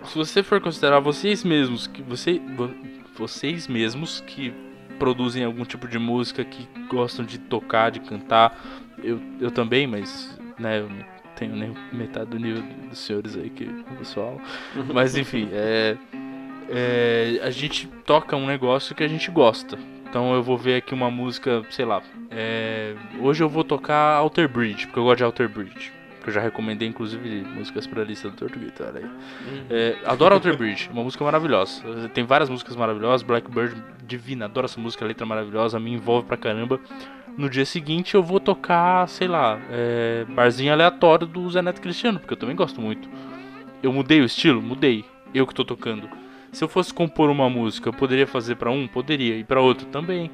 se 0.07 0.16
você 0.16 0.42
for 0.42 0.61
considerar 0.61 1.01
vocês 1.01 1.45
mesmos, 1.45 1.87
que 1.87 2.03
você, 2.03 2.40
vo- 2.57 2.71
vocês 3.16 3.66
mesmos 3.69 4.21
que 4.27 4.53
produzem 4.99 5.45
algum 5.45 5.64
tipo 5.64 5.87
de 5.87 5.99
música, 5.99 6.45
que 6.45 6.66
gostam 6.88 7.25
de 7.25 7.38
tocar, 7.38 7.90
de 7.90 8.01
cantar, 8.01 8.59
eu, 9.03 9.21
eu 9.40 9.51
também, 9.51 9.87
mas 9.87 10.38
né, 10.59 10.81
eu 10.81 10.88
não 10.88 11.05
tenho 11.37 11.55
nem 11.55 11.75
metade 11.92 12.31
do 12.31 12.38
nível 12.38 12.62
dos 12.88 12.99
senhores 12.99 13.37
aí 13.37 13.51
que 13.51 13.64
o 13.64 13.97
pessoal. 13.99 14.40
Mas 14.95 15.14
enfim, 15.19 15.51
é, 15.53 15.97
é, 16.71 17.40
a 17.42 17.51
gente 17.51 17.87
toca 18.07 18.35
um 18.37 18.47
negócio 18.47 18.95
que 18.95 19.05
a 19.05 19.09
gente 19.09 19.31
gosta. 19.31 19.79
Então 20.09 20.35
eu 20.35 20.42
vou 20.42 20.57
ver 20.57 20.77
aqui 20.77 20.95
uma 20.95 21.11
música, 21.11 21.62
sei 21.69 21.85
lá. 21.85 22.01
é, 22.31 22.95
hoje 23.21 23.42
eu 23.45 23.49
vou 23.51 23.62
tocar 23.64 24.14
Alter 24.14 24.49
Bridge, 24.49 24.87
porque 24.87 24.99
eu 24.99 25.05
gosto 25.05 25.19
de 25.19 25.25
Alter 25.25 25.49
Bridge. 25.49 25.92
Que 26.27 26.31
eu 26.31 26.35
já 26.35 26.41
recomendei, 26.41 26.89
inclusive, 26.89 27.45
músicas 27.55 27.87
pra 27.87 28.03
lista 28.03 28.29
do 28.29 28.45
olha 28.45 28.99
aí. 28.99 29.11
É, 29.71 29.97
adoro 30.05 30.35
Alter 30.35 30.59
Bridge, 30.59 30.91
uma 30.93 31.05
música 31.05 31.23
maravilhosa. 31.23 31.85
Tem 32.12 32.25
várias 32.25 32.51
músicas 32.51 32.75
maravilhosas, 32.75 33.23
Blackbird, 33.23 33.81
divina, 34.05 34.47
adoro 34.47 34.65
essa 34.65 34.81
música, 34.81 35.05
letra 35.05 35.25
maravilhosa, 35.25 35.79
me 35.79 35.93
envolve 35.93 36.27
pra 36.27 36.37
caramba. 36.37 36.81
No 37.39 37.49
dia 37.49 37.65
seguinte 37.65 38.17
eu 38.17 38.25
vou 38.25 38.41
tocar, 38.41 39.09
sei 39.09 39.29
lá, 39.29 39.61
é, 39.71 40.25
barzinho 40.31 40.73
aleatório 40.73 41.29
do 41.29 41.49
Zé 41.49 41.62
Neto 41.62 41.81
Cristiano, 41.81 42.19
porque 42.19 42.35
eu 42.35 42.39
também 42.39 42.57
gosto 42.57 42.81
muito. 42.81 43.09
Eu 43.81 43.93
mudei 43.93 44.21
o 44.21 44.25
estilo? 44.25 44.61
Mudei. 44.61 45.05
Eu 45.33 45.47
que 45.47 45.55
tô 45.55 45.65
tocando. 45.65 46.11
Se 46.51 46.65
eu 46.65 46.69
fosse 46.69 46.93
compor 46.93 47.31
uma 47.31 47.49
música, 47.49 47.89
eu 47.89 47.93
poderia 47.93 48.27
fazer 48.27 48.57
pra 48.57 48.73
um? 48.73 48.89
Poderia. 48.89 49.39
E 49.39 49.45
pra 49.45 49.61
outro 49.61 49.87
também. 49.87 50.29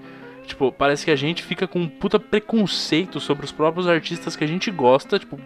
Tipo, 0.47 0.73
parece 0.73 1.05
que 1.05 1.11
a 1.11 1.17
gente 1.17 1.43
fica 1.43 1.67
com 1.69 1.79
um 1.81 1.89
puta 1.89 2.19
preconceito 2.19 3.21
sobre 3.21 3.45
os 3.45 3.53
próprios 3.53 3.87
artistas 3.87 4.35
que 4.35 4.43
a 4.43 4.47
gente 4.47 4.71
gosta, 4.71 5.19
tipo, 5.19 5.37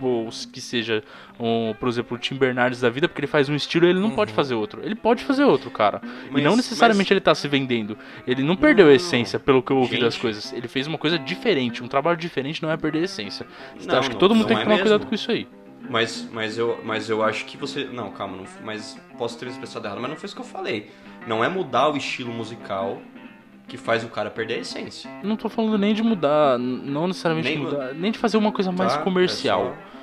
que 0.53 0.61
seja, 0.61 1.05
um, 1.39 1.75
por 1.79 1.89
exemplo, 1.89 2.17
o 2.17 2.21
Tim 2.21 2.35
Bernardes 2.35 2.81
da 2.81 2.89
vida, 2.89 3.07
porque 3.07 3.21
ele 3.21 3.27
faz 3.27 3.49
um 3.49 3.55
estilo 3.55 3.87
e 3.87 3.91
ele 3.91 4.01
não 4.01 4.11
pode 4.11 4.33
fazer 4.33 4.55
outro. 4.55 4.81
Ele 4.83 4.95
pode 4.95 5.23
fazer 5.23 5.45
outro, 5.45 5.71
cara. 5.71 6.01
e 6.29 6.33
Mas- 6.33 6.43
não 6.43 6.57
necessariamente 6.57 7.09
mas- 7.09 7.11
ele 7.13 7.21
tá 7.21 7.35
se 7.35 7.47
vendendo. 7.47 7.97
Ele 8.27 8.43
não 8.43 8.57
perdeu 8.57 8.87
a 8.87 8.89
Não. 8.89 8.95
essência, 8.97 9.39
pelo 9.39 9.63
que 9.63 9.71
eu 9.71 9.77
ouvi 9.77 9.93
Gente. 9.93 10.01
das 10.03 10.17
coisas. 10.17 10.53
Ele 10.53 10.67
fez 10.69 10.87
uma 10.87 10.99
coisa 10.99 11.19
diferente. 11.19 11.83
Um 11.85 11.89
trabalho 11.89 12.17
diferente 12.17 12.63
não 12.63 12.71
é 12.71 12.77
perder 12.77 13.01
a 13.01 13.05
essência. 13.05 13.47
Não, 13.87 13.99
acho 13.99 14.09
que 14.09 14.15
não- 14.15 14.21
todo 14.21 14.35
mundo 14.35 14.43
não 14.43 14.49
tem 14.49 14.57
que 14.57 14.63
é 14.63 14.65
tomar 14.65 14.77
mesmo. 14.77 14.89
cuidado 14.91 15.07
com 15.09 15.15
isso 15.15 15.31
aí. 15.31 15.47
Mas, 15.89 16.29
mas, 16.33 16.59
eu, 16.59 16.81
mas 16.85 17.09
eu 17.09 17.23
acho 17.23 17.45
que 17.45 17.57
você. 17.57 17.85
Não, 17.85 18.11
calma, 18.11 18.39
não, 18.39 18.45
mas 18.65 18.99
posso 19.17 19.39
ter 19.39 19.45
me 19.47 19.53
expressado 19.53 19.87
errado, 19.87 20.01
mas 20.01 20.11
não 20.11 20.17
foi 20.17 20.27
isso 20.27 20.35
que 20.35 20.41
eu 20.41 20.47
falei. 20.47 20.91
Não 21.27 21.45
é 21.45 21.49
mudar 21.49 21.89
o 21.91 21.97
estilo 21.97 22.33
musical 22.33 23.01
que 23.69 23.77
faz 23.77 24.05
o 24.05 24.09
cara 24.09 24.31
perder 24.31 24.55
a 24.55 24.59
essência. 24.59 25.11
Não 25.23 25.37
tô 25.37 25.49
falando 25.49 25.77
nem 25.77 25.93
de 25.95 26.03
mudar, 26.03 26.59
não 26.59 27.09
necessariamente 27.09 27.49
Nem 27.49 27.59
mudar, 27.59 27.93
nem 27.95 28.13
de 28.13 28.19
fazer 28.19 28.37
uma 28.37 28.53
coisa 28.53 28.71
mais 28.73 28.95
Tá? 28.95 29.03
comercial. 29.03 29.75
É 29.93 29.97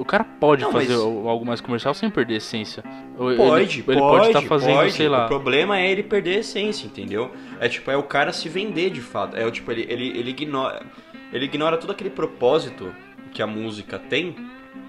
O 0.00 0.04
cara 0.04 0.24
pode 0.24 0.62
Não, 0.62 0.72
fazer 0.72 0.94
mas- 0.94 1.02
al- 1.02 1.28
algo 1.28 1.44
mais 1.44 1.60
comercial 1.60 1.92
sem 1.92 2.08
perder 2.08 2.34
a 2.34 2.36
essência. 2.38 2.82
Pode, 3.18 3.34
ele, 3.34 3.36
pode, 3.36 3.84
ele 3.86 4.00
pode 4.00 4.26
estar 4.28 4.42
fazendo, 4.42 4.76
pode. 4.76 4.92
sei 4.92 5.08
lá. 5.10 5.26
O 5.26 5.28
problema 5.28 5.78
é 5.78 5.90
ele 5.90 6.02
perder 6.02 6.36
a 6.36 6.38
essência, 6.38 6.86
entendeu? 6.86 7.30
É 7.60 7.68
tipo, 7.68 7.90
é 7.90 7.96
o 7.98 8.02
cara 8.04 8.32
se 8.32 8.48
vender 8.48 8.88
de 8.90 9.02
fato. 9.02 9.36
É 9.36 9.44
o 9.44 9.50
tipo, 9.50 9.70
ele, 9.70 9.84
ele, 9.90 10.08
ele 10.18 10.30
ignora. 10.30 10.82
Ele 11.30 11.44
ignora 11.44 11.76
todo 11.76 11.90
aquele 11.90 12.08
propósito 12.08 12.94
que 13.32 13.42
a 13.42 13.46
música 13.46 13.98
tem 13.98 14.34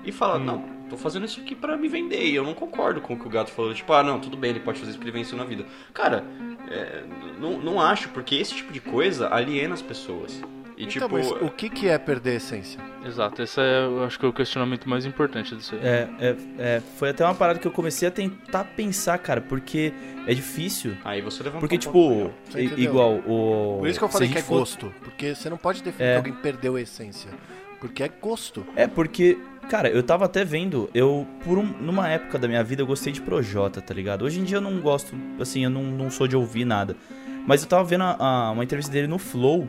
e 0.06 0.12
fala, 0.14 0.38
Hum. 0.38 0.44
não, 0.46 0.66
tô 0.92 0.98
fazendo 0.98 1.26
isso 1.26 1.40
aqui 1.40 1.56
pra 1.56 1.78
me 1.78 1.88
vender. 1.88 2.24
E 2.26 2.36
eu 2.36 2.44
não 2.44 2.54
concordo 2.54 3.00
com 3.02 3.14
o 3.14 3.20
que 3.20 3.26
o 3.26 3.30
gato 3.30 3.50
falou, 3.52 3.74
tipo, 3.74 3.92
ah 3.94 4.04
não, 4.04 4.20
tudo 4.20 4.36
bem, 4.38 4.50
ele 4.52 4.60
pode 4.60 4.78
fazer 4.78 4.92
isso 4.92 5.00
porque 5.00 5.10
ele 5.10 5.18
venceu 5.18 5.38
na 5.38 5.46
vida. 5.46 5.66
Cara, 5.94 6.24
é, 6.70 7.04
não, 7.40 7.58
não 7.60 7.80
acho, 7.82 8.10
porque 8.10 8.36
esse 8.36 8.54
tipo 8.56 8.72
de 8.74 8.80
coisa 8.82 9.34
aliena 9.34 9.74
as 9.74 9.82
pessoas. 9.82 10.42
E 10.78 10.84
Então, 10.86 11.08
tipo. 11.08 11.10
mas 11.16 11.30
o 11.32 11.50
que, 11.50 11.70
que 11.70 11.88
é 11.88 11.98
perder 11.98 12.32
a 12.32 12.36
essência? 12.36 12.80
Exato, 13.06 13.42
esse 13.42 13.60
é, 13.62 13.86
eu 13.86 14.04
acho 14.04 14.18
que 14.20 14.26
é 14.26 14.30
o 14.30 14.34
questionamento 14.34 14.90
mais 14.90 15.06
importante 15.06 15.56
disso 15.56 15.76
aí. 15.76 15.82
É, 15.82 16.10
é, 16.20 16.36
é, 16.58 16.82
foi 16.98 17.10
até 17.10 17.24
uma 17.24 17.36
parada 17.36 17.60
que 17.60 17.68
eu 17.68 17.72
comecei 17.72 18.08
a 18.08 18.12
tentar 18.12 18.64
pensar, 18.64 19.18
cara, 19.20 19.40
porque 19.42 19.94
é 20.28 20.34
difícil. 20.34 20.98
Aí 21.06 21.22
você 21.22 21.42
levanta 21.44 21.60
Porque, 21.62 21.76
um 21.76 21.80
tipo, 21.80 22.32
igual 22.78 23.16
o. 23.28 23.78
Por 23.80 23.88
isso 23.88 23.98
que 24.00 24.06
eu 24.06 24.10
falei 24.10 24.30
que 24.30 24.38
é 24.40 24.42
for- 24.42 24.60
gosto. 24.60 24.94
Porque 25.04 25.36
você 25.36 25.50
não 25.50 25.58
pode 25.58 25.82
definir 25.84 26.06
É. 26.08 26.12
que 26.14 26.18
alguém 26.18 26.34
perdeu 26.34 26.76
a 26.76 26.82
essência. 26.82 27.30
Porque 27.80 28.04
é 28.04 28.08
gosto. 28.08 28.66
É, 28.76 28.86
porque, 28.88 29.38
cara, 29.69 29.89
eu 29.89 30.04
tava 30.04 30.26
até 30.26 30.43
vendo, 30.43 30.89
eu, 30.93 31.26
por 31.43 31.58
um- 31.58 31.74
numa 31.82 32.10
época 32.10 32.38
da 32.38 32.47
minha 32.47 32.63
vida, 32.63 32.82
eu 32.82 32.88
gostei 32.88 33.12
de 33.13 33.21
Projota, 33.21 33.82
tá 33.82 33.93
ligado? 33.93 34.24
Hoje 34.26 34.39
em 34.39 34.43
dia 34.43 34.58
eu 34.58 34.62
não 34.62 34.80
gosto, 34.80 35.15
assim, 35.39 35.63
eu 35.63 35.69
não, 35.69 35.84
não 35.84 36.10
sou 36.10 36.28
de 36.28 36.36
ouvir 36.36 36.65
nada. 36.65 36.95
Mas 37.47 37.63
eu 37.63 37.69
tava 37.69 37.84
vendo 37.84 38.04
a- 38.04 38.15
a- 38.19 38.52
uma 38.52 38.63
entrevista 38.63 38.91
dele 38.91 39.08
no 39.08 39.17
Flow 39.17 39.67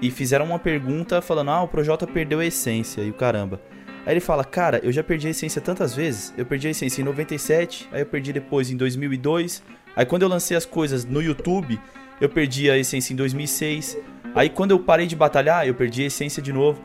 e 0.00 0.10
fizeram 0.10 0.44
uma 0.46 0.58
pergunta 0.58 1.20
falando, 1.20 1.50
ah, 1.50 1.62
o 1.62 1.68
Projota 1.68 2.06
perdeu 2.06 2.40
a 2.40 2.44
essência 2.46 3.00
e 3.02 3.10
o 3.10 3.14
caramba. 3.14 3.60
Aí 4.06 4.12
ele 4.14 4.20
fala, 4.20 4.44
cara, 4.44 4.80
eu 4.82 4.90
já 4.92 5.02
perdi 5.02 5.26
a 5.26 5.30
essência 5.30 5.60
tantas 5.60 5.94
vezes. 5.94 6.32
Eu 6.36 6.46
perdi 6.46 6.68
a 6.68 6.70
essência 6.70 7.02
em 7.02 7.04
97, 7.04 7.88
aí 7.92 8.00
eu 8.00 8.06
perdi 8.06 8.32
depois 8.32 8.70
em 8.70 8.76
2002. 8.76 9.62
Aí 9.94 10.06
quando 10.06 10.22
eu 10.22 10.28
lancei 10.28 10.56
as 10.56 10.64
coisas 10.64 11.04
no 11.04 11.20
YouTube, 11.20 11.78
eu 12.20 12.28
perdi 12.28 12.70
a 12.70 12.78
essência 12.78 13.12
em 13.12 13.16
2006. 13.16 13.98
Aí 14.34 14.48
quando 14.48 14.70
eu 14.70 14.78
parei 14.78 15.06
de 15.06 15.14
batalhar, 15.16 15.66
eu 15.66 15.74
perdi 15.74 16.02
a 16.04 16.06
essência 16.06 16.42
de 16.42 16.52
novo. 16.52 16.80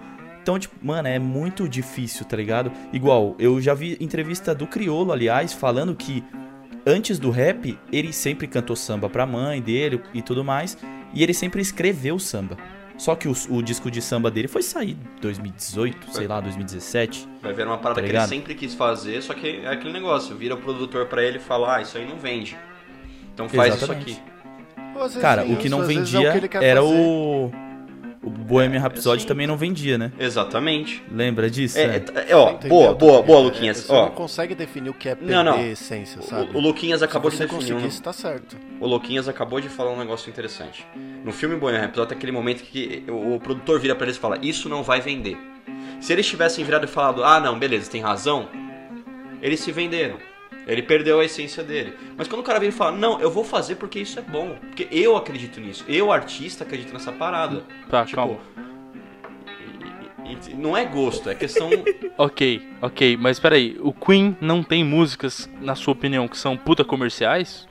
Então, 0.45 0.59
tipo, 0.59 0.75
mano, 0.79 1.07
é 1.07 1.17
muito 1.17 1.67
difícil, 1.67 2.23
tá 2.23 2.37
ligado? 2.37 2.71
Igual, 2.93 3.35
eu 3.39 3.59
já 3.59 3.73
vi 3.73 3.97
entrevista 3.99 4.53
do 4.53 4.67
Criolo, 4.67 5.11
aliás, 5.11 5.53
falando 5.53 5.95
que 5.95 6.23
antes 6.85 7.17
do 7.17 7.31
rap, 7.31 7.75
ele 7.91 8.13
sempre 8.13 8.45
cantou 8.45 8.75
samba 8.75 9.09
pra 9.09 9.25
mãe 9.25 9.59
dele 9.59 10.03
e 10.13 10.21
tudo 10.21 10.43
mais. 10.43 10.77
E 11.15 11.23
ele 11.23 11.33
sempre 11.33 11.63
escreveu 11.63 12.19
samba. 12.19 12.57
Só 12.95 13.15
que 13.15 13.27
o, 13.27 13.33
o 13.49 13.63
disco 13.63 13.89
de 13.89 14.03
samba 14.03 14.29
dele 14.29 14.47
foi 14.47 14.61
sair 14.61 14.91
em 14.91 15.19
2018, 15.19 16.13
sei 16.13 16.27
lá, 16.27 16.39
2017. 16.39 17.27
Vai 17.41 17.51
ver 17.51 17.65
uma 17.65 17.79
parada 17.79 17.99
Tá 17.99 18.07
que 18.07 18.15
ele 18.15 18.27
sempre 18.27 18.53
quis 18.53 18.75
fazer, 18.75 19.23
só 19.23 19.33
que 19.33 19.61
é 19.63 19.67
aquele 19.67 19.93
negócio, 19.93 20.35
vira 20.35 20.53
o 20.53 20.59
produtor 20.59 21.07
pra 21.07 21.23
ele 21.23 21.37
e 21.37 21.41
fala, 21.41 21.77
ah, 21.77 21.81
isso 21.81 21.97
aí 21.97 22.07
não 22.07 22.17
vende. 22.17 22.55
Então 23.33 23.49
faz 23.49 23.73
Exatamente. 23.73 24.11
isso 24.11 24.21
aqui. 24.21 25.19
Cara, 25.19 25.43
o 25.43 25.57
que 25.57 25.67
não 25.69 25.79
vezes 25.79 26.13
é 26.13 26.19
vendia 26.19 26.45
o 26.45 26.49
que 26.49 26.57
era 26.57 26.83
fazer. 26.83 26.93
o. 26.93 27.64
O 28.25 28.29
Bohemian 28.31 28.79
Rhapsody 28.79 29.21
sim. 29.21 29.27
também 29.27 29.45
não 29.45 29.55
vendia, 29.55 29.99
né? 29.99 30.11
Exatamente. 30.17 31.03
Lembra 31.11 31.47
disso? 31.47 31.77
É, 31.77 31.87
né? 31.87 32.05
é, 32.15 32.31
é, 32.31 32.35
ó, 32.35 32.53
Entendeu 32.53 32.69
boa, 32.69 32.95
boa, 32.95 33.21
boa, 33.21 33.39
é, 33.39 33.43
Luquinhas. 33.43 33.77
Você 33.77 33.91
Ó, 33.93 34.05
não 34.07 34.11
consegue 34.11 34.55
definir 34.55 34.89
o 34.89 34.93
que 34.95 35.09
é 35.09 35.13
perder 35.15 35.31
Não, 35.31 35.43
não. 35.43 35.61
essência, 35.63 36.19
sabe? 36.23 36.49
o, 36.51 36.57
o 36.57 36.59
Luquinhas 36.59 37.03
acabou 37.03 37.29
Se 37.29 37.37
de 37.37 37.45
definir 37.45 37.75
um, 37.75 37.85
isso 37.85 38.01
tá 38.01 38.11
certo. 38.11 38.57
O 38.79 38.87
Louquinhas 38.87 39.29
acabou 39.29 39.61
de 39.61 39.69
falar 39.69 39.91
um 39.91 39.99
negócio 39.99 40.27
interessante. 40.29 40.85
No 41.23 41.31
filme 41.31 41.55
Bohemian 41.55 41.81
Rhapsody 41.81 42.09
tem 42.09 42.17
aquele 42.17 42.31
momento 42.31 42.63
que 42.63 43.03
o, 43.07 43.35
o 43.35 43.39
produtor 43.39 43.79
vira 43.79 43.95
pra 43.95 44.07
eles 44.07 44.17
e 44.17 44.19
fala: 44.19 44.39
Isso 44.41 44.67
não 44.67 44.81
vai 44.81 44.99
vender. 44.99 45.37
Se 46.01 46.11
eles 46.11 46.25
tivessem 46.25 46.65
virado 46.65 46.85
e 46.85 46.87
falado: 46.89 47.23
Ah, 47.23 47.39
não, 47.39 47.59
beleza, 47.59 47.91
tem 47.91 48.01
razão, 48.01 48.49
eles 49.39 49.59
se 49.59 49.71
venderam. 49.71 50.17
Ele 50.67 50.81
perdeu 50.81 51.19
a 51.19 51.25
essência 51.25 51.63
dele. 51.63 51.93
Mas 52.17 52.27
quando 52.27 52.41
o 52.41 52.43
cara 52.43 52.59
vira 52.59 52.71
e 52.73 52.75
fala: 52.75 52.91
Não, 52.97 53.19
eu 53.21 53.29
vou 53.29 53.43
fazer 53.43 53.75
porque 53.75 53.99
isso 53.99 54.17
é 54.17 54.21
bom. 54.21 54.55
Porque 54.59 54.87
eu 54.91 55.15
acredito 55.15 55.59
nisso. 55.59 55.85
Eu, 55.87 56.11
artista, 56.11 56.63
acredito 56.63 56.91
nessa 56.93 57.11
parada. 57.11 57.63
Tá, 57.89 58.03
Tipo, 58.05 58.15
calma. 58.15 58.37
não 60.55 60.75
é 60.75 60.85
gosto, 60.85 61.29
é 61.29 61.35
questão. 61.35 61.69
Ok, 62.17 62.65
ok, 62.81 63.17
mas 63.17 63.39
peraí, 63.41 63.77
o 63.81 63.91
Queen 63.91 64.37
não 64.39 64.63
tem 64.63 64.85
músicas, 64.85 65.49
na 65.59 65.75
sua 65.75 65.91
opinião, 65.91 66.29
que 66.29 66.37
são 66.37 66.55
puta 66.55 66.81
comerciais? 66.85 67.67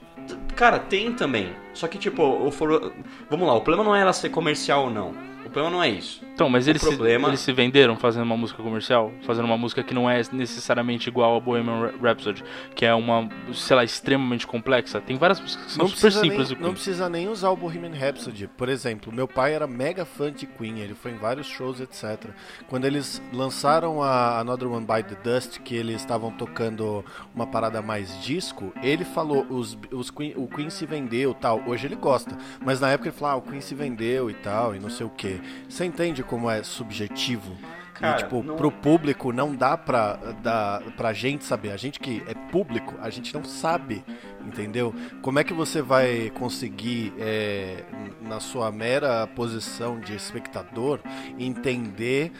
Cara, 0.55 0.77
tem 0.77 1.11
também. 1.13 1.49
Só 1.73 1.87
que, 1.87 1.97
tipo, 1.97 2.21
o 2.23 2.51
for- 2.51 2.93
vamos 3.27 3.47
lá, 3.47 3.55
o 3.55 3.61
problema 3.61 3.83
não 3.83 3.95
é 3.95 4.01
ela 4.01 4.13
ser 4.13 4.29
comercial 4.29 4.83
ou 4.85 4.89
não. 4.91 5.09
O 5.43 5.49
problema 5.49 5.71
não 5.71 5.81
é 5.83 5.89
isso. 5.89 6.21
Então, 6.35 6.49
mas 6.49 6.67
O 6.67 6.69
eles, 6.69 6.83
problema- 6.83 7.27
se, 7.27 7.29
eles 7.29 7.39
se 7.39 7.53
venderam 7.53 7.95
fazendo 7.95 8.23
uma 8.23 8.35
música 8.35 8.61
comercial? 8.61 9.09
Fazendo 9.25 9.45
uma 9.45 9.57
música 9.57 9.81
que 9.81 9.93
não 9.93 10.09
é 10.09 10.21
necessariamente 10.33 11.07
igual 11.07 11.37
a 11.37 11.39
Bohemian 11.39 11.93
Rhapsody, 12.01 12.43
que 12.75 12.85
é 12.85 12.93
uma, 12.93 13.29
sei 13.53 13.73
lá, 13.73 13.85
extremamente 13.85 14.45
complexa. 14.45 14.99
Tem 14.99 15.17
várias 15.17 15.39
músicas 15.39 15.65
que 15.65 15.71
são 15.71 15.83
Não 15.85 15.89
super 15.89 16.11
simples 16.11 16.49
nem, 16.51 16.59
não 16.59 16.73
precisa 16.73 17.07
nem 17.07 17.29
usar 17.29 17.51
o 17.51 17.55
Bohemian 17.55 17.93
Rhapsody. 17.97 18.47
Por 18.49 18.67
exemplo, 18.67 19.13
meu 19.13 19.29
pai 19.29 19.53
era 19.53 19.65
mega 19.65 20.03
fã 20.03 20.29
de 20.29 20.45
Queen, 20.45 20.79
ele 20.79 20.93
foi 20.93 21.11
em 21.11 21.17
vários 21.17 21.47
shows, 21.47 21.79
etc. 21.79 22.29
Quando 22.67 22.83
eles 22.83 23.21
lançaram 23.31 24.03
a 24.03 24.37
Another 24.41 24.69
One 24.69 24.85
by 24.85 25.03
the 25.03 25.15
Dust, 25.23 25.59
que 25.61 25.73
eles 25.73 26.01
estavam 26.01 26.31
tocando 26.31 27.05
uma 27.33 27.47
parada 27.47 27.81
mais 27.81 28.21
disco, 28.21 28.73
ele 28.83 29.05
falou, 29.05 29.45
os, 29.49 29.77
os 29.89 30.11
Queen, 30.11 30.33
o 30.35 30.47
Queen 30.49 30.69
se 30.69 30.85
vendeu 30.85 31.33
tal. 31.33 31.61
Hoje 31.65 31.87
ele 31.87 31.95
gosta, 31.95 32.37
mas 32.59 32.81
na 32.81 32.89
época 32.89 33.07
ele 33.07 33.15
falou, 33.17 33.35
ah, 33.35 33.37
o 33.37 33.41
Queen 33.41 33.61
se 33.61 33.73
vendeu 33.73 34.29
e 34.29 34.33
tal, 34.33 34.75
e 34.75 34.79
não 34.79 34.89
sei 34.89 35.05
o 35.05 35.09
que. 35.09 35.39
Você 35.69 35.85
entende 35.85 36.24
como 36.25 36.49
é 36.49 36.63
subjetivo? 36.63 37.55
Cara, 37.93 38.19
e, 38.19 38.23
tipo, 38.23 38.43
não- 38.43 38.57
pro 38.57 38.69
público 38.69 39.31
não 39.31 39.55
dá 39.55 39.77
pra, 39.77 40.15
dá, 40.43 40.81
pra 40.97 41.13
gente 41.13 41.45
saber. 41.45 41.71
A 41.71 41.77
gente 41.77 41.97
que 41.97 42.21
é 42.27 42.33
público, 42.51 42.93
a 43.01 43.09
gente 43.09 43.33
não 43.33 43.45
sabe, 43.45 44.03
entendeu? 44.45 44.93
Como 45.21 45.39
é 45.39 45.45
que 45.45 45.53
você 45.53 45.81
vai 45.81 46.29
conseguir, 46.31 47.13
é, 47.17 47.85
na 48.21 48.41
sua 48.41 48.69
mera 48.69 49.25
posição 49.27 49.97
de 49.99 50.13
espectador, 50.13 50.99
entender 51.39 52.33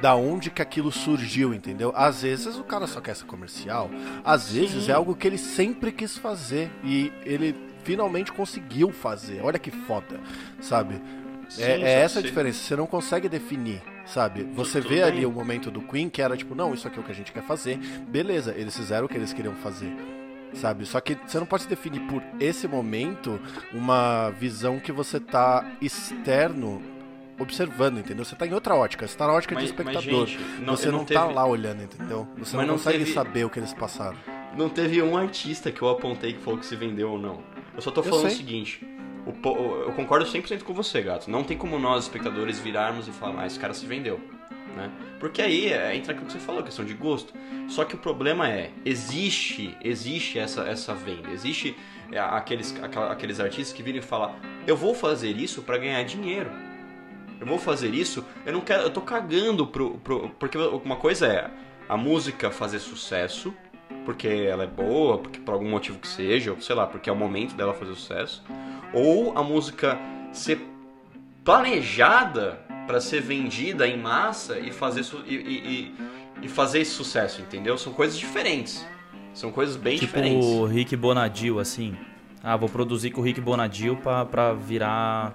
da 0.00 0.14
onde 0.14 0.48
que 0.48 0.62
aquilo 0.62 0.92
surgiu, 0.92 1.52
entendeu? 1.52 1.92
Às 1.96 2.22
vezes 2.22 2.56
o 2.56 2.62
cara 2.62 2.86
só 2.86 3.00
quer 3.00 3.16
ser 3.16 3.24
comercial, 3.24 3.90
às 4.24 4.52
vezes 4.52 4.88
é 4.88 4.92
algo 4.92 5.16
que 5.16 5.26
ele 5.26 5.38
sempre 5.38 5.90
quis 5.90 6.16
fazer 6.16 6.70
e 6.84 7.12
ele 7.24 7.54
finalmente 7.82 8.30
conseguiu 8.32 8.92
fazer. 8.92 9.40
Olha 9.42 9.58
que 9.58 9.70
foda, 9.70 10.20
sabe? 10.60 11.00
Sim, 11.50 11.62
É, 11.62 11.78
só 11.78 11.84
é 11.84 11.92
essa 12.02 12.18
a 12.20 12.22
diferença, 12.22 12.58
você 12.62 12.76
não 12.76 12.86
consegue 12.86 13.28
definir, 13.28 13.82
sabe? 14.06 14.44
Você 14.54 14.80
tudo 14.80 14.90
vê 14.94 15.02
ali 15.02 15.16
bem. 15.18 15.26
o 15.26 15.30
momento 15.30 15.70
do 15.70 15.82
Queen 15.82 16.08
que 16.08 16.22
era 16.22 16.36
tipo, 16.36 16.54
não, 16.54 16.72
isso 16.72 16.86
aqui 16.86 16.98
é 16.98 17.00
o 17.00 17.04
que 17.04 17.12
a 17.12 17.14
gente 17.14 17.32
quer 17.32 17.42
fazer, 17.42 17.76
beleza, 18.08 18.54
eles 18.56 18.76
fizeram 18.76 19.06
o 19.06 19.08
que 19.08 19.16
eles 19.16 19.32
queriam 19.32 19.54
fazer, 19.56 19.92
sabe? 20.54 20.86
Só 20.86 21.00
que 21.00 21.16
você 21.26 21.38
não 21.38 21.46
pode 21.46 21.66
definir 21.66 22.00
por 22.02 22.22
esse 22.38 22.66
momento 22.68 23.40
uma 23.72 24.30
visão 24.30 24.78
que 24.78 24.92
você 24.92 25.18
tá 25.20 25.66
externo 25.80 26.80
observando, 27.38 27.98
entendeu? 27.98 28.24
Você 28.24 28.36
tá 28.36 28.46
em 28.46 28.52
outra 28.52 28.74
ótica, 28.74 29.06
você 29.08 29.16
tá 29.16 29.26
na 29.26 29.32
ótica 29.32 29.54
de 29.56 29.62
Mas- 29.62 29.72
mas, 29.72 29.80
espectador. 29.96 30.26
gente, 30.26 30.38
não- 30.60 30.76
você 30.76 30.86
não, 30.90 30.98
não 30.98 31.04
tá 31.06 31.22
teve- 31.22 31.34
lá 31.34 31.46
olhando, 31.46 31.82
entendeu? 31.82 32.28
Você 32.38 32.56
Mas 32.56 32.66
não 32.66 32.74
consegue 32.74 32.98
teve- 32.98 33.12
saber 33.12 33.44
o 33.46 33.50
que 33.50 33.58
eles 33.58 33.72
passaram. 33.72 34.16
Não 34.56 34.68
teve 34.68 35.00
um 35.00 35.16
artista 35.16 35.70
que 35.72 35.80
eu 35.80 35.88
apontei 35.88 36.34
que 36.34 36.40
falou 36.40 36.58
que 36.60 36.66
se 36.66 36.76
vendeu 36.76 37.12
ou 37.12 37.18
não. 37.18 37.42
Eu 37.74 37.80
só 37.80 37.90
tô 37.90 38.02
falando 38.02 38.26
o 38.26 38.30
seguinte. 38.30 38.86
Eu 39.26 39.92
concordo 39.92 40.26
100% 40.26 40.62
com 40.62 40.72
você, 40.72 41.02
gato. 41.02 41.30
Não 41.30 41.44
tem 41.44 41.56
como 41.56 41.78
nós, 41.78 42.04
espectadores, 42.04 42.58
virarmos 42.58 43.06
e 43.08 43.12
falar, 43.12 43.32
mas 43.32 43.52
esse 43.52 43.60
cara 43.60 43.74
se 43.74 43.86
vendeu. 43.86 44.20
Né? 44.76 44.90
Porque 45.18 45.42
aí 45.42 45.72
é, 45.72 45.94
entra 45.94 46.12
aquilo 46.12 46.26
que 46.26 46.32
você 46.32 46.38
falou, 46.38 46.62
questão 46.62 46.84
de 46.84 46.94
gosto. 46.94 47.34
Só 47.68 47.84
que 47.84 47.94
o 47.94 47.98
problema 47.98 48.48
é, 48.48 48.70
existe, 48.84 49.76
existe 49.82 50.38
essa, 50.38 50.62
essa 50.62 50.94
venda. 50.94 51.30
Existe 51.30 51.76
é, 52.10 52.18
aqueles, 52.18 52.74
aqueles 53.10 53.40
artistas 53.40 53.72
que 53.72 53.82
viram 53.82 53.98
e 53.98 54.02
falam, 54.02 54.34
eu 54.66 54.76
vou 54.76 54.94
fazer 54.94 55.36
isso 55.36 55.62
para 55.62 55.78
ganhar 55.78 56.02
dinheiro. 56.04 56.50
Eu 57.40 57.46
vou 57.46 57.58
fazer 57.58 57.94
isso, 57.94 58.24
eu 58.44 58.52
não 58.52 58.60
quero, 58.60 58.82
eu 58.82 58.90
tô 58.90 59.00
cagando 59.00 59.66
pro, 59.66 59.96
pro. 59.98 60.28
Porque 60.38 60.58
uma 60.58 60.96
coisa 60.96 61.26
é 61.26 61.50
a 61.88 61.96
música 61.96 62.50
fazer 62.50 62.78
sucesso, 62.78 63.54
porque 64.04 64.26
ela 64.28 64.64
é 64.64 64.66
boa, 64.66 65.18
porque 65.18 65.38
por 65.40 65.52
algum 65.54 65.68
motivo 65.68 65.98
que 65.98 66.08
seja, 66.08 66.52
ou 66.52 66.60
sei 66.60 66.74
lá, 66.74 66.86
porque 66.86 67.08
é 67.10 67.12
o 67.12 67.16
momento 67.16 67.54
dela 67.54 67.74
fazer 67.74 67.94
sucesso, 67.94 68.42
ou 68.92 69.36
a 69.36 69.42
música 69.42 69.98
ser 70.32 70.60
planejada 71.44 72.60
para 72.86 73.00
ser 73.00 73.20
vendida 73.22 73.86
em 73.86 73.96
massa 73.98 74.58
e 74.58 74.70
fazer 74.72 75.02
su- 75.02 75.22
e, 75.26 75.34
e- 75.34 75.94
e- 76.42 76.48
fazer 76.48 76.80
esse 76.80 76.92
sucesso, 76.92 77.40
entendeu? 77.40 77.76
São 77.78 77.92
coisas 77.92 78.18
diferentes. 78.18 78.86
São 79.32 79.52
coisas 79.52 79.76
bem 79.76 79.94
Tipo 79.94 80.06
diferentes. 80.06 80.46
o 80.46 80.64
Rick 80.64 80.96
Bonadil, 80.96 81.60
assim. 81.60 81.94
Ah, 82.42 82.56
vou 82.56 82.68
produzir 82.68 83.10
com 83.10 83.20
o 83.20 83.24
Rick 83.24 83.40
Bonadil 83.40 83.96
pra, 83.96 84.24
pra 84.24 84.52
virar 84.54 85.34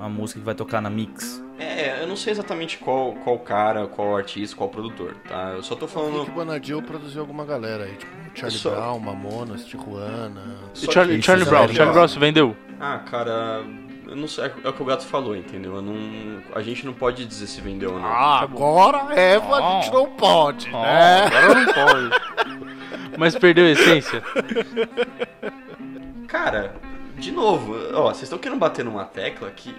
uma 0.00 0.08
música 0.08 0.40
que 0.40 0.46
vai 0.46 0.54
tocar 0.54 0.80
na 0.80 0.88
mix. 0.90 1.42
É, 1.58 2.02
eu 2.02 2.06
não 2.08 2.16
sei 2.16 2.32
exatamente 2.32 2.78
qual, 2.78 3.12
qual 3.22 3.38
cara, 3.38 3.86
qual 3.86 4.16
artista, 4.16 4.56
qual 4.56 4.68
produtor, 4.70 5.14
tá? 5.28 5.52
Eu 5.56 5.62
só 5.62 5.74
tô 5.76 5.84
O 5.84 5.88
falando. 5.88 6.20
Rick 6.20 6.30
Bonadil 6.30 6.82
produziu 6.82 7.20
alguma 7.20 7.44
galera 7.44 7.84
aí, 7.84 7.94
tipo 7.96 8.10
Charlie 8.34 8.58
Só- 8.58 8.70
Brown, 8.70 8.98
Mamonas, 8.98 9.64
Tijuana. 9.66 10.56
E 10.74 10.90
Charlie, 10.92 11.16
que- 11.18 11.22
Charlie 11.22 11.44
Brown, 11.46 11.68
Charlie. 11.68 11.92
Brown 11.92 12.08
se 12.08 12.18
vendeu? 12.18 12.56
Ah, 12.80 12.98
cara, 13.00 13.62
eu 14.08 14.16
não 14.16 14.26
sei, 14.26 14.50
é 14.64 14.68
o 14.68 14.72
que 14.72 14.82
o 14.82 14.86
gato 14.86 15.04
falou, 15.04 15.36
entendeu? 15.36 15.76
Eu 15.76 15.82
não, 15.82 16.40
a 16.54 16.62
gente 16.62 16.86
não 16.86 16.94
pode 16.94 17.26
dizer 17.26 17.46
se 17.46 17.60
vendeu 17.60 17.92
ou 17.92 17.98
não. 18.00 18.06
Ah, 18.08 18.40
agora 18.40 19.14
é, 19.14 19.36
a 19.36 19.80
gente 19.82 19.92
não 19.92 20.06
pode, 20.12 20.70
né? 20.70 21.26
agora 21.26 21.54
não 21.60 21.72
pode. 21.74 22.20
Mas 23.18 23.36
perdeu 23.36 23.66
a 23.66 23.70
essência? 23.70 24.22
Cara, 26.26 26.74
de 27.18 27.30
novo, 27.32 27.74
ó, 27.92 28.04
vocês 28.08 28.22
estão 28.22 28.38
querendo 28.38 28.58
bater 28.58 28.84
numa 28.84 29.04
tecla 29.04 29.50
que, 29.50 29.74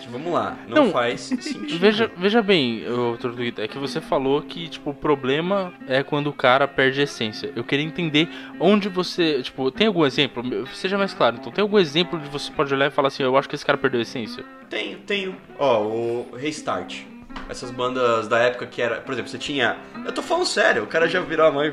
que 0.00 0.08
vamos 0.08 0.32
lá, 0.32 0.56
não, 0.66 0.84
Não, 0.84 0.92
faz 0.92 1.20
sentido. 1.20 1.78
Veja, 1.78 2.10
veja 2.16 2.42
bem, 2.42 2.84
Tortuguita, 3.20 3.62
é 3.62 3.68
que 3.68 3.78
você 3.78 4.00
falou 4.00 4.42
que, 4.42 4.68
tipo, 4.68 4.90
o 4.90 4.94
problema 4.94 5.72
é 5.86 6.02
quando 6.02 6.28
o 6.28 6.32
cara 6.32 6.66
perde 6.66 7.00
a 7.00 7.04
essência. 7.04 7.52
Eu 7.54 7.64
queria 7.64 7.84
entender 7.84 8.28
onde 8.60 8.88
você, 8.88 9.42
tipo, 9.42 9.70
tem 9.70 9.88
algum 9.88 10.06
exemplo? 10.06 10.42
Seja 10.68 10.96
mais 10.96 11.12
claro, 11.12 11.36
então, 11.40 11.52
tem 11.52 11.62
algum 11.62 11.78
exemplo 11.78 12.18
de 12.18 12.28
você 12.28 12.50
pode 12.52 12.72
olhar 12.72 12.86
e 12.86 12.90
falar 12.90 13.08
assim, 13.08 13.22
eu 13.22 13.36
acho 13.36 13.48
que 13.48 13.54
esse 13.54 13.66
cara 13.66 13.78
perdeu 13.78 14.00
a 14.00 14.02
essência? 14.02 14.44
Tenho, 14.68 14.98
tenho. 14.98 15.36
Ó, 15.58 15.82
o 15.82 16.36
Restart. 16.36 17.02
Essas 17.48 17.70
bandas 17.70 18.28
da 18.28 18.38
época 18.38 18.66
que 18.66 18.82
era. 18.82 19.00
Por 19.00 19.12
exemplo, 19.12 19.30
você 19.30 19.38
tinha. 19.38 19.76
Eu 20.04 20.12
tô 20.12 20.22
falando 20.22 20.46
sério, 20.46 20.84
o 20.84 20.86
cara 20.86 21.08
já 21.08 21.20
virou 21.20 21.46
a 21.46 21.52
mãe. 21.52 21.72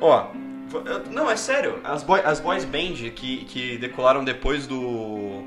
Ó. 0.00 0.28
Não, 1.10 1.30
é 1.30 1.36
sério. 1.36 1.78
As, 1.82 2.02
boy, 2.02 2.20
as 2.22 2.40
boys 2.40 2.64
band 2.64 3.10
que, 3.14 3.44
que 3.44 3.78
decolaram 3.78 4.24
depois 4.24 4.66
do. 4.66 5.44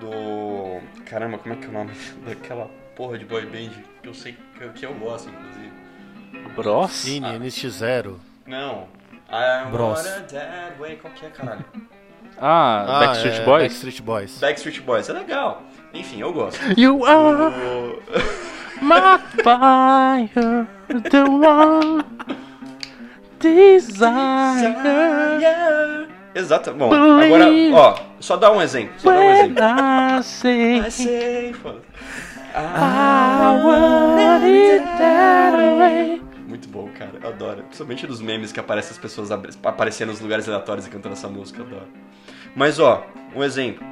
Do. 0.00 0.80
Caramba, 1.04 1.38
como 1.38 1.54
é 1.54 1.58
que 1.58 1.66
é 1.66 1.68
o 1.68 1.72
nome 1.72 1.92
daquela 2.26 2.68
porra 2.96 3.18
de 3.18 3.24
boy 3.24 3.44
band 3.46 3.70
que 4.02 4.08
eu 4.08 4.14
sei 4.14 4.36
que, 4.56 4.64
eu- 4.64 4.72
que 4.72 4.86
eu 4.86 4.94
gosto, 4.94 5.28
inclusive. 5.30 5.72
Bros? 6.54 6.90
Cine, 6.90 7.26
NX0. 7.38 8.16
Não. 8.46 8.88
I 9.30 9.70
Bros. 9.70 10.02
dead 10.30 10.78
way. 10.78 10.96
Qual 10.96 11.12
que 11.12 11.26
é, 11.26 11.30
caralho? 11.30 11.64
Ah, 12.42 12.86
Backstreet 13.00 13.40
é, 13.40 13.44
Boys? 13.44 13.62
Backstreet 13.64 14.02
Boys. 14.02 14.38
Backstreet 14.38 14.80
Boys, 14.80 15.08
é 15.10 15.12
legal. 15.12 15.62
Enfim, 15.92 16.20
eu 16.22 16.32
gosto. 16.32 16.58
You 16.80 17.04
are 17.04 17.42
O- 17.42 18.02
my 18.80 19.18
fire, 19.42 20.66
the 21.10 21.22
one 21.24 22.02
desire. 24.80 26.08
Exato. 26.34 26.72
Bom, 26.74 26.92
agora, 26.92 27.46
ó, 27.74 27.98
só 28.20 28.36
dá 28.36 28.52
um 28.52 28.62
exemplo. 28.62 28.94
Só 28.98 29.10
dá 29.12 29.20
um 29.20 29.32
exemplo. 29.32 29.64
I 29.64 30.22
say 30.22 30.78
I 30.78 30.90
say, 30.90 31.52
foda. 31.54 31.80
I 32.54 33.62
want 33.64 34.44
it 34.44 34.84
that 34.98 35.56
way. 35.78 36.22
Muito 36.48 36.68
bom, 36.68 36.88
cara. 36.96 37.12
Eu 37.22 37.28
adoro. 37.28 37.62
Principalmente 37.64 38.06
dos 38.06 38.20
memes 38.20 38.52
que 38.52 38.60
aparecem 38.60 38.92
as 38.92 38.98
pessoas 38.98 39.30
aparecendo 39.30 40.10
nos 40.10 40.20
lugares 40.20 40.48
aleatórios 40.48 40.86
e 40.86 40.90
cantando 40.90 41.14
essa 41.14 41.28
música. 41.28 41.60
Eu 41.60 41.66
adoro. 41.66 41.88
Mas, 42.54 42.78
ó, 42.78 43.06
um 43.34 43.42
exemplo. 43.42 43.88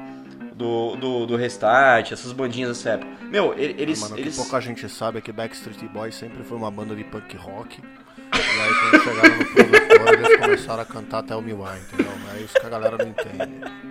Do, 0.53 0.97
do, 0.97 1.25
do 1.25 1.37
Restart, 1.37 2.11
essas 2.11 2.33
bandinhas 2.33 2.67
dessa 2.67 2.89
época. 2.89 3.09
Meu, 3.31 3.53
eles. 3.57 4.01
Mano, 4.01 4.15
o 4.15 4.19
eles... 4.19 4.35
que 4.35 4.41
pouca 4.43 4.59
gente 4.59 4.89
sabe 4.89 5.19
é 5.19 5.21
que 5.21 5.31
Backstreet 5.31 5.87
Boys 5.87 6.15
sempre 6.15 6.43
foi 6.43 6.57
uma 6.57 6.69
banda 6.69 6.93
de 6.93 7.05
punk 7.05 7.37
rock. 7.37 7.81
E 8.33 8.61
aí 8.61 8.73
quando 8.91 9.03
chegaram 9.03 9.37
no 9.37 9.45
produtor, 9.45 10.13
eles 10.13 10.37
começaram 10.39 10.81
a 10.81 10.85
cantar 10.85 11.19
até 11.19 11.35
o 11.35 11.41
Miwai, 11.41 11.79
entendeu? 11.79 12.11
É 12.35 12.41
isso 12.41 12.53
que 12.53 12.65
a 12.65 12.69
galera 12.69 12.97
não 12.97 13.07
entende. 13.07 13.89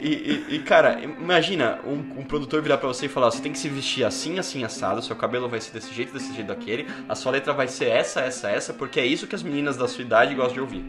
E, 0.00 0.44
e- 0.50 0.54
e, 0.56 0.58
cara, 0.60 1.00
imagina 1.00 1.78
um, 1.84 2.20
um 2.20 2.24
produtor 2.24 2.60
virar 2.62 2.78
pra 2.78 2.88
você 2.88 3.06
e 3.06 3.08
falar: 3.08 3.30
você 3.30 3.40
tem 3.40 3.52
que 3.52 3.58
se 3.58 3.68
vestir 3.68 4.04
assim, 4.04 4.38
assim, 4.38 4.64
assado, 4.64 5.00
seu 5.02 5.16
cabelo 5.16 5.48
vai 5.48 5.60
ser 5.60 5.72
desse 5.72 5.92
jeito, 5.94 6.12
desse 6.12 6.32
jeito, 6.34 6.48
daquele, 6.48 6.86
a 7.08 7.14
sua 7.14 7.32
letra 7.32 7.52
vai 7.52 7.68
ser 7.68 7.86
essa, 7.86 8.20
essa, 8.20 8.50
essa, 8.50 8.72
porque 8.74 9.00
é 9.00 9.06
isso 9.06 9.26
que 9.26 9.34
as 9.34 9.42
meninas 9.42 9.76
da 9.76 9.88
sua 9.88 10.02
idade 10.02 10.34
gostam 10.34 10.54
de 10.54 10.60
ouvir. 10.60 10.84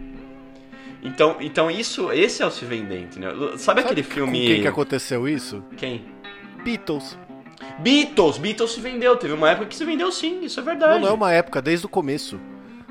Então, 1.02 1.38
então 1.40 1.72
isso, 1.72 2.12
esse 2.12 2.42
é 2.44 2.46
o 2.46 2.52
se 2.52 2.66
vender, 2.66 3.00
entendeu? 3.02 3.58
Sabe, 3.58 3.82
aquele 3.82 4.04
Com 4.04 4.10
filme. 4.12 4.48
quem 4.48 4.62
que 4.62 4.68
aconteceu 4.68 5.28
isso? 5.30 5.64
Quem? 5.78 6.06
Beatles. 6.64 7.18
Beatles! 7.80 8.38
Beatles 8.38 8.72
se 8.74 8.82
vendeu, 8.82 9.16
teve 9.16 9.34
uma 9.34 9.50
época 9.50 9.68
que 9.68 9.76
se 9.76 9.86
vendeu 9.86 10.12
sim, 10.12 10.44
isso 10.44 10.60
é 10.60 10.64
verdade. 10.64 10.96
Não, 10.96 11.02
não 11.02 11.08
é 11.10 11.14
uma 11.14 11.32
época, 11.32 11.62
desde 11.62 11.86
o 11.86 11.90
começo. 11.90 12.40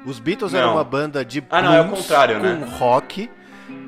Os 0.08 0.18
Beatles 0.18 0.52
Não. 0.52 0.60
eram 0.60 0.72
uma 0.72 0.84
banda 0.84 1.22
de 1.22 1.44
Ah, 1.50 1.60
não, 1.60 1.74
é 1.74 1.80
o 1.82 1.88
contrário, 1.88 2.38
né? 2.40 2.66
rock 2.78 3.28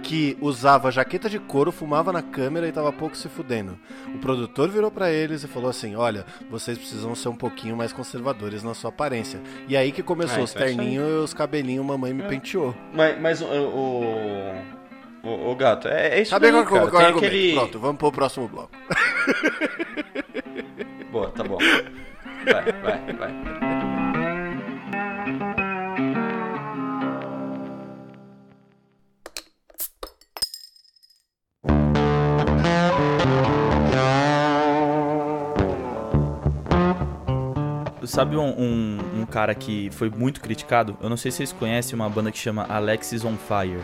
que 0.03 0.37
usava 0.43 0.91
jaqueta 0.91 1.31
de 1.31 1.39
couro, 1.39 1.73
fumava 1.73 2.13
na 2.13 2.21
câmera 2.21 2.69
e 2.69 2.73
tava 2.73 2.93
pouco 2.93 3.17
se 3.17 3.29
fudendo. 3.29 3.79
O 4.15 4.19
produtor 4.19 4.69
virou 4.69 4.91
pra 4.91 5.11
eles 5.11 5.43
e 5.43 5.49
falou 5.49 5.71
assim: 5.71 5.97
"Olha, 5.97 6.27
vocês 6.51 6.77
precisam 6.77 7.15
ser 7.15 7.31
um 7.31 7.35
pouquinho 7.35 7.75
mais 7.77 7.91
conservadores 7.91 8.63
na 8.63 8.75
sua 8.75 8.91
aparência". 8.91 9.41
E 9.67 9.75
aí 9.77 9.91
que 9.93 10.03
começou 10.03 10.41
Ah, 10.41 10.45
os 10.45 10.51
então 10.51 10.63
é 10.63 10.67
terninhos 10.67 11.09
e 11.09 11.13
os 11.25 11.33
cabelinhos 11.33 11.87
mamãe 11.87 12.13
me 12.13 12.23
penteou. 12.25 12.75
Mas, 12.93 13.19
mas 13.19 13.41
o, 13.41 13.47
o, 15.23 15.51
o, 15.51 15.57
gato, 15.57 15.89
é, 15.89 16.19
é 16.19 16.21
isso 16.21 16.31
Sabe 16.31 16.49
agora 16.49 16.67
cara. 16.67 16.87
qual 16.91 17.03
é 17.03 17.07
Tem 17.07 17.17
aquele... 17.17 17.55
Pronto, 17.55 17.79
vamos 17.79 17.97
pro 17.97 18.13
próximo 18.13 18.49
bloco. 18.49 18.71
Boa, 21.11 21.31
tá 21.31 21.43
bom. 21.45 21.59
Vai, 22.45 22.73
vai, 22.83 23.13
vai. 23.15 23.80
Sabe 38.11 38.37
um, 38.37 38.49
um, 38.49 38.99
um 39.21 39.25
cara 39.25 39.55
que 39.55 39.89
foi 39.93 40.11
muito 40.11 40.41
criticado? 40.41 40.97
Eu 41.01 41.09
não 41.09 41.17
sei 41.17 41.31
se 41.31 41.37
vocês 41.37 41.53
conhecem 41.53 41.95
uma 41.95 42.11
banda 42.11 42.33
que 42.33 42.39
chama 42.39 42.67
Alexis 42.69 43.25
on 43.25 43.37
Fire. 43.37 43.79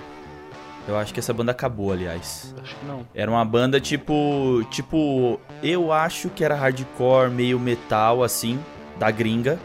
Eu 0.89 0.97
acho 0.97 1.15
que 1.15 1.21
essa 1.21 1.33
banda 1.33 1.53
acabou, 1.53 1.93
aliás. 1.93 2.53
Acho 2.61 2.75
que 2.75 2.87
não. 2.87 3.07
Era 3.15 3.31
uma 3.31 3.45
banda 3.45 3.81
tipo. 3.81 4.67
Tipo. 4.69 5.39
Eu 5.63 5.93
acho 5.93 6.29
que 6.31 6.43
era 6.43 6.57
hardcore, 6.57 7.31
meio 7.31 7.61
metal, 7.61 8.25
assim, 8.25 8.59
da 8.99 9.13
gringa. 9.13 9.61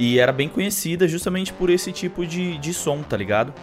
E 0.00 0.18
era 0.18 0.32
bem 0.32 0.48
conhecida 0.48 1.06
justamente 1.06 1.52
por 1.52 1.70
esse 1.70 1.92
tipo 1.92 2.26
de, 2.26 2.58
de 2.58 2.74
som, 2.74 3.02
tá 3.04 3.16
ligado? 3.16 3.54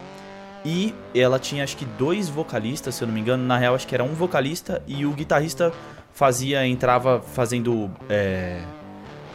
E 0.64 0.96
ela 1.14 1.38
tinha 1.38 1.66
acho 1.66 1.76
que 1.76 1.86
dois 1.86 2.30
vocalistas, 2.30 2.96
se 2.96 3.04
eu 3.04 3.08
não 3.10 3.14
me 3.14 3.20
engano. 3.20 3.44
Na 3.46 3.58
real, 3.58 3.76
acho 3.76 3.86
que 3.86 3.94
era 3.94 4.06
um 4.06 4.14
vocalista 4.14 4.82
e 4.88 5.06
o 5.06 5.12
guitarrista 5.12 5.74
fazia, 6.14 6.66
entrava 6.66 7.22
fazendo 7.22 7.92
é, 8.10 8.62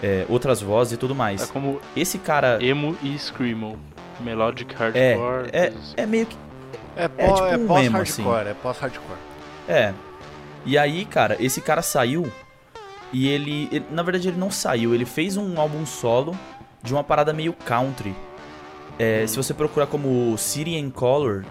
é, 0.02 0.26
outras 0.28 0.60
vozes 0.60 0.94
e 0.94 0.96
tudo 0.96 1.14
É 1.14 1.16
mais. 1.16 1.50
como 1.50 1.80
Esse 1.96 2.18
cara 2.18 2.58
emo 2.62 2.96
e 3.02 3.16
screamo. 3.18 3.78
Melodic 4.20 4.74
é, 4.74 4.78
hardcore. 4.78 5.50
é, 5.52 5.66
assim. 5.68 5.94
é 5.96 6.06
meio 6.06 6.26
que 6.26 6.36
É, 6.96 7.04
É 7.04 7.08
tipo 7.32 7.46
é 7.46 7.56
um 7.56 7.66
pós-hardcore, 7.66 8.48
é 8.48 8.54
pós-hardcore. 8.62 9.18
É. 9.68 9.92
E 10.66 10.76
aí, 10.78 11.04
cara, 11.04 11.36
esse 11.40 11.60
cara 11.60 11.82
saiu 11.82 12.30
e 13.12 13.28
ele, 13.28 13.68
ele- 13.72 13.86
Na 13.90 14.02
verdade, 14.02 14.28
ele 14.28 14.38
não 14.38 14.50
saiu, 14.50 14.94
ele 14.94 15.04
fez 15.06 15.36
um 15.36 15.58
álbum 15.60 15.84
solo 15.86 16.36
de 16.82 16.92
uma 16.92 17.02
parada 17.02 17.32
meio 17.32 17.52
country. 17.52 18.14
É, 18.98 19.26
Se 19.26 19.36
você 19.36 19.54
procurar 19.54 19.86
como 19.86 20.36
City 20.38 20.76
in 20.76 20.90
Color, 20.90 21.44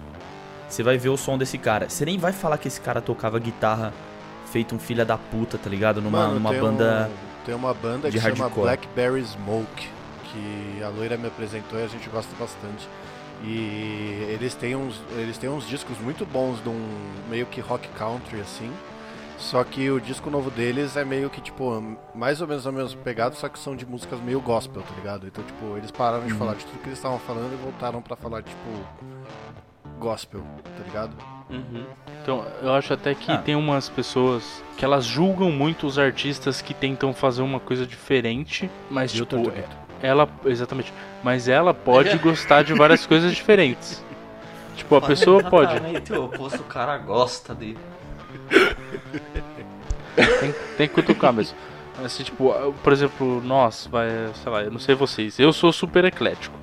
você 0.68 0.82
vai 0.82 0.96
ver 0.96 1.08
o 1.10 1.16
som 1.16 1.36
desse 1.36 1.58
cara. 1.58 1.88
Você 1.90 2.04
nem 2.04 2.16
vai 2.18 2.32
falar 2.32 2.56
que 2.56 2.68
esse 2.68 2.80
cara 2.80 3.00
tocava 3.00 3.38
guitarra 3.38 3.92
feito 4.50 4.74
um 4.74 4.78
filho 4.78 5.04
da 5.04 5.18
puta, 5.18 5.58
tá 5.58 5.68
ligado? 5.68 6.00
Numa, 6.00 6.18
Mano, 6.28 6.34
numa 6.34 6.52
banda. 6.52 7.10
um- 7.10 7.31
tem 7.44 7.54
uma 7.54 7.72
banda 7.74 8.10
que 8.10 8.20
chama 8.20 8.36
hardcore. 8.44 8.62
Blackberry 8.62 9.24
Smoke, 9.24 9.88
que 10.24 10.82
a 10.82 10.88
loira 10.88 11.16
me 11.16 11.26
apresentou 11.28 11.78
e 11.78 11.82
a 11.84 11.88
gente 11.88 12.08
gosta 12.08 12.30
bastante. 12.38 12.88
E 13.44 14.26
eles 14.30 14.54
têm 14.54 14.76
uns, 14.76 15.00
eles 15.16 15.36
têm 15.36 15.50
uns 15.50 15.66
discos 15.66 15.98
muito 15.98 16.24
bons 16.24 16.62
de 16.62 16.68
um 16.68 16.88
meio 17.28 17.44
que 17.46 17.60
rock 17.60 17.88
country 17.98 18.40
assim. 18.40 18.70
Só 19.38 19.64
que 19.64 19.90
o 19.90 20.00
disco 20.00 20.30
novo 20.30 20.50
deles 20.52 20.96
é 20.96 21.04
meio 21.04 21.28
que 21.28 21.40
tipo 21.40 21.82
mais 22.14 22.40
ou 22.40 22.46
menos 22.46 22.64
a 22.64 22.70
mesma 22.70 23.00
pegada, 23.02 23.34
só 23.34 23.48
que 23.48 23.58
são 23.58 23.74
de 23.74 23.84
músicas 23.84 24.20
meio 24.20 24.40
gospel, 24.40 24.82
tá 24.82 24.94
ligado? 24.96 25.26
Então, 25.26 25.42
tipo, 25.42 25.76
eles 25.76 25.90
pararam 25.90 26.24
de 26.26 26.32
Uhum. 26.32 26.38
falar 26.38 26.54
de 26.54 26.64
tudo 26.64 26.78
que 26.78 26.86
eles 26.88 26.98
estavam 26.98 27.18
falando 27.18 27.52
e 27.52 27.56
voltaram 27.56 28.00
pra 28.00 28.14
falar 28.14 28.42
tipo 28.44 28.70
gospel, 29.98 30.42
tá 30.76 30.84
ligado? 30.84 31.16
Uhum. 31.52 31.84
Então, 32.22 32.44
eu 32.62 32.72
acho 32.72 32.92
até 32.94 33.14
que 33.14 33.30
Ah. 33.30 33.38
tem 33.38 33.54
umas 33.54 33.88
pessoas 33.88 34.62
que 34.76 34.84
elas 34.84 35.04
julgam 35.04 35.50
muito 35.50 35.86
os 35.86 35.98
artistas 35.98 36.62
que 36.62 36.72
tentam 36.72 37.12
fazer 37.12 37.42
uma 37.42 37.60
coisa 37.60 37.84
diferente, 37.86 38.70
mas 38.90 39.12
Viu, 39.12 39.26
tipo, 39.26 39.52
ela 40.00 40.28
exatamente, 40.46 40.92
mas 41.22 41.46
ela 41.48 41.74
pode 41.74 42.16
gostar 42.18 42.62
de 42.62 42.72
várias 42.74 43.04
coisas 43.06 43.32
diferentes. 43.34 44.02
Tipo, 44.76 44.96
a 44.96 45.00
pessoa 45.02 45.42
pode. 45.44 45.72
Exatamente 45.74 46.12
o 46.12 46.24
oposto, 46.24 46.60
o 46.60 46.64
cara 46.64 46.96
gosta 46.96 47.54
dele. 47.54 47.78
Tem, 50.16 50.52
tem 50.76 50.88
que 50.88 50.94
cutucar 50.94 51.32
mesmo. 51.32 51.56
Assim, 52.04 52.22
tipo, 52.22 52.52
por 52.82 52.92
exemplo, 52.92 53.40
nós, 53.44 53.86
vai, 53.90 54.08
sei 54.42 54.50
lá, 54.52 54.62
eu 54.62 54.70
não 54.70 54.78
sei 54.78 54.94
vocês, 54.94 55.38
eu 55.38 55.52
sou 55.52 55.72
super 55.72 56.04
eclético. 56.04 56.54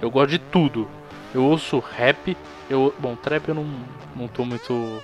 Eu 0.00 0.10
gosto 0.10 0.30
de 0.30 0.38
tudo. 0.38 0.88
Eu 1.34 1.42
ouço 1.44 1.82
rap, 1.96 2.36
eu. 2.70 2.94
Bom, 2.98 3.14
trap 3.16 3.48
eu 3.48 3.54
não, 3.54 3.66
não 4.16 4.28
tô 4.28 4.44
muito. 4.44 5.00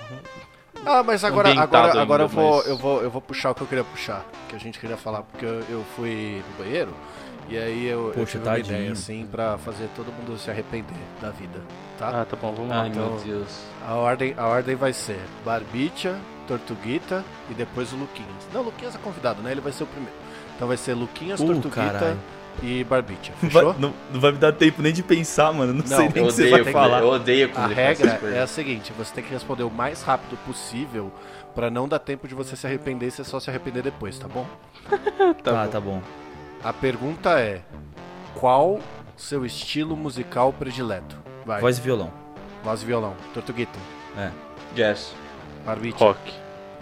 Ah, 0.85 1.03
mas 1.03 1.23
agora, 1.23 1.49
agora, 1.51 1.87
ainda, 1.89 2.01
agora 2.01 2.23
eu, 2.23 2.27
vou, 2.27 2.57
mas- 2.57 2.67
eu, 2.67 2.77
vou, 2.77 3.01
eu 3.03 3.11
vou 3.11 3.21
puxar 3.21 3.51
o 3.51 3.55
que 3.55 3.61
eu 3.61 3.67
queria 3.67 3.83
puxar, 3.83 4.25
que 4.49 4.55
a 4.55 4.59
gente 4.59 4.79
queria 4.79 4.97
falar, 4.97 5.21
porque 5.21 5.45
eu, 5.45 5.61
eu 5.69 5.83
fui 5.95 6.43
no 6.57 6.63
banheiro 6.63 6.91
e 7.47 7.55
aí 7.57 7.85
eu, 7.85 8.07
eu 8.07 8.13
Poxa, 8.13 8.31
tive 8.39 8.43
uma 8.49 8.55
tadinho. 8.55 8.75
ideia 8.77 8.91
assim 8.93 9.27
pra 9.29 9.59
fazer 9.59 9.87
todo 9.95 10.11
mundo 10.11 10.39
se 10.39 10.49
arrepender 10.49 10.95
da 11.21 11.29
vida, 11.29 11.59
tá? 11.99 12.21
Ah, 12.21 12.25
tá 12.25 12.35
bom, 12.35 12.51
vamos 12.53 12.69
lá. 12.71 12.81
Ai, 12.81 12.87
então- 12.87 13.11
meu 13.11 13.19
Deus. 13.19 13.59
A, 13.87 13.93
ordem, 13.93 14.33
a 14.35 14.47
ordem 14.47 14.75
vai 14.75 14.91
ser 14.91 15.19
Barbicha, 15.45 16.17
Tortuguita 16.47 17.23
e 17.49 17.53
depois 17.53 17.93
o 17.93 17.95
Luquinhas. 17.95 18.47
Não, 18.51 18.61
o 18.61 18.65
Luquinhas 18.65 18.95
é 18.95 18.97
convidado, 18.97 19.41
né? 19.43 19.51
Ele 19.51 19.61
vai 19.61 19.71
ser 19.71 19.83
o 19.83 19.87
primeiro. 19.87 20.15
Então 20.55 20.67
vai 20.67 20.77
ser 20.77 20.95
Luquinhas, 20.95 21.39
Uh, 21.39 21.45
Tortuguita 21.45 21.91
caralho. 21.93 22.19
E 22.61 22.83
Barbicha. 22.83 23.31
Vai- 23.41 23.49
Fechou? 23.51 23.75
não, 23.79 23.93
não 24.13 24.19
vai 24.19 24.31
me 24.31 24.37
dar 24.37 24.51
tempo 24.51 24.81
nem 24.81 24.93
de 24.93 25.01
pensar, 25.03 25.51
mano. 25.53 25.73
Não, 25.73 25.79
Não, 25.81 25.87
sei 25.87 25.97
nem 25.97 26.07
o 26.09 26.11
que 26.13 26.19
você 26.21 26.41
odeio, 26.47 26.63
vai 26.63 26.73
falar. 26.73 26.99
eu 27.01 27.07
odeio 27.09 27.49
quando 27.49 27.71
A 27.71 27.73
regra 27.73 28.19
é 28.33 28.39
a 28.41 28.47
seguinte, 28.47 28.93
você 28.97 29.13
tem 29.13 29.23
que 29.23 29.31
responder 29.33 29.63
o 29.63 29.69
mais 29.69 30.01
rápido 30.03 30.37
possível 30.45 31.11
pra 31.55 31.69
não 31.69 31.87
dar 31.87 31.99
tempo 31.99 32.27
de 32.27 32.35
você 32.35 32.55
se 32.55 32.65
arrepender 32.67 33.07
e 33.07 33.11
você 33.11 33.23
só 33.23 33.39
se 33.39 33.49
arrepender 33.49 33.81
depois, 33.83 34.17
tá 34.19 34.27
bom? 34.27 34.45
Tá, 35.43 35.65
bom. 35.65 35.71
tá 35.71 35.79
bom. 35.79 36.01
A 36.63 36.71
pergunta 36.73 37.39
é: 37.39 37.61
qual 38.35 38.79
seu 39.17 39.45
estilo 39.45 39.95
musical 39.97 40.51
predileto? 40.53 41.17
Vai. 41.45 41.59
Voz 41.61 41.77
e 41.77 41.81
violão. 41.81 42.11
Voz 42.63 42.81
e 42.83 42.85
violão. 42.85 43.15
Tortuguita. 43.33 43.79
Jazz. 44.75 45.13
Barbite. 45.65 45.99
Rock. 45.99 46.19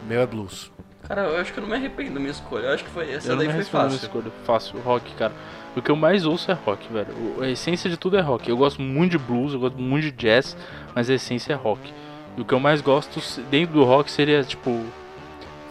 Meu 0.08 0.22
é 0.22 0.26
blues. 0.26 0.72
Cara, 1.08 1.22
eu 1.24 1.38
acho 1.42 1.52
que 1.52 1.60
eu 1.60 1.62
não 1.64 1.70
me 1.70 1.76
arrependo 1.76 2.14
da 2.14 2.20
minha 2.20 2.32
escolha. 2.32 2.68
Eu 2.68 2.74
acho 2.74 2.84
que 2.84 2.90
foi, 2.92 3.12
essa 3.12 3.28
Eu 3.28 3.32
não 3.32 3.38
daí 3.40 3.48
me 3.48 3.54
foi 3.54 3.64
fácil. 3.64 3.96
escolha. 3.98 4.32
Fácil, 4.46 4.80
rock, 4.82 5.14
cara. 5.16 5.34
O 5.80 5.82
que 5.82 5.90
eu 5.92 5.96
mais 5.96 6.26
ouço 6.26 6.52
é 6.52 6.54
rock, 6.54 6.92
velho. 6.92 7.08
O- 7.38 7.42
A 7.42 7.50
essência 7.50 7.90
de 7.90 7.98
tudo 7.98 8.18
é 8.18 8.22
rock. 8.22 8.50
Eu 8.50 8.58
gosto 8.58 8.82
muito 8.82 9.12
de 9.12 9.18
blues, 9.18 9.54
eu 9.54 9.60
gosto 9.60 9.78
muito 9.80 10.04
de 10.04 10.12
jazz, 10.12 10.56
mas 10.94 11.10
a 11.10 11.14
essência 11.14 11.54
é 11.54 11.56
rock. 11.56 11.94
E 12.38 12.42
o 12.42 12.46
que 12.46 12.54
eu 12.54 12.60
mais 12.60 12.82
gosto 12.82 13.20
dentro 13.50 13.74
do 13.74 13.84
rock 13.84 14.12
seria, 14.12 14.44
tipo, 14.44 14.84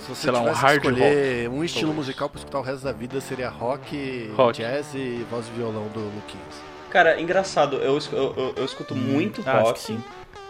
Se 0.00 0.08
você 0.14 0.22
Sei 0.22 0.30
lá, 0.30 0.40
um 0.40 0.50
hard 0.52 0.80
que 0.80 0.88
escolher 0.88 1.50
um 1.50 1.62
estilo 1.62 1.88
talvez. 1.88 2.06
musical 2.06 2.28
pra 2.30 2.38
escutar 2.38 2.58
o 2.60 2.62
resto 2.62 2.82
da 2.84 2.92
vida, 2.92 3.20
seria 3.20 3.50
rock, 3.50 4.30
Rock. 4.34 4.58
jazz 4.58 4.94
e 4.94 5.26
voz 5.30 5.46
e 5.48 5.50
violão 5.58 5.86
do 5.92 6.00
Luquinhas. 6.00 6.62
Cara, 6.88 7.20
engraçado, 7.20 7.76
eu, 7.76 7.98
eu, 8.12 8.34
eu- 8.34 8.54
eu 8.56 8.64
escuto 8.64 8.96
muito 8.96 9.42
Ah, 9.44 9.56
acho 9.58 9.62
rock, 9.66 9.74
que 9.80 9.84
sim. 9.86 10.02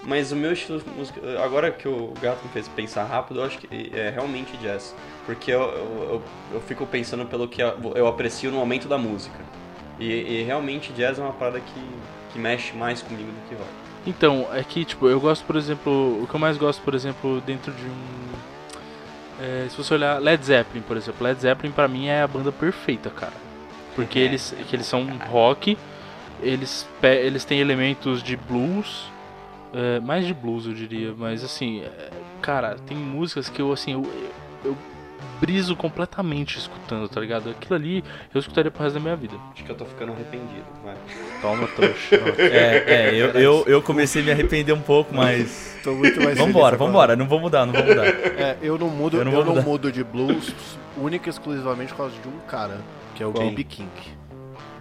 Mas 0.02 0.32
o 0.32 0.36
meu 0.36 0.52
estilo 0.52 0.80
de 0.80 0.88
música. 0.90 1.20
Agora 1.42 1.70
que 1.70 1.88
o 1.88 2.12
gato 2.20 2.42
me 2.44 2.50
fez 2.50 2.68
pensar 2.68 3.04
rápido, 3.04 3.40
eu 3.40 3.44
acho 3.44 3.58
que 3.58 3.90
é 3.94 4.10
realmente 4.10 4.56
jazz. 4.58 4.94
Porque 5.26 5.50
eu, 5.50 5.60
eu, 5.60 6.22
eu, 6.54 6.60
fico 6.62 6.86
pensando 6.86 7.26
pelo 7.26 7.48
que 7.48 7.60
eu 7.60 8.06
aprecio 8.06 8.50
no 8.50 8.58
momento 8.58 8.88
da 8.88 8.96
música. 8.96 9.38
E, 9.98 10.06
e 10.06 10.42
realmente 10.44 10.92
jazz 10.92 11.18
é 11.18 11.22
uma 11.22 11.32
parada 11.32 11.60
que, 11.60 11.84
que 12.32 12.38
mexe 12.38 12.74
mais 12.76 13.02
comigo 13.02 13.30
do 13.30 13.48
que 13.48 13.54
rock. 13.54 13.68
Então, 14.06 14.46
é 14.54 14.62
que, 14.62 14.84
tipo, 14.84 15.08
eu 15.08 15.20
gosto, 15.20 15.44
por 15.44 15.56
exemplo, 15.56 16.22
o 16.22 16.26
que 16.26 16.34
eu 16.34 16.40
mais 16.40 16.56
gosto, 16.56 16.80
por 16.82 16.94
exemplo, 16.94 17.42
dentro 17.42 17.72
de 17.72 17.84
um. 17.84 19.42
é, 19.42 19.68
se 19.68 19.76
você 19.76 19.94
olhar 19.94 20.18
Led 20.20 20.42
Zeppelin, 20.42 20.82
por 20.82 20.96
exemplo, 20.96 21.26
Led 21.26 21.40
Zeppelin 21.40 21.72
pra 21.72 21.88
mim 21.88 22.06
é 22.06 22.22
a 22.22 22.26
banda 22.26 22.52
perfeita, 22.52 23.10
cara. 23.10 23.34
Porque 23.94 24.18
eles, 24.18 24.54
que 24.68 24.76
eles 24.76 24.86
são 24.86 25.04
rock, 25.28 25.76
eles, 26.40 26.88
eles 27.02 27.44
têm 27.44 27.58
elementos 27.58 28.22
de 28.22 28.36
blues, 28.36 29.10
é, 29.72 30.00
mais 30.00 30.26
de 30.26 30.34
blues 30.34 30.66
eu 30.66 30.72
diria, 30.74 31.12
mas 31.16 31.44
assim, 31.44 31.80
é, 31.82 32.10
cara, 32.40 32.76
tem 32.86 32.96
músicas 32.96 33.48
que 33.48 33.60
eu, 33.60 33.72
assim, 33.72 33.92
eu, 33.92 34.02
eu, 34.64 34.76
briso 35.40 35.76
completamente 35.76 36.58
escutando, 36.58 37.08
tá 37.08 37.20
ligado? 37.20 37.50
Aquilo 37.50 37.74
ali 37.76 38.04
eu 38.34 38.40
escutaria 38.40 38.70
pro 38.72 38.82
resto 38.82 38.94
da 38.94 39.00
minha 39.00 39.14
vida. 39.14 39.36
Acho 39.52 39.62
que 39.64 39.70
eu 39.70 39.76
tô 39.76 39.84
ficando 39.84 40.12
arrependido. 40.12 40.64
Vai. 40.84 40.96
Toma, 41.40 41.68
trouxa. 41.68 42.16
É, 42.38 42.84
é 42.86 43.14
eu, 43.14 43.28
eu, 43.30 43.64
eu 43.68 43.82
comecei 43.82 44.20
a 44.22 44.24
me 44.24 44.30
arrepender 44.32 44.72
um 44.72 44.80
pouco, 44.80 45.14
mas. 45.14 45.78
Tô 45.84 45.92
muito 45.94 46.20
mais 46.20 46.36
Vambora, 46.36 46.76
feliz 46.76 46.86
vambora, 46.86 47.14
não 47.16 47.28
vou 47.28 47.38
mudar, 47.40 47.64
não 47.66 47.72
vou 47.72 47.84
mudar. 47.84 48.06
É, 48.06 48.56
eu 48.60 48.76
não 48.76 48.88
mudo, 48.88 49.16
Eu 49.16 49.20
eu 49.20 49.24
não 49.26 49.32
não, 49.32 49.44
vou 49.44 49.54
mudar. 49.54 49.64
mudo 49.64 49.92
de 49.92 50.02
blues 50.02 50.52
única 50.96 51.28
e 51.28 51.30
exclusivamente 51.30 51.92
por 51.92 51.98
causa 51.98 52.14
de 52.20 52.26
um 52.28 52.38
cara, 52.48 52.78
que 53.14 53.22
é 53.22 53.26
o? 53.26 53.30
B.B. 53.30 53.62
King. 53.62 53.88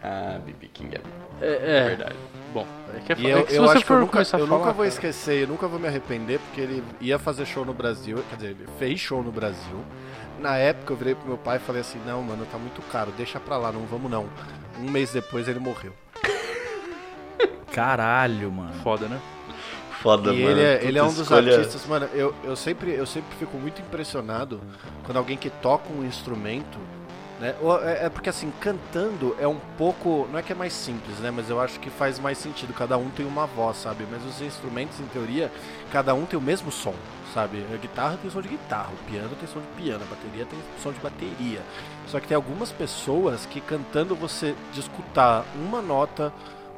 Ah, 0.03 0.39
BB 0.45 0.67
King 0.73 0.95
é 0.95 1.45
É, 1.45 1.77
é. 1.77 1.83
verdade. 1.85 2.15
Bom, 2.53 2.65
é 2.95 2.99
que, 2.99 3.13
é, 3.13 3.15
E 3.19 3.27
é 3.27 3.33
eu, 3.33 3.47
se 3.47 3.55
eu 3.55 3.63
você 3.63 3.77
acho 3.77 3.85
que 3.85 3.91
eu 3.91 3.99
nunca, 3.99 4.11
começar 4.13 4.37
a 4.37 4.39
eu 4.39 4.47
falar, 4.47 4.57
nunca 4.59 4.71
vou 4.71 4.77
cara, 4.85 4.87
esquecer, 4.87 5.41
eu 5.43 5.47
nunca 5.47 5.67
vou 5.67 5.79
me 5.79 5.87
arrepender, 5.87 6.39
porque 6.39 6.61
ele 6.61 6.83
ia 7.01 7.19
fazer 7.19 7.45
show 7.45 7.65
no 7.65 7.73
Brasil, 7.73 8.23
quer 8.29 8.35
dizer, 8.37 8.49
ele 8.51 8.65
fez 8.79 8.99
show 8.99 9.21
no 9.21 9.31
Brasil. 9.31 9.83
Na 10.39 10.55
época 10.55 10.93
eu 10.93 10.97
virei 10.97 11.15
pro 11.15 11.27
meu 11.27 11.37
pai 11.37 11.57
e 11.57 11.59
falei 11.59 11.81
assim, 11.81 11.99
não, 12.05 12.21
mano, 12.23 12.45
tá 12.51 12.57
muito 12.57 12.81
caro, 12.91 13.11
deixa 13.17 13.39
pra 13.39 13.57
lá, 13.57 13.71
não 13.71 13.81
vamos 13.85 14.09
não. 14.09 14.27
Um 14.79 14.89
mês 14.89 15.11
depois 15.11 15.47
ele 15.47 15.59
morreu. 15.59 15.93
Caralho, 17.71 18.51
mano. 18.51 18.73
Foda, 18.83 19.07
né? 19.07 19.19
Foda, 20.01 20.33
E 20.33 20.43
mano. 20.43 20.51
ele 20.51 20.61
é, 20.61 20.83
ele 20.83 20.97
é 20.97 21.03
um 21.03 21.07
dos 21.07 21.19
escolha. 21.21 21.55
artistas, 21.57 21.85
mano, 21.87 22.07
eu, 22.13 22.33
eu, 22.43 22.55
sempre, 22.55 22.91
eu 22.93 23.05
sempre 23.05 23.35
fico 23.37 23.57
muito 23.57 23.81
impressionado 23.81 24.61
quando 25.03 25.17
alguém 25.17 25.35
que 25.37 25.49
toca 25.49 25.91
um 25.91 26.05
instrumento, 26.05 26.77
né? 27.39 27.55
É, 27.83 28.05
é 28.05 28.09
porque 28.09 28.29
assim, 28.29 28.51
cantando 28.59 29.35
é 29.39 29.47
um 29.47 29.59
pouco. 29.77 30.27
Não 30.31 30.39
é 30.39 30.41
que 30.41 30.51
é 30.51 30.55
mais 30.55 30.73
simples, 30.73 31.19
né? 31.19 31.31
Mas 31.31 31.49
eu 31.49 31.59
acho 31.59 31.79
que 31.79 31.89
faz 31.89 32.19
mais 32.19 32.37
sentido. 32.37 32.73
Cada 32.73 32.97
um 32.97 33.09
tem 33.09 33.25
uma 33.25 33.45
voz, 33.45 33.77
sabe? 33.77 34.05
Mas 34.11 34.25
os 34.25 34.41
instrumentos, 34.41 34.99
em 34.99 35.05
teoria, 35.05 35.51
cada 35.91 36.13
um 36.13 36.25
tem 36.25 36.37
o 36.37 36.41
mesmo 36.41 36.71
som, 36.71 36.95
sabe? 37.33 37.65
A 37.73 37.77
guitarra 37.77 38.17
tem 38.21 38.29
som 38.31 38.41
de 38.41 38.49
guitarra, 38.49 38.89
o 38.91 39.11
piano 39.11 39.35
tem 39.35 39.47
som 39.47 39.59
de 39.59 39.67
piano, 39.81 40.03
a 40.03 40.15
bateria 40.15 40.45
tem 40.45 40.59
som 40.81 40.91
de 40.91 40.99
bateria. 40.99 41.61
Só 42.07 42.19
que 42.19 42.27
tem 42.27 42.35
algumas 42.35 42.71
pessoas 42.71 43.45
que 43.45 43.61
cantando 43.61 44.15
você 44.15 44.55
de 44.73 44.79
escutar 44.79 45.45
uma 45.55 45.81
nota 45.81 46.33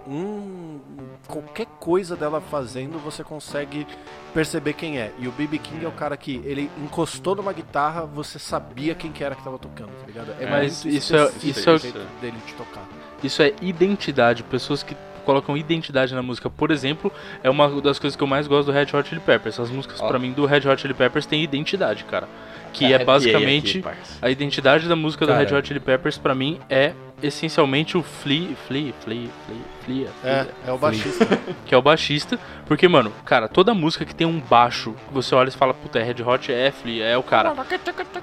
um 0.10 0.80
qualquer 1.28 1.68
coisa 1.80 2.16
dela 2.16 2.42
fazendo 2.42 2.98
você 2.98 3.24
consegue 3.24 3.86
perceber 4.34 4.74
quem 4.74 4.98
é. 5.00 5.12
E 5.20 5.28
o 5.28 5.32
BB 5.32 5.60
King 5.60 5.86
é 5.86 5.88
o 5.88 5.92
cara 5.92 6.18
que 6.18 6.42
ele 6.44 6.70
encostou 6.84 7.36
numa 7.36 7.54
guitarra, 7.54 8.06
você 8.06 8.40
sabia 8.40 8.96
quem 8.96 9.12
que 9.12 9.24
era 9.24 9.36
que 9.36 9.44
tava 9.44 9.60
tocando, 9.60 9.90
tá 10.00 10.08
ligado? 10.08 10.32
É 10.40 10.50
Mas 10.50 10.84
muito 10.84 10.98
isso 10.98 11.16
é- 11.16 11.32
isso 11.44 11.70
é 11.70 11.74
o- 11.74 11.76
o 11.76 11.80
jeito 11.80 12.00
dele 12.20 12.38
de 12.48 12.54
tocar. 12.54 12.84
Isso 13.24 13.42
é 13.44 13.54
identidade. 13.62 14.42
Pessoas 14.44 14.82
que 14.82 14.96
colocam 15.26 15.56
identidade 15.56 16.16
na 16.16 16.24
música, 16.24 16.50
por 16.50 16.72
exemplo, 16.72 17.12
é 17.44 17.50
uma 17.50 17.70
das 17.82 18.00
coisas 18.00 18.16
que 18.16 18.24
eu 18.24 18.28
mais 18.28 18.48
gosto 18.48 18.68
do 18.68 18.72
Red 18.72 18.88
Hot 18.94 19.08
Chili 19.08 19.22
Peppers. 19.22 19.60
As 19.60 19.70
músicas, 19.70 20.02
Ó. 20.02 20.08
pra 20.08 20.18
mim, 20.18 20.32
do 20.34 20.46
Red 20.46 20.68
Hot 20.68 20.82
Chili 20.82 20.94
Peppers 20.96 21.26
têm 21.28 21.44
identidade, 21.44 22.04
cara. 22.06 22.28
Que 22.74 22.86
é 22.86 22.88
Arrepiei 22.96 23.06
basicamente. 23.06 23.70
aqui, 23.70 23.82
parça. 23.82 24.18
A 24.22 24.30
identidade 24.30 24.88
da 24.88 24.96
música 24.96 25.26
do 25.26 25.32
Cara. 25.32 25.44
Red 25.46 25.56
Hot 25.56 25.68
Chili 25.68 25.80
Peppers, 25.80 26.18
pra 26.18 26.34
mim, 26.36 26.60
é 26.70 26.94
essencialmente 27.22 27.98
o 27.98 28.04
Flea, 28.04 28.56
Flea, 28.68 28.94
Flea, 29.04 29.28
Flea, 29.46 29.58
Flea, 29.86 30.08
É, 30.24 30.44
Flea, 30.44 30.54
é 30.68 30.72
o 30.72 30.78
baixista. 30.78 31.26
que 31.66 31.76
é 31.76 31.78
o 31.78 31.82
baixista. 31.82 32.40
Porque, 32.66 32.88
mano, 32.88 33.12
cara, 33.26 33.48
toda 33.48 33.74
música 33.74 34.06
que 34.06 34.16
tem 34.16 34.26
um 34.26 34.40
baixo, 34.40 34.94
que 35.08 35.14
você 35.14 35.34
olha 35.36 35.50
e 35.50 35.52
fala, 35.52 35.74
puta, 35.74 36.00
é 36.00 36.04
Red 36.04 36.24
Hot, 36.24 36.52
é 36.52 36.72
Flea, 36.72 37.04
é 37.06 37.18
o 37.18 37.24
cara. 37.24 37.54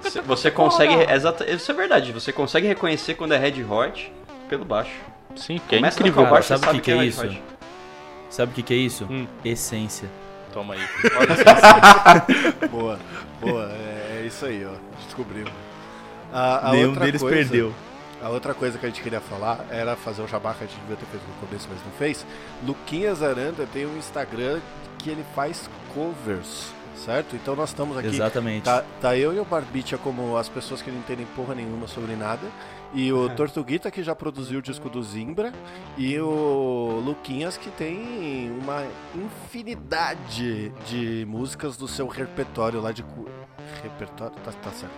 Você- 0.03 0.21
Você 0.23 0.51
consegue. 0.51 0.95
Exata, 1.13 1.45
isso 1.51 1.71
é 1.71 1.75
verdade. 1.75 2.13
Você 2.13 2.33
consegue 2.33 2.67
reconhecer 2.67 3.15
quando 3.15 3.33
é 3.33 3.39
Red 3.39 3.63
Hot 3.65 4.11
pelo 4.49 4.65
baixo. 4.65 4.93
Sim, 5.35 5.61
que 5.69 5.75
é 5.75 5.79
Começa 5.79 5.99
incrível. 5.99 6.23
a 6.23 6.25
tocar 6.25 6.31
o 6.31 6.35
baixo, 6.37 6.49
Sabe 6.49 6.67
o 6.67 6.71
que 6.77 6.81
que 6.81 6.91
é 6.93 6.97
Red 6.97 7.07
isso? 7.09 7.25
Hot. 7.27 7.43
Sabe 8.31 8.53
o 8.53 8.55
que, 8.55 8.63
que 8.63 8.75
é 8.75 8.77
isso? 8.79 9.07
Hum. 9.11 9.27
Essência. 9.45 10.09
Toma 10.53 10.73
aí. 10.75 10.81
boa, 12.71 12.99
boa, 13.41 13.71
é, 13.73 14.16
é 14.16 14.16
isso 14.27 14.45
aí, 14.47 14.65
ó. 14.65 14.73
Descobrimos. 15.05 15.53
A, 16.33 16.69
a 16.69 16.73
Nenhum 16.73 16.89
outra 16.91 17.05
deles 17.05 17.21
coisa- 17.21 17.37
perdeu. 17.37 17.73
A 18.23 18.29
outra 18.31 18.55
coisa 18.55 18.79
que 18.79 18.87
a 18.87 18.89
gente 18.89 19.03
queria 19.03 19.21
falar 19.21 19.65
era 19.71 19.95
fazer 19.95 20.23
o 20.23 20.27
jabá 20.27 20.55
que 20.55 20.65
a 20.65 20.67
gente 20.67 20.79
devia 20.81 20.97
ter 20.97 21.05
feito 21.07 21.23
no 21.29 21.47
começo, 21.47 21.69
mas 21.71 21.79
não 21.85 21.93
fez. 21.93 22.27
Luquinhas 22.67 23.23
Aranda 23.23 23.67
tem 23.73 23.85
um 23.87 23.97
Instagram 23.99 24.59
que 24.99 25.11
ele 25.11 25.23
faz 25.35 25.69
covers, 25.95 26.73
certo? 26.97 27.37
Então 27.37 27.55
nós 27.55 27.69
estamos 27.69 27.97
aqui. 27.97 28.09
Exatamente. 28.09 28.65
Tá, 28.65 28.83
tá 29.03 29.17
eu 29.17 29.35
e 29.35 29.39
o 29.39 29.45
Barbicha 29.45 29.99
como 29.99 30.37
as 30.39 30.49
pessoas 30.49 30.81
que 30.81 30.91
não 30.91 30.99
entendem 30.99 31.27
porra 31.37 31.55
nenhuma 31.55 31.87
sobre 31.87 32.17
nada. 32.17 32.49
E 32.95 33.13
o 33.13 33.29
Tortuguita 33.37 33.91
que 33.91 34.03
já 34.03 34.15
produziu 34.15 34.61
o 34.61 34.63
disco 34.63 34.89
do 34.89 35.03
Zimbra. 35.03 35.53
E 35.99 36.19
o 36.19 37.03
Luquinhas 37.05 37.59
que 37.59 37.71
tem 37.71 38.51
uma 38.63 38.83
infinidade 39.15 40.71
de 40.87 41.25
músicas 41.29 41.77
do 41.77 41.87
seu 41.87 42.07
repertório 42.09 42.81
lá 42.81 42.93
de. 42.93 43.05
Repertório? 43.83 44.35
Tá, 44.45 44.53
tá 44.53 44.71
certo. 44.71 44.95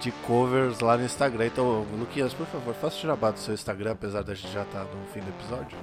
De 0.00 0.10
covers 0.26 0.80
lá 0.80 0.96
no 0.96 1.04
Instagram. 1.04 1.46
Então, 1.46 1.86
Luquinhas, 1.98 2.32
por 2.34 2.46
favor, 2.46 2.74
faça 2.74 2.96
o 2.96 3.00
jabá 3.00 3.30
do 3.30 3.38
seu 3.38 3.54
Instagram, 3.54 3.92
apesar 3.92 4.22
da 4.22 4.34
gente 4.34 4.52
já 4.52 4.62
estar 4.62 4.80
no 4.80 5.06
fim 5.12 5.20
do 5.20 5.28
episódio. 5.28 5.76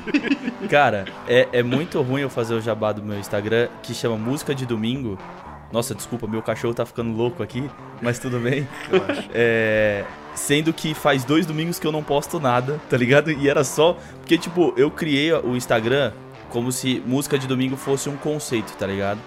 Cara, 0.68 1.04
é, 1.28 1.48
é 1.52 1.62
muito 1.62 2.00
ruim 2.02 2.22
eu 2.22 2.30
fazer 2.30 2.54
o 2.54 2.60
jabá 2.60 2.92
do 2.92 3.02
meu 3.02 3.18
Instagram, 3.18 3.68
que 3.82 3.94
chama 3.94 4.16
Música 4.16 4.54
de 4.54 4.66
Domingo. 4.66 5.18
Nossa, 5.72 5.94
desculpa, 5.94 6.26
meu 6.26 6.42
cachorro 6.42 6.72
tá 6.72 6.86
ficando 6.86 7.16
louco 7.16 7.42
aqui, 7.42 7.68
mas 8.00 8.18
tudo 8.18 8.38
bem. 8.38 8.66
É. 9.32 10.04
Sendo 10.34 10.72
que 10.72 10.94
faz 10.94 11.24
dois 11.24 11.46
domingos 11.46 11.78
que 11.78 11.86
eu 11.86 11.92
não 11.92 12.02
posto 12.02 12.40
nada, 12.40 12.80
tá 12.88 12.96
ligado? 12.96 13.30
E 13.30 13.48
era 13.48 13.64
só. 13.64 13.96
Porque, 14.18 14.36
tipo, 14.36 14.72
eu 14.76 14.90
criei 14.90 15.32
o 15.32 15.56
Instagram 15.56 16.12
como 16.54 16.70
se 16.70 17.02
música 17.04 17.36
de 17.36 17.48
domingo 17.48 17.76
fosse 17.76 18.08
um 18.08 18.16
conceito, 18.16 18.76
tá 18.76 18.86
ligado? 18.86 19.18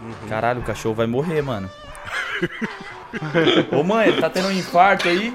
Uhum. 0.00 0.28
Caralho, 0.28 0.60
o 0.60 0.64
cachorro 0.64 0.96
vai 0.96 1.06
morrer, 1.06 1.40
mano. 1.40 1.70
Ô 3.72 3.82
mãe, 3.82 4.08
ele 4.08 4.20
tá 4.20 4.30
tendo 4.30 4.48
um 4.48 4.52
infarto 4.52 5.08
aí? 5.08 5.34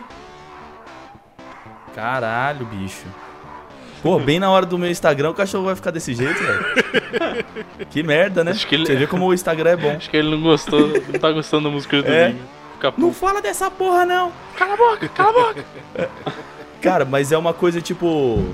Caralho, 1.95 2.65
bicho. 2.65 3.05
Pô, 4.03 4.19
bem 4.19 4.39
na 4.39 4.49
hora 4.51 4.65
do 4.65 4.77
meu 4.77 4.89
Instagram 4.89 5.31
o 5.31 5.33
cachorro 5.33 5.65
vai 5.65 5.75
ficar 5.75 5.91
desse 5.91 6.13
jeito, 6.13 6.39
velho. 6.41 7.45
Que 7.89 8.03
merda, 8.03 8.43
né? 8.43 8.51
Acho 8.51 8.67
que 8.67 8.75
ele- 8.75 8.85
Você 8.85 8.95
vê 8.95 9.07
como 9.07 9.25
o 9.25 9.33
Instagram 9.33 9.71
é 9.71 9.75
bom. 9.75 9.91
Acho 9.95 10.09
que 10.09 10.17
ele 10.17 10.29
não 10.29 10.41
gostou, 10.41 10.87
não 10.87 11.19
tá 11.19 11.31
gostando 11.31 11.63
da 11.65 11.69
música 11.69 12.01
do 12.01 12.07
É. 12.11 12.35
Não 12.95 13.11
fala 13.11 13.41
dessa 13.41 13.71
porra, 13.71 14.05
não! 14.05 14.31
Cala 14.55 14.73
a 14.75 14.77
boca, 14.77 15.09
cala 15.09 15.29
a 15.29 15.33
boca. 15.53 15.65
Cara, 16.81 17.05
mas 17.05 17.31
é 17.31 17.37
uma 17.37 17.53
coisa 17.53 17.81
tipo. 17.81 18.53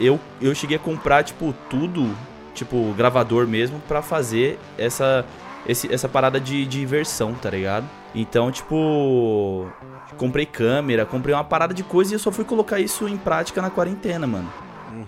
Eu, 0.00 0.18
eu 0.40 0.54
cheguei 0.54 0.76
a 0.76 0.80
comprar, 0.80 1.22
tipo, 1.22 1.54
tudo, 1.68 2.16
tipo, 2.54 2.94
gravador 2.96 3.46
mesmo, 3.46 3.78
pra 3.86 4.00
fazer 4.00 4.58
essa, 4.78 5.24
esse, 5.66 5.92
essa 5.92 6.08
parada 6.08 6.40
de, 6.40 6.64
de 6.66 6.82
imersão, 6.82 7.34
tá 7.34 7.50
ligado? 7.50 7.86
Então, 8.14 8.50
tipo. 8.50 9.66
Comprei 10.16 10.46
câmera, 10.46 11.04
comprei 11.04 11.34
uma 11.34 11.44
parada 11.44 11.74
de 11.74 11.82
coisa 11.82 12.12
e 12.12 12.14
eu 12.14 12.18
só 12.18 12.32
fui 12.32 12.44
colocar 12.44 12.80
isso 12.80 13.06
em 13.06 13.16
prática 13.16 13.60
na 13.60 13.70
quarentena, 13.70 14.26
mano. 14.26 14.50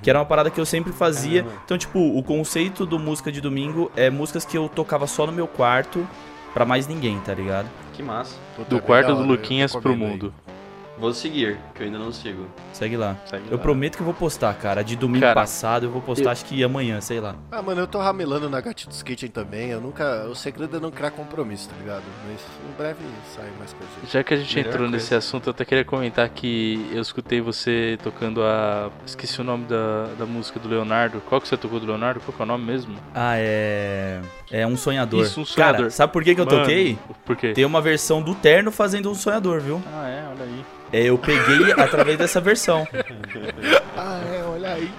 Que 0.02 0.10
era 0.10 0.18
uma 0.18 0.26
parada 0.26 0.50
que 0.50 0.60
eu 0.60 0.66
sempre 0.66 0.92
fazia. 0.92 1.44
Então, 1.64 1.76
tipo, 1.76 1.98
o 1.98 2.22
conceito 2.22 2.86
do 2.86 2.98
música 2.98 3.32
de 3.32 3.40
domingo 3.40 3.90
é 3.96 4.10
músicas 4.10 4.44
que 4.44 4.56
eu 4.56 4.68
tocava 4.68 5.06
só 5.06 5.26
no 5.26 5.32
meu 5.32 5.48
quarto, 5.48 6.06
pra 6.52 6.64
mais 6.64 6.86
ninguém, 6.86 7.18
tá 7.20 7.34
ligado? 7.34 7.68
Que 7.94 8.02
massa. 8.02 8.36
Puta, 8.54 8.68
Do 8.68 8.80
quarto 8.80 9.14
do 9.14 9.22
Luquinhas 9.22 9.72
pro 9.72 9.92
recomendo 9.92 10.34
aí. 10.46 10.54
Vou 11.00 11.14
seguir, 11.14 11.58
que 11.74 11.82
eu 11.82 11.86
ainda 11.86 11.98
não 11.98 12.12
sigo. 12.12 12.46
Segue 12.74 12.94
lá. 12.96 13.16
Segue 13.24 13.44
Eu 13.50 13.56
lá. 13.56 13.62
prometo 13.62 13.96
que 13.96 14.02
eu 14.02 14.04
vou 14.04 14.12
postar, 14.12 14.52
cara. 14.54 14.84
De 14.84 14.94
domingo 14.96 15.22
Cara, 15.22 15.34
passado 15.34 15.86
eu 15.86 15.90
vou 15.90 16.02
postar, 16.02 16.24
eu- 16.26 16.30
acho 16.30 16.44
que 16.44 16.62
amanhã, 16.62 17.00
sei 17.00 17.20
lá. 17.20 17.34
Ah, 17.50 17.62
mano, 17.62 17.80
eu 17.80 17.86
tô 17.86 17.98
ramelando 17.98 18.50
na 18.50 18.60
gatinha 18.60 18.90
do 18.90 18.94
skating 18.94 19.28
também. 19.28 19.70
Eu 19.70 19.80
nunca. 19.80 20.26
O 20.28 20.34
segredo 20.34 20.76
é 20.76 20.80
não 20.80 20.90
criar 20.90 21.10
compromisso, 21.12 21.70
tá 21.70 21.74
ligado? 21.80 22.02
Mas 22.28 22.40
em 22.68 22.76
breve 22.76 22.98
sai 23.34 23.48
mais 23.58 23.72
coisas. 23.72 24.10
Já 24.12 24.22
que 24.22 24.34
a 24.34 24.36
gente 24.36 24.54
Melhor 24.54 24.68
entrou 24.68 24.82
coisa. 24.88 24.96
nesse 24.96 25.14
assunto, 25.14 25.46
eu 25.46 25.52
até 25.52 25.64
queria 25.64 25.84
comentar 25.84 26.28
que 26.28 26.86
eu 26.92 27.00
escutei 27.00 27.40
você 27.40 27.98
tocando 28.02 28.42
a. 28.42 28.90
Esqueci 29.06 29.40
o 29.40 29.44
nome 29.44 29.64
da, 29.64 30.04
da 30.18 30.26
música 30.26 30.60
do 30.60 30.68
Leonardo. 30.68 31.22
Qual 31.28 31.40
que 31.40 31.48
você 31.48 31.56
tocou 31.56 31.80
do 31.80 31.86
Leonardo? 31.86 32.20
Qual 32.20 32.36
que 32.36 32.42
é 32.42 32.44
o 32.44 32.46
nome 32.46 32.64
mesmo? 32.66 32.94
Ah, 33.14 33.36
é. 33.38 34.20
É 34.50 34.66
um 34.66 34.76
sonhador. 34.76 35.22
Isso, 35.22 35.40
um 35.40 35.44
sonhador. 35.46 35.76
Cara, 35.78 35.90
sabe 35.90 36.12
por 36.12 36.22
que, 36.24 36.34
que 36.34 36.40
eu 36.40 36.44
Mano, 36.44 36.58
toquei? 36.58 36.98
Por 37.24 37.36
quê? 37.36 37.52
Tem 37.54 37.64
uma 37.64 37.80
versão 37.80 38.20
do 38.20 38.34
Terno 38.34 38.70
fazendo 38.70 39.10
um 39.10 39.14
sonhador, 39.14 39.60
viu? 39.60 39.80
Ah, 39.94 40.08
é, 40.08 40.24
olha 40.28 40.44
aí. 40.44 40.64
É, 40.92 41.04
eu 41.04 41.16
peguei 41.18 41.72
através 41.72 42.18
dessa 42.18 42.40
versão. 42.40 42.86
Ah, 44.02 44.18
é, 44.32 44.42
olha 44.44 44.72
aí. 44.72 44.90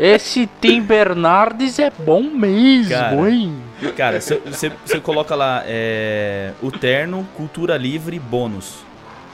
Esse 0.00 0.48
Tim 0.60 0.82
Bernardes 0.82 1.78
é 1.78 1.90
bom 1.90 2.22
mesmo, 2.22 2.90
Cara. 2.90 3.30
hein? 3.30 3.56
Cara, 3.96 4.20
você 4.20 5.00
coloca 5.00 5.34
lá 5.36 5.62
é, 5.64 6.52
o 6.60 6.72
Terno, 6.72 7.26
Cultura 7.36 7.76
Livre, 7.76 8.18
bônus. 8.18 8.78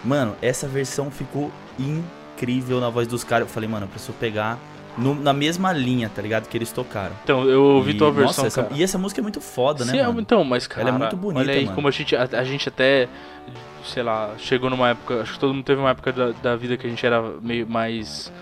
Mano, 0.05 0.37
essa 0.43 0.69
versão 0.69 1.11
ficou 1.11 1.51
incrível 1.79 2.81
na 2.81 2.91
voz 2.91 3.09
dos 3.09 3.25
caras. 3.25 3.49
Eu 3.49 3.53
falei, 3.55 3.69
mano, 3.69 3.87
eu 3.87 3.89
preciso 3.89 4.13
pegar 4.15 4.59
no- 4.99 5.15
na 5.15 5.33
mesma 5.33 5.73
linha, 5.73 6.11
tá 6.15 6.21
ligado? 6.21 6.49
Que 6.49 6.59
eles 6.59 6.71
tocaram. 6.71 7.13
Então, 7.25 7.49
eu 7.49 7.63
ouvi 7.63 7.93
E, 7.93 7.95
tua 7.95 8.11
versão, 8.11 8.45
nossa, 8.45 8.47
essa- 8.47 8.63
cara. 8.65 8.75
e 8.79 8.83
essa 8.83 8.99
música 8.99 9.21
é 9.21 9.23
muito 9.23 9.41
foda, 9.41 9.85
né, 9.87 9.93
Sim, 9.93 9.99
é, 10.01 10.07
mano? 10.07 10.21
então, 10.21 10.45
mas 10.45 10.67
cara, 10.67 10.83
Ela 10.89 10.97
é 10.97 10.99
muito 10.99 11.17
bonita, 11.17 11.41
olha 11.41 11.55
aí 11.55 11.65
mano. 11.65 11.75
como 11.75 11.89
a 11.89 11.91
gente, 11.91 12.15
a, 12.15 12.29
a 12.31 12.45
gente 12.45 12.69
até, 12.69 13.09
sei 13.85 14.03
lá, 14.03 14.35
chegou 14.39 14.71
numa 14.71 14.91
época, 14.91 15.23
acho 15.23 15.35
que 15.35 15.39
todo 15.39 15.55
mundo 15.55 15.65
teve 15.65 15.81
uma 15.81 15.91
época 15.91 16.13
da, 16.13 16.31
da 16.31 16.57
vida 16.57 16.77
que 16.77 16.87
a 16.87 16.91
gente 16.91 17.05
era 17.05 17.23
meio 17.41 17.67
mais 17.69 18.33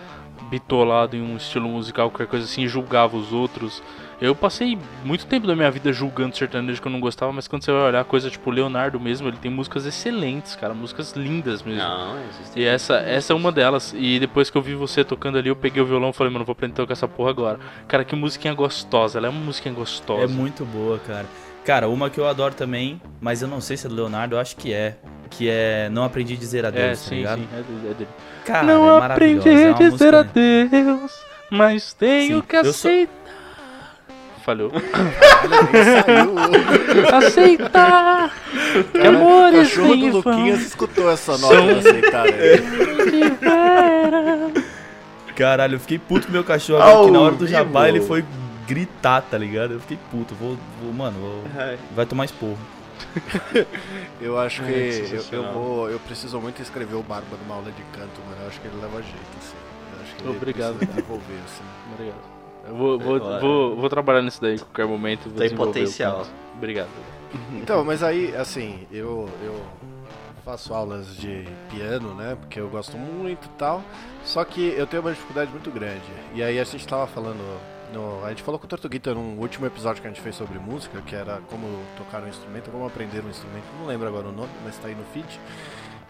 bitolado 0.50 1.16
em 1.16 1.22
um 1.22 1.36
estilo 1.36 1.68
musical, 1.68 2.10
qualquer 2.10 2.26
coisa 2.26 2.44
assim, 2.44 2.66
julgava 2.66 3.16
os 3.16 3.32
outros. 3.32 3.82
Eu 4.20 4.34
passei 4.34 4.76
muito 5.02 5.24
tempo 5.24 5.46
da 5.46 5.56
minha 5.56 5.70
vida 5.70 5.90
julgando 5.94 6.36
sertanejo 6.36 6.82
que 6.82 6.86
eu 6.86 6.92
não 6.92 7.00
gostava, 7.00 7.32
mas 7.32 7.48
quando 7.48 7.64
você 7.64 7.72
vai 7.72 7.82
olhar 7.84 8.04
coisa 8.04 8.28
tipo 8.28 8.50
Leonardo 8.50 9.00
mesmo, 9.00 9.28
ele 9.28 9.38
tem 9.38 9.50
músicas 9.50 9.86
excelentes, 9.86 10.54
cara, 10.54 10.74
músicas 10.74 11.12
lindas 11.12 11.62
mesmo. 11.62 11.80
Não, 11.80 12.18
e 12.54 12.62
essa, 12.62 12.96
essa 12.96 13.32
é 13.32 13.36
uma 13.36 13.50
delas. 13.50 13.94
E 13.96 14.18
depois 14.20 14.50
que 14.50 14.58
eu 14.58 14.62
vi 14.62 14.74
você 14.74 15.02
tocando 15.02 15.38
ali, 15.38 15.48
eu 15.48 15.56
peguei 15.56 15.82
o 15.82 15.86
violão 15.86 16.10
e 16.10 16.12
falei, 16.12 16.30
mano, 16.30 16.44
vou 16.44 16.52
aprender 16.52 16.74
a 16.74 16.76
tocar 16.76 16.92
essa 16.92 17.08
porra 17.08 17.30
agora. 17.30 17.60
Cara, 17.88 18.04
que 18.04 18.14
musiquinha 18.14 18.52
gostosa, 18.52 19.18
ela 19.18 19.26
é 19.26 19.30
uma 19.30 19.40
musiquinha 19.40 19.72
gostosa. 19.72 20.22
É 20.22 20.26
muito 20.26 20.66
boa, 20.66 20.98
cara. 20.98 21.26
Cara, 21.64 21.88
uma 21.88 22.10
que 22.10 22.18
eu 22.18 22.26
adoro 22.26 22.54
também, 22.54 23.00
mas 23.20 23.40
eu 23.40 23.48
não 23.48 23.60
sei 23.60 23.76
se 23.76 23.86
é 23.86 23.88
do 23.88 23.94
Leonardo, 23.94 24.34
eu 24.34 24.40
acho 24.40 24.56
que 24.56 24.72
é. 24.72 24.98
Que 25.30 25.48
é 25.48 25.88
Não 25.90 26.04
Aprendi 26.04 26.34
a 26.34 26.36
Dizer 26.36 26.66
Adeus, 26.66 26.84
é, 26.84 26.90
tá 26.90 26.96
sim, 26.96 27.14
ligado? 27.16 27.38
sim, 27.38 27.48
é 27.54 27.94
dele. 27.94 28.08
Cara, 28.44 28.66
não 28.66 28.98
é 29.02 29.06
aprendi 29.06 29.48
a 29.48 29.52
é 29.52 29.68
uma 29.70 29.74
dizer 29.78 30.12
música- 30.12 30.18
adeus, 30.20 31.12
mas 31.50 31.92
tenho 31.94 32.36
Sim, 32.40 32.44
que 32.46 32.56
eu 32.56 32.64
sou- 32.64 32.90
aceitar. 32.90 33.14
Falhou. 34.44 34.72
Aceitar. 37.12 38.30
que 38.92 38.98
Cara, 38.98 39.10
o 39.10 39.16
amores 39.16 39.68
cachorro 39.68 39.96
do 39.96 40.06
Luquinhas 40.08 40.60
escutou 40.62 41.10
essa 41.10 41.36
nota 41.38 41.78
aceitar. 41.78 42.24
Caralho, 45.36 45.76
eu 45.76 45.80
fiquei 45.80 45.98
puto 45.98 46.26
com 46.26 46.32
meu 46.32 46.44
cachorro 46.44 46.80
agora, 46.82 46.96
Ao 46.96 47.04
que 47.06 47.10
na 47.12 47.20
hora 47.20 47.34
do 47.34 47.46
jabá 47.46 47.88
ele 47.88 48.00
foi 48.00 48.24
gritar, 48.66 49.22
tá 49.22 49.38
ligado? 49.38 49.74
Eu 49.74 49.80
fiquei 49.80 49.98
puto, 50.10 50.34
vou, 50.34 50.56
vou 50.82 50.92
mano, 50.92 51.18
vou- 51.18 51.44
Ai. 51.58 51.78
vai 51.94 52.06
tomar 52.06 52.24
esporro. 52.24 52.58
Eu 54.20 54.38
acho 54.38 54.62
que 54.62 54.72
É, 54.72 55.16
eu, 55.32 55.38
eu 55.38 55.52
vou. 55.52 55.90
Eu 55.90 55.98
preciso 56.00 56.40
muito 56.40 56.60
escrever 56.62 56.94
o 56.96 57.02
Barba 57.02 57.36
numa 57.42 57.54
aula 57.56 57.70
de 57.70 57.82
canto, 57.96 58.20
mano. 58.28 58.42
Eu 58.42 58.48
acho 58.48 58.60
que 58.60 58.66
ele 58.68 58.76
leva 58.80 59.02
jeito, 59.02 59.36
assim. 59.38 59.56
Eu 59.96 60.02
acho 60.02 60.14
que 60.16 60.22
ele 60.22 60.36
Obrigado, 60.36 60.78
desenvolver, 60.86 61.40
assim. 61.44 61.64
Obrigado. 61.92 62.40
Eu 62.68 62.74
vou, 62.76 62.98
vou, 62.98 63.20
Claro. 63.20 63.40
vou, 63.40 63.76
vou 63.76 63.88
trabalhar 63.88 64.22
nisso 64.22 64.40
daí 64.40 64.54
em 64.54 64.58
qualquer 64.58 64.86
momento. 64.86 65.28
Vou 65.30 65.38
Tem 65.38 65.50
potencial. 65.54 66.26
Obrigado. 66.56 66.88
Então, 67.54 67.84
mas 67.84 68.02
aí, 68.02 68.34
assim, 68.36 68.86
eu, 68.92 69.28
eu 69.42 69.60
faço 70.44 70.74
aulas 70.74 71.16
de 71.16 71.46
piano, 71.70 72.14
né? 72.14 72.36
Porque 72.38 72.60
eu 72.60 72.68
gosto 72.68 72.98
muito 72.98 73.46
e 73.46 73.50
tal. 73.58 73.82
Só 74.24 74.44
que 74.44 74.74
eu 74.76 74.86
tenho 74.86 75.02
uma 75.02 75.12
dificuldade 75.12 75.50
muito 75.50 75.70
grande. 75.70 76.02
E 76.34 76.42
aí 76.42 76.58
a 76.60 76.64
gente 76.64 76.86
tava 76.86 77.06
falando. 77.06 77.40
No, 77.92 78.24
a 78.24 78.28
gente 78.28 78.42
falou 78.42 78.58
com 78.58 78.66
o 78.66 78.68
Tortuguita 78.68 79.12
num 79.12 79.38
último 79.38 79.66
episódio 79.66 80.00
que 80.00 80.06
a 80.06 80.10
gente 80.10 80.22
fez 80.22 80.36
sobre 80.36 80.58
música, 80.58 81.02
que 81.02 81.14
era 81.14 81.40
como 81.50 81.66
tocar 81.96 82.22
um 82.22 82.28
instrumento, 82.28 82.70
como 82.70 82.86
aprender 82.86 83.24
um 83.24 83.28
instrumento. 83.28 83.64
Não 83.78 83.86
lembro 83.86 84.06
agora 84.06 84.28
o 84.28 84.32
nome, 84.32 84.52
mas 84.64 84.78
tá 84.78 84.88
aí 84.88 84.94
no 84.94 85.04
feed. 85.06 85.40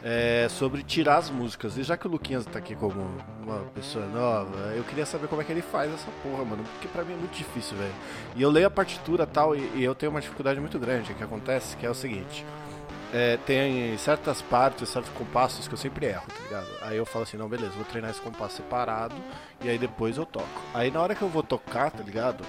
É, 0.03 0.47
sobre 0.49 0.83
tirar 0.83 1.19
as 1.19 1.31
músicas. 1.31 1.77
E 1.77 1.83
já 1.83 1.97
que 1.97 2.07
o 2.07 2.11
Luquinhas 2.11 2.47
tá 2.47 2.59
aqui 2.59 2.75
como 2.75 3.07
uma 3.43 3.59
pessoa 3.75 4.07
nova, 4.07 4.75
eu 4.75 4.83
queria 4.85 5.05
saber 5.05 5.29
como 5.29 5.43
é 5.43 5.45
que 5.45 5.53
ele 5.53 5.63
faz 5.63 5.93
essa 5.93 6.11
porra, 6.23 6.45
mano. 6.45 6.65
Porque 6.65 6.89
pra 6.89 7.05
mim 7.05 7.13
é 7.13 7.17
muito 7.17 7.37
difícil, 7.37 7.77
velho. 7.77 7.93
E 8.35 8.43
eu 8.43 8.51
leio 8.51 8.67
a 8.67 8.71
partitura 8.71 9.27
tal, 9.27 9.55
e, 9.55 9.61
e 9.75 9.85
eu 9.85 9.95
tenho 9.95 10.11
uma 10.11 10.21
dificuldade 10.21 10.59
muito 10.59 10.79
grande. 10.79 11.13
Que 11.13 11.23
acontece 11.23 11.77
que 11.77 11.85
é 11.85 11.91
o 11.91 11.95
seguinte: 11.95 12.45
é, 13.13 13.37
tem 13.45 13.97
certas 13.99 14.41
partes, 14.41 14.89
certos 14.89 15.11
compassos 15.13 15.67
que 15.67 15.75
eu 15.75 15.79
sempre 15.79 16.07
erro, 16.07 16.27
tá 16.29 16.43
ligado? 16.45 16.67
Aí 16.83 16.97
eu 16.97 17.07
falo 17.07 17.25
assim: 17.25 17.37
não, 17.37 17.49
beleza, 17.49 17.73
vou 17.75 17.85
treinar 17.85 18.11
esse 18.11 18.21
compasso 18.21 18.57
separado, 18.57 19.15
e 19.63 19.69
aí 19.69 19.79
depois 19.79 20.17
eu 20.17 20.27
toco. 20.27 20.47
Aí 20.73 20.91
na 20.91 21.01
hora 21.01 21.15
que 21.15 21.23
eu 21.23 21.29
vou 21.29 21.43
tocar, 21.43 21.91
tá 21.91 22.03
ligado? 22.03 22.45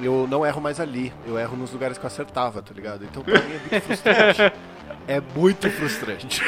Eu 0.00 0.28
não 0.30 0.46
erro 0.46 0.60
mais 0.60 0.78
ali, 0.78 1.12
eu 1.26 1.38
erro 1.38 1.56
nos 1.56 1.72
lugares 1.72 1.98
que 1.98 2.04
eu 2.04 2.08
acertava, 2.08 2.62
tá 2.62 2.72
ligado? 2.72 3.04
Então 3.04 3.22
pra 3.22 3.40
mim 3.40 3.54
é 3.54 3.70
muito 3.70 3.80
frustrante. 3.80 4.52
É 5.08 5.22
muito 5.34 5.70
frustrante. 5.70 6.42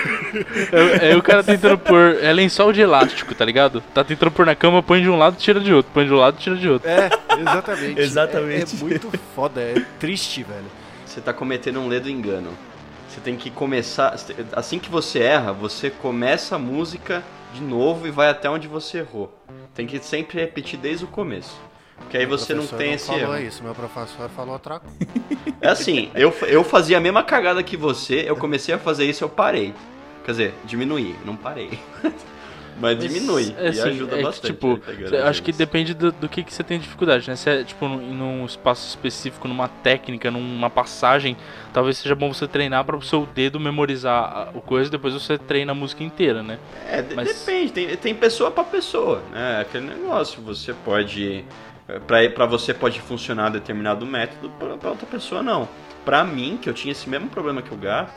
É, 1.01 1.13
é 1.13 1.17
o 1.17 1.23
cara 1.23 1.43
tentando 1.43 1.79
pôr. 1.79 2.19
É 2.21 2.31
lençol 2.31 2.75
de 2.75 2.83
elástico, 2.83 3.35
tá 3.35 3.43
ligado? 3.43 3.81
Tá 3.95 4.05
tentando 4.05 4.31
pôr 4.31 4.45
na 4.45 4.55
cama, 4.55 4.83
põe 4.83 5.01
de 5.01 5.09
um 5.09 5.17
lado, 5.17 5.37
tira 5.37 5.59
de 5.59 5.73
outro. 5.73 5.91
Põe 5.95 6.05
de 6.05 6.13
um 6.13 6.17
lado, 6.17 6.37
tira 6.37 6.57
de 6.57 6.69
outro. 6.69 6.87
É, 6.87 7.09
exatamente. 7.41 8.01
Exatamente. 8.01 8.77
É, 8.77 8.79
é 8.79 8.83
muito 8.83 9.19
foda, 9.35 9.63
é 9.63 9.83
triste, 9.99 10.43
velho. 10.43 10.67
Você 11.07 11.23
tá 11.23 11.33
cometendo 11.33 11.81
um 11.81 11.89
ledo 11.89 12.11
engano. 12.11 12.51
Você 13.11 13.21
tem 13.21 13.37
que 13.37 13.51
começar. 13.51 14.15
Assim 14.53 14.79
que 14.79 14.89
você 14.89 15.19
erra, 15.19 15.53
você 15.53 15.91
começa 15.91 16.55
a 16.55 16.59
música 16.59 17.25
de 17.53 17.61
novo 17.61 18.07
e 18.07 18.11
vai 18.11 18.29
até 18.29 18.49
onde 18.49 18.69
você 18.69 18.99
errou. 18.99 19.37
Tem 19.75 19.85
que 19.85 19.99
sempre 19.99 20.39
repetir 20.39 20.79
desde 20.79 21.05
o 21.05 21.09
começo. 21.09 21.61
Porque 21.97 22.17
aí 22.17 22.27
Meu 22.27 22.39
você 22.39 22.55
não 22.55 22.67
tem 22.67 22.95
esse 22.95 23.07
falou 23.09 23.37
erro. 23.37 23.47
isso, 23.47 23.63
meu 23.63 23.75
professor 23.75 24.29
falou 24.31 24.55
outra 24.55 24.81
coisa. 24.81 24.97
É 25.61 25.69
assim, 25.69 26.11
eu, 26.15 26.33
eu 26.47 26.65
fazia 26.65 26.97
a 26.97 27.01
mesma 27.01 27.23
cagada 27.23 27.63
que 27.63 27.77
você, 27.77 28.25
eu 28.27 28.37
comecei 28.37 28.75
a 28.75 28.79
fazer 28.79 29.05
isso 29.05 29.23
e 29.23 29.25
eu 29.25 29.29
parei. 29.29 29.75
Quer 30.25 30.31
dizer, 30.31 30.55
diminuí, 30.65 31.15
não 31.25 31.37
parei. 31.37 31.79
Mas 32.81 32.99
diminui 32.99 33.55
É, 33.59 33.67
e 33.67 33.69
assim, 33.69 33.91
ajuda 33.91 34.15
é 34.15 34.19
que, 34.19 34.25
bastante. 34.25 34.53
tipo, 34.53 34.81
as 35.07 35.13
acho 35.29 35.43
que 35.43 35.53
depende 35.53 35.93
do, 35.95 36.11
do 36.13 36.29
que, 36.29 36.43
que 36.43 36.53
você 36.53 36.63
tem 36.63 36.79
dificuldade, 36.79 37.29
né? 37.29 37.37
Se 37.37 37.51
é 37.51 37.63
tipo 37.65 37.87
num, 37.87 38.45
espaço 38.45 38.89
específico, 38.89 39.47
numa 39.47 39.69
técnica, 39.69 40.31
numa 40.31 40.71
passagem, 40.71 41.37
talvez 41.73 41.99
seja 41.99 42.15
bom 42.15 42.33
você 42.33 42.49
treinar 42.49 42.85
para 42.85 42.97
o 42.97 43.03
seu 43.03 43.27
dedo 43.27 43.61
memorizar 43.61 44.25
a- 44.25 44.49
o 44.55 44.61
coisa 44.61 44.89
e 44.89 44.91
depois 44.91 45.15
você 45.15 45.37
treina 45.39 45.73
a 45.73 45.75
música 45.75 46.03
inteira, 46.03 46.43
né? 46.43 46.59
É, 46.89 47.05
Mas- 47.15 47.29
depende, 47.29 47.73
tem, 47.73 47.97
tem 47.97 48.15
pessoa 48.15 48.51
pra 48.51 48.65
pessoa, 48.65 49.23
né? 49.33 49.61
Aquele 49.61 49.87
negócio, 49.87 50.41
você 50.43 50.73
pode. 50.73 51.45
Pra, 52.07 52.29
pra 52.31 52.47
você 52.47 52.73
pode 52.73 53.01
funcionar 53.01 53.49
determinado 53.51 54.07
método, 54.07 54.49
pra 54.79 54.91
outra 54.91 55.07
pessoa 55.07 55.43
não. 55.43 55.69
Pra 56.05 56.23
mim, 56.23 56.57
que 56.61 56.71
eu 56.71 56.73
tinha 56.73 56.93
esse 56.93 57.09
mesmo 57.11 57.29
problema 57.29 57.61
que 57.63 57.75
o 57.75 57.77
gato, 57.77 58.13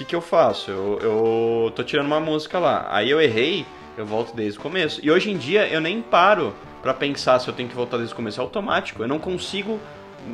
que, 0.00 0.04
que 0.04 0.16
eu 0.16 0.20
faço? 0.20 0.70
Eu, 0.70 0.98
eu 1.02 1.72
tô 1.72 1.84
tirando 1.84 2.06
uma 2.06 2.20
música 2.20 2.58
lá, 2.58 2.86
aí 2.90 3.10
eu 3.10 3.20
errei, 3.20 3.66
eu 3.98 4.06
volto 4.06 4.34
desde 4.34 4.58
o 4.58 4.62
começo. 4.62 5.00
E 5.02 5.10
hoje 5.10 5.30
em 5.30 5.36
dia 5.36 5.68
eu 5.68 5.80
nem 5.80 6.00
paro 6.00 6.54
pra 6.80 6.94
pensar 6.94 7.38
se 7.38 7.48
eu 7.48 7.54
tenho 7.54 7.68
que 7.68 7.74
voltar 7.74 7.98
desde 7.98 8.14
o 8.14 8.16
começo, 8.16 8.40
é 8.40 8.42
automático. 8.42 9.02
Eu 9.02 9.08
não 9.08 9.18
consigo 9.18 9.78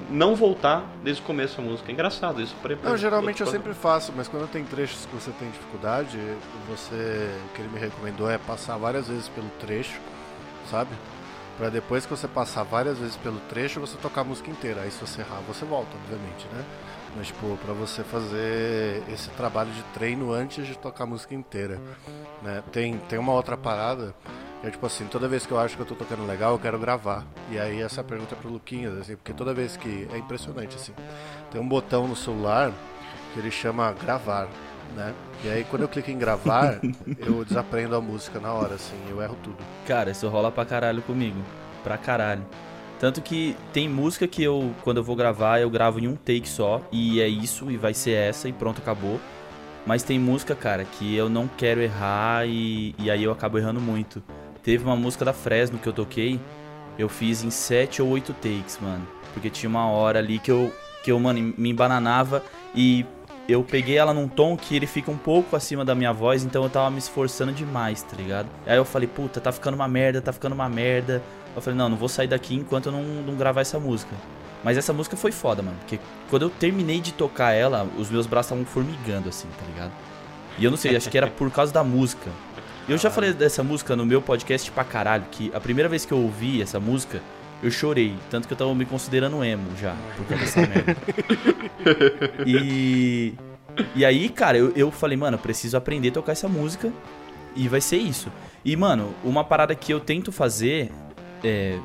não 0.08 0.34
voltar 0.36 0.84
desde 1.02 1.20
o 1.20 1.24
começo 1.24 1.60
a 1.60 1.64
música. 1.64 1.90
É 1.90 1.92
engraçado 1.92 2.40
isso. 2.40 2.54
Pra, 2.62 2.76
Não, 2.76 2.96
geralmente 2.96 3.40
eu 3.40 3.46
sempre 3.46 3.74
faço, 3.74 4.12
mas 4.16 4.28
quando 4.28 4.48
tem 4.48 4.64
trechos 4.64 5.06
que 5.06 5.14
você 5.14 5.32
tem 5.32 5.50
dificuldade, 5.50 6.16
você, 6.68 7.30
o 7.50 7.54
que 7.54 7.62
ele 7.62 7.68
me 7.68 7.80
recomendou 7.80 8.30
é 8.30 8.38
passar 8.38 8.76
várias 8.76 9.08
vezes 9.08 9.28
pelo 9.28 9.48
trecho, 9.60 9.98
sabe? 10.70 10.90
Pra 11.58 11.70
depois 11.70 12.04
que 12.04 12.10
você 12.10 12.28
passar 12.28 12.62
várias 12.62 12.98
vezes 12.98 13.16
pelo 13.16 13.40
trecho, 13.48 13.80
você 13.80 13.96
tocar 13.96 14.20
a 14.20 14.24
música 14.24 14.48
inteira. 14.50 14.82
Aí 14.82 14.90
se 14.90 15.00
você 15.00 15.22
errar, 15.22 15.40
você 15.46 15.64
volta, 15.64 15.90
obviamente, 16.04 16.46
né? 16.52 16.64
Mas, 17.14 17.28
tipo, 17.28 17.56
pra 17.64 17.72
você 17.72 18.02
fazer 18.02 19.02
esse 19.12 19.30
trabalho 19.30 19.70
de 19.70 19.82
treino 19.94 20.32
antes 20.32 20.66
de 20.66 20.76
tocar 20.76 21.04
a 21.04 21.06
música 21.06 21.34
inteira, 21.34 21.80
né? 22.42 22.62
Tem, 22.72 22.98
tem 23.08 23.18
uma 23.18 23.32
outra 23.32 23.56
parada, 23.56 24.14
que 24.60 24.66
é 24.66 24.70
tipo 24.70 24.84
assim, 24.84 25.06
toda 25.06 25.28
vez 25.28 25.46
que 25.46 25.52
eu 25.52 25.58
acho 25.58 25.76
que 25.76 25.82
eu 25.82 25.86
tô 25.86 25.94
tocando 25.94 26.26
legal, 26.26 26.52
eu 26.52 26.58
quero 26.58 26.78
gravar. 26.78 27.24
E 27.50 27.58
aí 27.58 27.80
essa 27.80 28.02
pergunta 28.02 28.34
é 28.34 28.38
pro 28.38 28.50
Luquinhas, 28.50 28.98
assim, 28.98 29.16
porque 29.16 29.32
toda 29.32 29.54
vez 29.54 29.76
que... 29.76 30.08
É 30.12 30.18
impressionante, 30.18 30.74
assim. 30.76 30.92
Tem 31.50 31.60
um 31.60 31.68
botão 31.68 32.08
no 32.08 32.16
celular 32.16 32.72
que 33.32 33.40
ele 33.40 33.50
chama 33.50 33.92
gravar, 33.92 34.48
né? 34.94 35.14
E 35.44 35.48
aí 35.48 35.64
quando 35.64 35.82
eu 35.82 35.88
clico 35.88 36.10
em 36.10 36.18
gravar, 36.18 36.80
eu 37.18 37.44
desaprendo 37.44 37.94
a 37.96 38.00
música 38.00 38.40
na 38.40 38.52
hora, 38.52 38.74
assim, 38.74 38.96
eu 39.08 39.22
erro 39.22 39.36
tudo. 39.42 39.58
Cara, 39.86 40.10
isso 40.10 40.28
rola 40.28 40.50
pra 40.50 40.64
caralho 40.64 41.02
comigo. 41.02 41.40
Pra 41.84 41.96
caralho. 41.96 42.44
Tanto 42.98 43.20
que 43.20 43.54
tem 43.72 43.88
música 43.88 44.26
que 44.26 44.42
eu, 44.42 44.72
quando 44.82 44.98
eu 44.98 45.04
vou 45.04 45.14
gravar, 45.14 45.60
eu 45.60 45.68
gravo 45.68 45.98
em 46.00 46.08
um 46.08 46.16
take 46.16 46.48
só. 46.48 46.80
E 46.90 47.20
é 47.20 47.28
isso, 47.28 47.70
e 47.70 47.76
vai 47.76 47.92
ser 47.92 48.12
essa, 48.12 48.48
e 48.48 48.52
pronto, 48.52 48.80
acabou. 48.80 49.20
Mas 49.86 50.02
tem 50.02 50.18
música, 50.18 50.54
cara, 50.54 50.84
que 50.84 51.14
eu 51.14 51.28
não 51.28 51.46
quero 51.46 51.80
errar 51.80 52.46
e, 52.46 52.94
e 52.98 53.10
aí 53.10 53.22
eu 53.22 53.30
acabo 53.30 53.58
errando 53.58 53.80
muito. 53.80 54.22
Teve 54.62 54.84
uma 54.84 54.96
música 54.96 55.24
da 55.24 55.32
Fresno 55.32 55.78
que 55.78 55.86
eu 55.86 55.92
toquei, 55.92 56.40
eu 56.98 57.08
fiz 57.08 57.44
em 57.44 57.50
sete 57.50 58.02
ou 58.02 58.08
oito 58.08 58.32
takes, 58.32 58.78
mano. 58.80 59.06
Porque 59.32 59.48
tinha 59.48 59.70
uma 59.70 59.88
hora 59.88 60.18
ali 60.18 60.40
que 60.40 60.50
eu, 60.50 60.72
que 61.04 61.12
eu 61.12 61.20
mano, 61.20 61.54
me 61.56 61.70
embananava 61.70 62.42
e 62.74 63.06
eu 63.48 63.62
peguei 63.62 63.96
ela 63.96 64.12
num 64.12 64.26
tom 64.26 64.56
que 64.56 64.74
ele 64.74 64.86
fica 64.86 65.08
um 65.08 65.16
pouco 65.16 65.54
acima 65.54 65.84
da 65.84 65.94
minha 65.94 66.12
voz, 66.12 66.44
então 66.44 66.64
eu 66.64 66.70
tava 66.70 66.90
me 66.90 66.98
esforçando 66.98 67.52
demais, 67.52 68.02
tá 68.02 68.16
ligado? 68.16 68.48
Aí 68.66 68.76
eu 68.76 68.84
falei, 68.84 69.06
puta, 69.06 69.40
tá 69.40 69.52
ficando 69.52 69.74
uma 69.74 69.86
merda, 69.86 70.20
tá 70.20 70.32
ficando 70.32 70.54
uma 70.54 70.68
merda. 70.68 71.22
Eu 71.56 71.62
falei, 71.62 71.78
não, 71.78 71.88
não 71.88 71.96
vou 71.96 72.08
sair 72.08 72.28
daqui 72.28 72.54
enquanto 72.54 72.86
eu 72.86 72.92
não, 72.92 73.02
não 73.02 73.34
gravar 73.34 73.62
essa 73.62 73.80
música. 73.80 74.14
Mas 74.62 74.76
essa 74.76 74.92
música 74.92 75.16
foi 75.16 75.32
foda, 75.32 75.62
mano. 75.62 75.76
Porque 75.78 75.98
quando 76.28 76.42
eu 76.42 76.50
terminei 76.50 77.00
de 77.00 77.12
tocar 77.12 77.52
ela, 77.52 77.88
os 77.96 78.10
meus 78.10 78.26
braços 78.26 78.52
estavam 78.52 78.64
formigando, 78.66 79.28
assim, 79.28 79.48
tá 79.58 79.64
ligado? 79.66 79.92
E 80.58 80.64
eu 80.64 80.70
não 80.70 80.76
sei, 80.76 80.96
acho 80.96 81.08
que 81.08 81.16
era 81.16 81.28
por 81.28 81.50
causa 81.50 81.72
da 81.72 81.82
música. 81.82 82.30
E 82.88 82.92
eu 82.92 82.98
já 82.98 83.10
falei 83.10 83.32
dessa 83.32 83.62
música 83.62 83.96
no 83.96 84.06
meu 84.06 84.22
podcast 84.22 84.70
pra 84.70 84.84
caralho, 84.84 85.24
que 85.30 85.50
a 85.54 85.60
primeira 85.60 85.88
vez 85.88 86.04
que 86.04 86.12
eu 86.12 86.18
ouvi 86.18 86.62
essa 86.62 86.78
música, 86.78 87.20
eu 87.62 87.70
chorei. 87.70 88.14
Tanto 88.30 88.46
que 88.46 88.54
eu 88.54 88.58
tava 88.58 88.74
me 88.74 88.84
considerando 88.84 89.42
emo 89.42 89.76
já, 89.80 89.96
por 90.16 90.26
causa 90.26 90.44
dessa 90.44 90.60
merda. 90.60 90.96
E. 92.46 93.34
E 93.94 94.04
aí, 94.04 94.28
cara, 94.30 94.56
eu, 94.56 94.72
eu 94.74 94.90
falei, 94.90 95.16
mano, 95.16 95.36
eu 95.36 95.40
preciso 95.40 95.76
aprender 95.76 96.08
a 96.08 96.12
tocar 96.12 96.32
essa 96.32 96.48
música. 96.48 96.92
E 97.54 97.68
vai 97.68 97.80
ser 97.80 97.96
isso. 97.96 98.30
E, 98.64 98.76
mano, 98.76 99.14
uma 99.24 99.44
parada 99.44 99.74
que 99.74 99.92
eu 99.92 100.00
tento 100.00 100.32
fazer 100.32 100.90
é, 101.44 101.78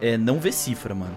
é 0.00 0.16
não 0.16 0.38
ver 0.38 0.52
cifra, 0.52 0.94
mano. 0.94 1.16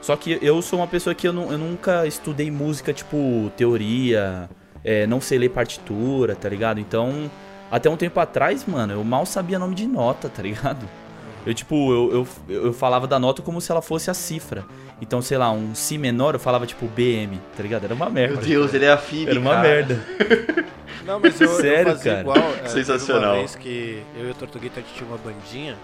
Só 0.00 0.16
que 0.16 0.38
eu 0.42 0.60
sou 0.60 0.80
uma 0.80 0.86
pessoa 0.86 1.14
que 1.14 1.26
eu, 1.26 1.32
eu 1.32 1.58
nunca 1.58 2.06
estudei 2.06 2.50
música, 2.50 2.92
tipo, 2.92 3.50
teoria, 3.56 4.50
é, 4.84 5.06
não 5.06 5.20
sei 5.20 5.38
ler 5.38 5.48
partitura, 5.48 6.36
tá 6.36 6.48
ligado? 6.48 6.78
Então, 6.78 7.30
até 7.70 7.88
um 7.88 7.96
tempo 7.96 8.20
atrás, 8.20 8.66
mano, 8.66 8.92
eu 8.92 9.02
mal 9.02 9.24
sabia 9.24 9.58
nome 9.58 9.74
de 9.74 9.86
nota, 9.86 10.28
tá 10.28 10.42
ligado? 10.42 10.86
Eu, 11.46 11.52
tipo, 11.52 11.92
eu, 11.92 12.26
eu, 12.48 12.54
eu 12.64 12.72
falava 12.72 13.06
da 13.06 13.18
nota 13.18 13.42
como 13.42 13.60
se 13.60 13.70
ela 13.70 13.82
fosse 13.82 14.10
a 14.10 14.14
cifra. 14.14 14.64
Então, 15.00 15.20
sei 15.20 15.36
lá, 15.36 15.50
um 15.50 15.74
Si 15.74 15.98
menor 15.98 16.34
eu 16.34 16.40
falava 16.40 16.66
tipo 16.66 16.86
BM, 16.86 17.38
tá 17.56 17.62
ligado? 17.62 17.84
Era 17.84 17.94
uma 17.94 18.08
merda. 18.08 18.36
Meu 18.36 18.44
Deus, 18.44 18.72
ele 18.72 18.84
é 18.84 18.92
a 18.92 18.96
FIB, 18.96 19.30
Era 19.30 19.40
uma 19.40 19.50
cara. 19.50 19.68
merda. 19.68 20.04
Não, 21.04 21.20
mas 21.20 21.38
eu, 21.38 21.48
Sério, 21.48 21.90
eu 21.92 21.96
fazia 21.96 22.12
cara? 22.12 22.20
igual. 22.22 22.54
é, 22.64 22.68
Sensacional. 22.68 23.32
Uma 23.32 23.38
vez 23.38 23.56
que 23.56 24.02
eu 24.16 24.28
e 24.28 24.30
o 24.30 24.34
Tortuguita 24.34 24.80
a 24.80 24.82
gente 24.82 24.94
tinha 24.94 25.06
uma 25.06 25.18
bandinha 25.18 25.76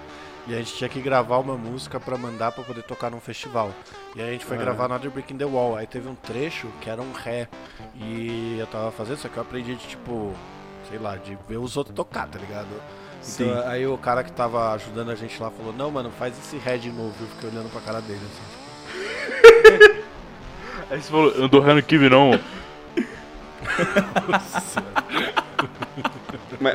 e 0.51 0.55
a 0.55 0.59
gente 0.59 0.75
tinha 0.75 0.89
que 0.89 1.01
gravar 1.01 1.39
uma 1.39 1.57
música 1.57 2.01
pra 2.01 2.19
mandar 2.19 2.51
pra 2.51 2.65
poder 2.65 2.83
tocar 2.83 3.09
num 3.09 3.21
festival. 3.21 3.71
E 4.17 4.21
aí 4.21 4.29
a 4.31 4.33
gente 4.33 4.45
foi 4.45 4.57
Ah. 4.57 4.61
gravar 4.61 4.87
Another 4.87 5.09
Brick 5.11 5.33
in 5.33 5.39
the 5.39 5.45
Wall. 5.45 5.77
Aí 5.77 5.87
teve 5.87 6.09
um 6.09 6.15
trecho 6.17 6.67
que 6.81 6.91
era 6.91 7.01
um 7.01 7.13
ré. 7.13 7.47
E 7.95 8.57
eu 8.59 8.67
tava 8.67 8.91
fazendo, 8.91 9.19
só 9.19 9.29
que 9.29 9.37
eu 9.37 9.43
aprendi 9.43 9.77
de 9.77 9.87
tipo, 9.87 10.35
sei 10.89 10.99
lá, 10.99 11.17
de 11.17 11.39
ver 11.49 11.59
os 11.59 11.77
outros 11.77 11.95
tocar, 11.95 12.27
tá 12.27 12.39
ligado? 12.39 12.67
Sim. 13.23 13.49
Então, 13.49 13.69
aí 13.69 13.87
o 13.87 13.97
cara 13.97 14.25
que 14.25 14.33
tava 14.33 14.73
ajudando 14.73 15.11
a 15.11 15.15
gente 15.15 15.41
lá 15.41 15.51
falou, 15.53 15.73
não, 15.73 15.89
mano, 15.91 16.11
faz 16.19 16.37
esse 16.37 16.57
ré 16.57 16.77
de 16.79 16.91
novo. 16.91 17.15
Eu 17.21 17.29
fiquei 17.29 17.51
olhando 17.51 17.71
pra 17.71 17.81
cara 17.81 18.01
dele 18.01 18.21
assim. 18.25 20.01
Aí 20.91 21.01
você 21.01 21.09
falou, 21.09 21.31
eu 21.31 21.43
não 21.43 21.49
tô 21.49 21.59
errando 21.59 21.81
kibe 21.85 22.09
não. 22.09 22.33
Mas 24.29 24.77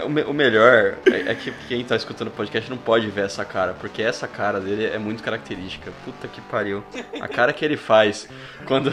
o, 0.05 0.09
me- 0.09 0.23
o 0.23 0.33
melhor 0.33 0.95
é, 1.05 1.31
é 1.31 1.35
que 1.35 1.51
quem 1.67 1.83
tá 1.83 1.95
escutando 1.95 2.27
o 2.29 2.31
podcast 2.31 2.69
não 2.69 2.77
pode 2.77 3.07
ver 3.07 3.25
essa 3.25 3.43
cara, 3.45 3.73
porque 3.73 4.01
essa 4.01 4.27
cara 4.27 4.59
dele 4.59 4.85
é 4.85 4.97
muito 4.97 5.23
característica. 5.23 5.91
Puta 6.03 6.27
que 6.27 6.41
pariu. 6.41 6.83
A 7.21 7.27
cara 7.27 7.53
que 7.53 7.63
ele 7.63 7.77
faz 7.77 8.27
quando. 8.65 8.91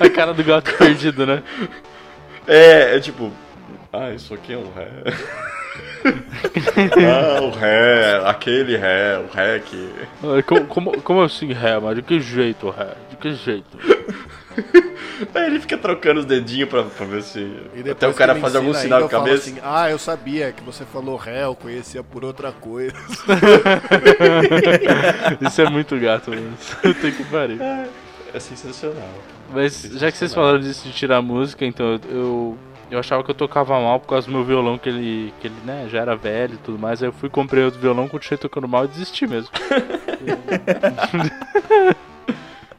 A 0.00 0.08
cara 0.10 0.32
do 0.34 0.42
gato 0.44 0.72
perdido, 0.76 1.26
né? 1.26 1.42
É, 2.46 2.96
é 2.96 3.00
tipo. 3.00 3.32
Ah, 3.92 4.10
isso 4.10 4.32
aqui 4.34 4.52
é 4.54 4.56
um 4.56 4.72
ré. 4.72 4.88
ah, 7.06 7.42
o 7.42 7.50
ré, 7.50 8.22
aquele 8.26 8.76
ré, 8.76 9.18
o 9.18 9.32
ré 9.34 9.60
que. 9.60 9.90
Como, 10.46 10.66
como, 10.66 11.02
como 11.02 11.22
assim 11.22 11.52
ré, 11.52 11.78
mas 11.78 11.96
de 11.96 12.02
que 12.02 12.20
jeito 12.20 12.70
ré? 12.70 12.94
De 13.22 13.28
que 13.28 13.34
jeito? 13.34 13.78
Aí 15.34 15.46
ele 15.46 15.60
fica 15.60 15.78
trocando 15.78 16.20
os 16.20 16.26
dedinhos 16.26 16.68
pra, 16.68 16.82
pra 16.82 17.06
ver 17.06 17.22
se. 17.22 17.50
Até 17.90 18.06
o 18.08 18.14
cara 18.14 18.34
fazer 18.34 18.58
algum 18.58 18.74
sinal 18.74 19.00
com 19.00 19.06
a 19.06 19.08
falo 19.08 19.24
cabeça. 19.24 19.50
Assim, 19.50 19.58
ah, 19.62 19.90
eu 19.90 19.98
sabia 19.98 20.52
que 20.52 20.62
você 20.62 20.84
falou 20.84 21.16
ré, 21.16 21.44
eu 21.44 21.54
conhecia 21.54 22.02
por 22.02 22.22
outra 22.24 22.52
coisa. 22.52 22.92
Isso 25.40 25.62
é 25.62 25.70
muito 25.70 25.98
gato, 25.98 26.30
mano. 26.30 26.52
Tem 27.00 27.12
que 27.12 27.24
pariu. 27.24 27.58
É 27.62 27.88
sensacional. 28.40 29.08
Mas 29.52 29.82
já 29.82 30.10
que 30.10 30.18
vocês 30.18 30.34
falaram 30.34 30.58
disso 30.58 30.88
de 30.88 30.94
tirar 30.94 31.22
música, 31.22 31.64
então 31.64 31.86
eu, 31.86 32.00
eu, 32.10 32.58
eu 32.90 32.98
achava 32.98 33.22
que 33.22 33.30
eu 33.30 33.34
tocava 33.34 33.78
mal 33.78 34.00
por 34.00 34.08
causa 34.08 34.26
do 34.26 34.32
meu 34.32 34.42
violão, 34.42 34.78
que 34.78 34.88
ele, 34.88 35.32
que 35.40 35.46
ele 35.46 35.54
né, 35.64 35.86
já 35.88 36.00
era 36.00 36.16
velho 36.16 36.54
e 36.54 36.58
tudo 36.58 36.78
mais. 36.78 37.02
Aí 37.02 37.08
eu 37.08 37.12
fui, 37.12 37.28
comprei 37.28 37.62
outro 37.62 37.78
violão, 37.78 38.08
continuei 38.08 38.38
tocando 38.38 38.66
mal 38.66 38.86
e 38.86 38.88
desisti 38.88 39.26
mesmo. 39.26 39.50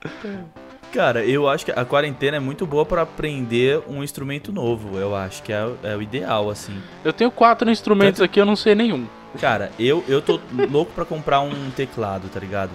Cara, 0.94 1.26
eu 1.26 1.50
acho 1.50 1.66
que 1.66 1.72
a 1.72 1.84
quarentena 1.84 2.38
é 2.38 2.40
muito 2.40 2.68
boa 2.68 2.86
pra 2.86 3.02
aprender 3.02 3.82
um 3.88 4.04
instrumento 4.04 4.52
novo. 4.52 4.98
Eu 5.00 5.16
acho 5.16 5.42
que 5.42 5.52
é, 5.52 5.66
o- 5.66 5.76
é 5.82 5.96
o 5.96 6.02
ideal, 6.04 6.52
assim. 6.52 6.80
Eu 7.04 7.12
tenho 7.12 7.32
quatro 7.32 7.68
instrumentos 7.72 8.22
aqui, 8.22 8.40
eu 8.40 8.46
não 8.46 8.56
sei 8.56 8.76
nenhum. 8.76 9.08
Cara, 9.42 9.72
eu, 9.80 10.04
eu 10.08 10.22
tô 10.22 10.40
louco 10.70 10.92
pra 10.94 11.04
comprar 11.04 11.40
um 11.42 11.72
teclado, 11.72 12.30
tá 12.30 12.40
ligado? 12.40 12.70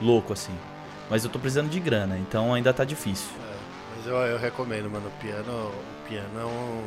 Louco, 0.00 0.32
assim. 0.32 0.52
Mas 1.10 1.24
eu 1.24 1.30
tô 1.30 1.38
precisando 1.40 1.68
de 1.68 1.80
grana, 1.80 2.16
então 2.16 2.54
ainda 2.54 2.72
tá 2.72 2.84
difícil. 2.84 3.30
Mas 3.96 4.06
eu, 4.06 4.14
eu 4.18 4.38
recomendo, 4.38 4.88
mano. 4.88 5.08
O 5.08 5.20
piano, 5.20 5.50
o 5.72 6.08
piano 6.08 6.40
é 6.40 6.44
um. 6.44 6.82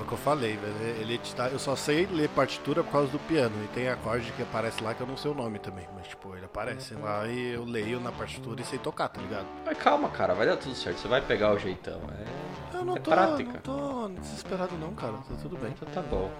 É 0.00 0.02
o 0.02 0.06
que 0.06 0.12
eu 0.12 0.18
falei, 0.18 0.56
velho. 0.56 0.96
Ele 1.00 1.18
te 1.18 1.34
dá, 1.36 1.48
eu 1.48 1.58
só 1.58 1.76
sei 1.76 2.06
ler 2.06 2.28
partitura 2.30 2.82
por 2.82 2.90
causa 2.92 3.08
do 3.12 3.18
piano. 3.20 3.54
E 3.64 3.68
tem 3.68 3.88
acorde 3.88 4.32
que 4.32 4.42
aparece 4.42 4.82
lá 4.82 4.94
que 4.94 5.00
eu 5.02 5.06
não 5.06 5.16
sei 5.16 5.30
o 5.30 5.34
nome 5.34 5.58
também. 5.58 5.86
Mas, 5.94 6.08
tipo, 6.08 6.34
ele 6.34 6.46
aparece 6.46 6.94
lá 6.94 7.26
e 7.26 7.52
eu 7.52 7.64
leio 7.64 8.00
na 8.00 8.10
partitura 8.10 8.60
e 8.60 8.64
sei 8.64 8.78
tocar, 8.78 9.08
tá 9.08 9.20
ligado? 9.20 9.46
Mas 9.66 9.76
calma, 9.76 10.08
cara, 10.08 10.32
vai 10.34 10.46
dar 10.46 10.56
tudo 10.56 10.74
certo. 10.74 10.98
Você 11.00 11.08
vai 11.08 11.20
pegar 11.20 11.52
o 11.52 11.58
jeitão. 11.58 12.00
É, 12.72 12.78
Eu 12.78 12.84
não 12.84 12.96
é 12.96 13.00
tô, 13.00 13.10
prática. 13.10 13.52
não 13.52 13.60
tô 13.60 14.08
desesperado, 14.20 14.74
não, 14.78 14.94
cara. 14.94 15.12
Tá 15.12 15.34
tudo 15.42 15.58
bem. 15.58 15.70
Então 15.70 15.88
tá 15.92 16.02
bom. 16.02 16.30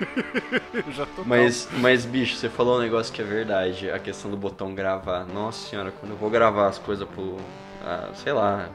Eu 0.72 0.92
já 0.92 1.04
tô 1.06 1.24
Mas, 1.24 1.68
mas, 1.80 2.04
bicho, 2.06 2.36
você 2.36 2.48
falou 2.48 2.78
um 2.78 2.80
negócio 2.80 3.12
que 3.12 3.20
é 3.20 3.24
verdade. 3.24 3.90
A 3.90 3.98
questão 3.98 4.30
do 4.30 4.36
botão 4.36 4.74
gravar. 4.74 5.26
Nossa 5.26 5.68
senhora, 5.68 5.90
quando 5.90 6.12
eu 6.12 6.18
vou 6.18 6.30
gravar 6.30 6.68
as 6.68 6.78
coisas 6.78 7.06
pro. 7.08 7.36
ah, 7.84 8.10
sei 8.14 8.32
lá. 8.32 8.68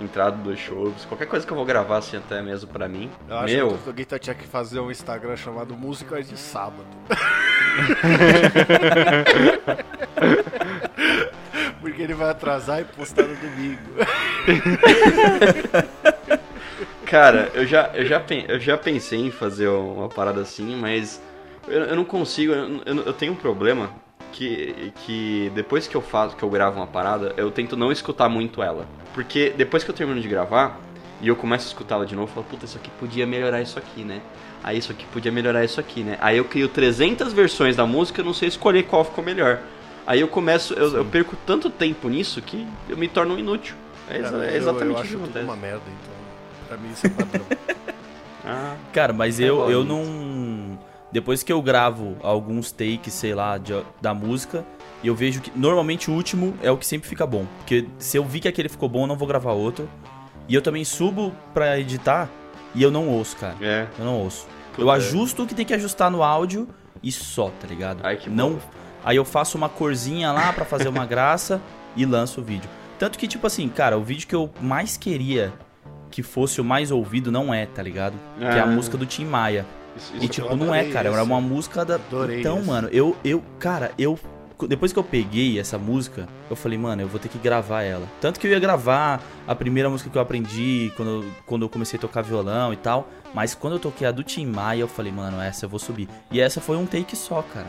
Entrada 0.00 0.36
dos 0.36 0.58
shows, 0.58 1.04
qualquer 1.04 1.26
coisa 1.26 1.46
que 1.46 1.52
eu 1.52 1.56
vou 1.56 1.64
gravar 1.64 1.98
assim 1.98 2.16
até 2.16 2.42
mesmo 2.42 2.68
pra 2.68 2.88
mim. 2.88 3.08
Eu 3.28 3.38
acho 3.38 3.54
meu, 3.54 3.78
que 3.78 3.90
o 3.90 3.92
Guita 3.92 4.18
tinha 4.18 4.34
que 4.34 4.44
fazer 4.44 4.80
um 4.80 4.90
Instagram 4.90 5.36
chamado 5.36 5.76
Músicas 5.76 6.28
de 6.28 6.36
Sábado. 6.36 6.84
Porque 11.80 12.02
ele 12.02 12.14
vai 12.14 12.30
atrasar 12.30 12.80
e 12.80 12.84
postar 12.84 13.22
no 13.22 13.36
domingo. 13.36 13.80
Cara, 17.06 17.52
eu 17.54 17.64
já, 17.64 17.92
eu, 17.94 18.04
já, 18.04 18.20
eu 18.48 18.58
já 18.58 18.76
pensei 18.76 19.20
em 19.20 19.30
fazer 19.30 19.68
uma 19.68 20.08
parada 20.08 20.40
assim, 20.40 20.74
mas 20.74 21.22
eu, 21.68 21.82
eu 21.82 21.96
não 21.96 22.04
consigo, 22.04 22.52
eu, 22.52 22.82
eu 22.84 23.12
tenho 23.12 23.32
um 23.32 23.36
problema 23.36 23.90
que, 24.34 24.92
que 25.04 25.50
depois 25.54 25.86
que 25.86 25.94
eu 25.96 26.02
faço, 26.02 26.36
que 26.36 26.42
eu 26.42 26.50
gravo 26.50 26.76
uma 26.78 26.86
parada, 26.86 27.32
eu 27.36 27.50
tento 27.50 27.76
não 27.76 27.92
escutar 27.92 28.28
muito 28.28 28.62
ela. 28.62 28.86
Porque 29.14 29.52
depois 29.56 29.84
que 29.84 29.90
eu 29.90 29.94
termino 29.94 30.20
de 30.20 30.26
gravar 30.28 30.78
e 31.20 31.28
eu 31.28 31.36
começo 31.36 31.66
a 31.66 31.68
escutá-la 31.68 32.04
de 32.04 32.14
novo, 32.16 32.30
eu 32.30 32.34
falo, 32.34 32.46
puta, 32.50 32.64
isso 32.64 32.76
aqui 32.76 32.90
podia 32.98 33.26
melhorar 33.26 33.62
isso 33.62 33.78
aqui, 33.78 34.02
né? 34.02 34.20
Aí 34.62 34.78
isso 34.78 34.90
aqui 34.90 35.04
podia 35.12 35.30
melhorar 35.30 35.64
isso 35.64 35.78
aqui, 35.78 36.00
né? 36.02 36.18
Aí 36.20 36.36
eu 36.38 36.44
crio 36.44 36.68
300 36.68 37.32
versões 37.32 37.76
da 37.76 37.86
música, 37.86 38.20
eu 38.20 38.24
não 38.24 38.34
sei 38.34 38.48
escolher 38.48 38.82
qual 38.84 39.04
ficou 39.04 39.22
melhor. 39.22 39.60
Aí 40.06 40.20
eu 40.20 40.28
começo, 40.28 40.74
eu, 40.74 40.96
eu 40.96 41.04
perco 41.04 41.36
tanto 41.46 41.70
tempo 41.70 42.08
nisso 42.08 42.42
que 42.42 42.66
eu 42.88 42.96
me 42.96 43.06
torno 43.08 43.38
inútil. 43.38 43.74
É, 44.10 44.18
exa- 44.18 44.30
Cara, 44.30 44.44
é 44.46 44.52
eu- 44.52 44.56
exatamente 44.56 44.88
eu, 44.90 44.94
o 44.96 44.98
acho 45.00 45.08
que 45.10 45.16
acontece. 45.16 45.44
uma 45.44 45.56
merda, 45.56 45.80
então 45.86 46.14
pra 46.68 46.76
mim 46.76 46.90
isso 46.92 47.06
é 47.06 47.10
padrão. 47.10 47.44
Ah, 48.46 48.76
Cara, 48.92 49.12
mas 49.14 49.40
É 49.40 49.44
eu, 49.44 49.54
igual 49.54 49.70
eu 49.70 49.84
não. 49.84 50.73
Depois 51.14 51.44
que 51.44 51.52
eu 51.52 51.62
gravo 51.62 52.16
alguns 52.24 52.72
takes, 52.72 53.14
sei 53.14 53.34
lá, 53.36 53.56
de- 53.56 53.84
da 54.02 54.12
música, 54.12 54.64
eu 55.02 55.14
vejo 55.14 55.40
que 55.40 55.52
normalmente 55.54 56.10
o 56.10 56.14
último 56.14 56.54
é 56.60 56.72
o 56.72 56.76
que 56.76 56.84
sempre 56.84 57.08
fica 57.08 57.24
bom. 57.24 57.46
Porque 57.58 57.86
se 57.98 58.16
eu 58.16 58.24
vi 58.24 58.40
que 58.40 58.48
aquele 58.48 58.68
ficou 58.68 58.88
bom, 58.88 59.04
eu 59.04 59.06
não 59.06 59.16
vou 59.16 59.28
gravar 59.28 59.52
outro. 59.52 59.88
E 60.48 60.54
eu 60.56 60.60
também 60.60 60.84
subo 60.84 61.32
pra 61.54 61.78
editar 61.78 62.28
e 62.74 62.82
eu 62.82 62.90
não 62.90 63.06
ouço, 63.08 63.36
cara. 63.36 63.54
é. 63.60 63.86
Eu 63.96 64.04
não 64.04 64.18
ouço. 64.18 64.44
Eu 64.76 64.90
é. 64.90 64.96
ajusto 64.96 65.44
o 65.44 65.46
que 65.46 65.54
tem 65.54 65.64
que 65.64 65.72
ajustar 65.72 66.10
no 66.10 66.20
áudio 66.20 66.66
e 67.00 67.12
só, 67.12 67.48
tá 67.60 67.66
ligado? 67.68 68.00
Ai, 68.02 68.16
que 68.16 68.28
não. 68.28 68.54
bom. 68.54 68.58
Aí 69.04 69.16
eu 69.16 69.24
faço 69.24 69.56
uma 69.56 69.68
corzinha 69.68 70.32
lá 70.32 70.52
pra 70.52 70.64
fazer 70.64 70.88
uma 70.88 71.06
graça 71.06 71.62
e 71.94 72.04
lanço 72.04 72.40
o 72.40 72.44
vídeo. 72.44 72.68
Tanto 72.98 73.16
que, 73.20 73.28
tipo 73.28 73.46
assim, 73.46 73.68
cara, 73.68 73.96
o 73.96 74.02
vídeo 74.02 74.26
que 74.26 74.34
eu 74.34 74.50
mais 74.60 74.96
queria 74.96 75.52
que 76.10 76.24
fosse 76.24 76.60
o 76.60 76.64
mais 76.64 76.90
ouvido 76.90 77.30
não 77.30 77.54
é, 77.54 77.66
tá 77.66 77.82
ligado? 77.82 78.14
Que 78.36 78.44
é 78.44 78.58
a 78.60 78.64
Ah. 78.64 78.66
música 78.66 78.96
do 78.96 79.06
Tim 79.06 79.24
Maia. 79.26 79.64
Isso- 79.96 80.12
E 80.14 80.18
isso- 80.18 80.28
tipo, 80.28 80.48
eu 80.48 80.56
não 80.56 80.74
é, 80.74 80.84
cara, 80.84 81.08
esse. 81.08 81.14
era 81.18 81.22
uma 81.24 81.40
música 81.40 81.84
da. 81.84 81.94
Adorei 81.96 82.40
então, 82.40 82.58
esse. 82.58 82.66
mano, 82.66 82.88
eu, 82.92 83.16
eu, 83.24 83.42
cara, 83.58 83.92
eu. 83.98 84.18
Depois 84.68 84.92
que 84.92 84.98
eu 84.98 85.04
peguei 85.04 85.58
essa 85.58 85.76
música, 85.76 86.28
eu 86.48 86.54
falei, 86.56 86.78
mano, 86.78 87.02
eu 87.02 87.08
vou 87.08 87.18
ter 87.18 87.28
que 87.28 87.36
gravar 87.38 87.82
ela. 87.82 88.06
Tanto 88.20 88.38
que 88.38 88.46
eu 88.46 88.52
ia 88.52 88.60
gravar 88.60 89.20
a 89.46 89.54
primeira 89.54 89.90
música 89.90 90.08
que 90.08 90.16
eu 90.16 90.22
aprendi 90.22 90.92
quando, 90.96 91.22
eu- 91.22 91.30
quando 91.44 91.62
eu 91.62 91.68
comecei 91.68 91.98
a 91.98 92.00
tocar 92.00 92.22
violão 92.22 92.72
e 92.72 92.76
tal. 92.76 93.08
Mas 93.34 93.52
quando 93.54 93.74
eu 93.74 93.78
toquei 93.80 94.06
a 94.06 94.12
do 94.12 94.22
Tim 94.22 94.46
Maia, 94.46 94.80
eu 94.82 94.88
falei, 94.88 95.10
mano, 95.10 95.40
essa 95.40 95.64
eu 95.64 95.68
vou 95.68 95.80
subir. 95.80 96.08
E 96.30 96.40
essa 96.40 96.60
foi 96.60 96.76
um 96.76 96.86
take 96.86 97.16
só, 97.16 97.42
cara. 97.52 97.66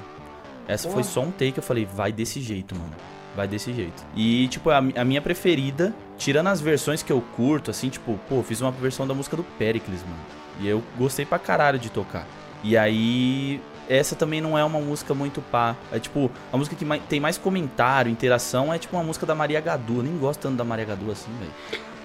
Essa 0.67 0.87
foi 0.89 1.03
só 1.03 1.21
um 1.21 1.31
take, 1.31 1.57
eu 1.57 1.63
falei, 1.63 1.85
vai 1.85 2.11
desse 2.11 2.39
jeito, 2.39 2.75
mano. 2.75 2.93
Vai 3.35 3.47
desse 3.47 3.73
jeito. 3.73 4.05
E, 4.15 4.47
tipo, 4.47 4.69
a, 4.69 4.77
a 4.77 5.03
minha 5.03 5.21
preferida, 5.21 5.93
tirando 6.17 6.47
as 6.47 6.61
versões 6.61 7.03
que 7.03 7.11
eu 7.11 7.21
curto, 7.35 7.69
assim, 7.71 7.89
tipo, 7.89 8.17
pô, 8.29 8.41
fiz 8.43 8.61
uma 8.61 8.71
versão 8.71 9.05
da 9.05 9.13
música 9.13 9.35
do 9.35 9.43
Pericles, 9.43 10.01
mano. 10.03 10.15
E 10.59 10.67
eu 10.67 10.81
gostei 10.97 11.25
pra 11.25 11.37
caralho 11.39 11.77
de 11.79 11.89
tocar. 11.89 12.25
E 12.63 12.75
aí, 12.77 13.59
essa 13.89 14.15
também 14.15 14.41
não 14.41 14.57
é 14.57 14.63
uma 14.63 14.79
música 14.79 15.13
muito 15.13 15.41
pá. 15.41 15.75
É 15.91 15.99
tipo, 15.99 16.31
a 16.51 16.57
música 16.57 16.75
que 16.75 16.85
tem 17.07 17.19
mais 17.19 17.37
comentário, 17.37 18.11
interação, 18.11 18.73
é 18.73 18.77
tipo 18.79 18.95
uma 18.95 19.03
música 19.03 19.25
da 19.25 19.35
Maria 19.35 19.59
Gadu. 19.61 19.97
Eu 19.97 20.03
nem 20.03 20.17
gosto 20.17 20.41
tanto 20.41 20.55
da 20.55 20.63
Maria 20.63 20.85
Gadu 20.85 21.11
assim, 21.11 21.31
velho. 21.39 21.51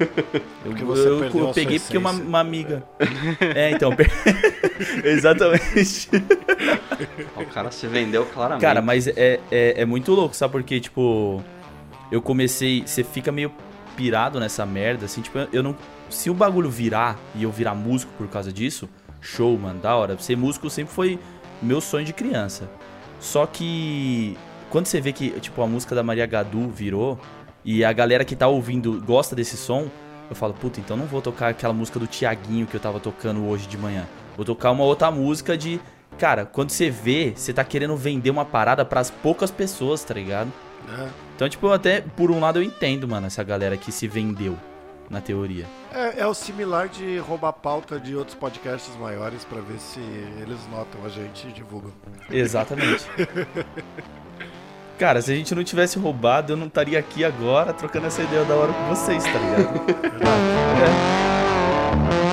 Eu, 0.64 0.72
eu- 0.72 1.24
eu 1.24 1.30
sua 1.30 1.52
peguei 1.52 1.78
porque 1.78 1.98
uma, 1.98 2.10
uma 2.10 2.40
amiga. 2.40 2.82
É, 3.54 3.70
então. 3.70 3.94
per- 3.94 4.10
Exatamente. 5.04 6.08
O 7.36 7.44
cara 7.46 7.70
se 7.70 7.86
vendeu 7.86 8.26
claramente. 8.26 8.60
Cara, 8.62 8.82
mas 8.82 9.06
é, 9.06 9.40
é, 9.50 9.74
é 9.82 9.84
muito 9.86 10.12
louco, 10.12 10.34
sabe? 10.36 10.52
Porque, 10.52 10.78
tipo, 10.80 11.42
eu 12.12 12.20
comecei. 12.20 12.82
Você 12.86 13.02
fica 13.02 13.32
meio 13.32 13.50
pirado 13.96 14.38
nessa 14.40 14.64
merda, 14.66 15.06
assim, 15.06 15.20
tipo, 15.22 15.38
eu 15.52 15.62
não. 15.62 15.74
Se 16.10 16.28
o 16.28 16.34
bagulho 16.34 16.68
virar 16.68 17.18
e 17.34 17.44
eu 17.44 17.50
virar 17.50 17.74
músico 17.74 18.12
por 18.18 18.28
causa 18.28 18.52
disso, 18.52 18.88
show, 19.20 19.56
mano, 19.56 19.80
da 19.80 19.94
hora. 19.94 20.18
Ser 20.18 20.36
músico 20.36 20.68
sempre 20.68 20.92
foi 20.92 21.18
meu 21.62 21.80
sonho 21.80 22.04
de 22.04 22.12
criança. 22.12 22.68
Só 23.18 23.46
que 23.46 24.36
quando 24.70 24.86
você 24.86 25.00
vê 25.00 25.12
que, 25.12 25.30
tipo, 25.40 25.62
a 25.62 25.66
música 25.66 25.94
da 25.94 26.02
Maria 26.02 26.26
Gadu 26.26 26.68
virou 26.68 27.18
e 27.64 27.84
a 27.84 27.92
galera 27.92 28.24
que 28.24 28.34
tá 28.34 28.48
ouvindo 28.48 29.00
gosta 29.04 29.36
desse 29.36 29.56
som, 29.56 29.88
eu 30.28 30.36
falo, 30.36 30.54
puta, 30.54 30.80
então 30.80 30.96
não 30.96 31.06
vou 31.06 31.20
tocar 31.20 31.48
aquela 31.48 31.74
música 31.74 31.98
do 31.98 32.06
Tiaguinho 32.06 32.66
que 32.66 32.76
eu 32.76 32.80
tava 32.80 33.00
tocando 33.00 33.46
hoje 33.46 33.66
de 33.66 33.76
manhã. 33.76 34.06
Vou 34.36 34.44
tocar 34.44 34.70
uma 34.70 34.84
outra 34.84 35.10
música 35.10 35.56
de 35.56 35.80
cara, 36.18 36.44
quando 36.44 36.70
você 36.70 36.90
vê, 36.90 37.32
você 37.34 37.52
tá 37.52 37.64
querendo 37.64 37.96
vender 37.96 38.30
uma 38.30 38.44
parada 38.44 38.84
pras 38.84 39.10
poucas 39.10 39.50
pessoas, 39.50 40.04
tá 40.04 40.12
ligado? 40.12 40.52
É. 40.88 41.08
Então, 41.34 41.48
tipo, 41.48 41.68
até, 41.70 42.02
por 42.02 42.30
um 42.30 42.40
lado, 42.40 42.58
eu 42.58 42.62
entendo, 42.62 43.08
mano, 43.08 43.26
essa 43.26 43.42
galera 43.42 43.76
que 43.76 43.90
se 43.90 44.06
vendeu, 44.06 44.56
na 45.10 45.20
teoria. 45.20 45.66
É, 45.92 46.20
é 46.20 46.26
o 46.26 46.32
similar 46.32 46.88
de 46.88 47.18
roubar 47.18 47.52
pauta 47.52 47.98
de 47.98 48.14
outros 48.14 48.36
podcasts 48.36 48.96
maiores 48.96 49.44
pra 49.44 49.60
ver 49.60 49.80
se 49.80 49.98
eles 50.40 50.58
notam 50.70 51.04
a 51.04 51.08
gente 51.08 51.48
e 51.48 51.52
divulgam. 51.52 51.92
Exatamente. 52.30 53.04
Cara, 54.96 55.20
se 55.20 55.32
a 55.32 55.34
gente 55.34 55.54
não 55.54 55.64
tivesse 55.64 55.98
roubado, 55.98 56.52
eu 56.52 56.56
não 56.56 56.66
estaria 56.66 56.98
aqui 56.98 57.24
agora 57.24 57.72
trocando 57.72 58.06
essa 58.06 58.22
ideia 58.22 58.44
da 58.44 58.54
hora 58.54 58.72
com 58.72 58.94
vocês, 58.94 59.24
tá 59.24 59.32
ligado? 59.32 59.80
É. 62.26 62.29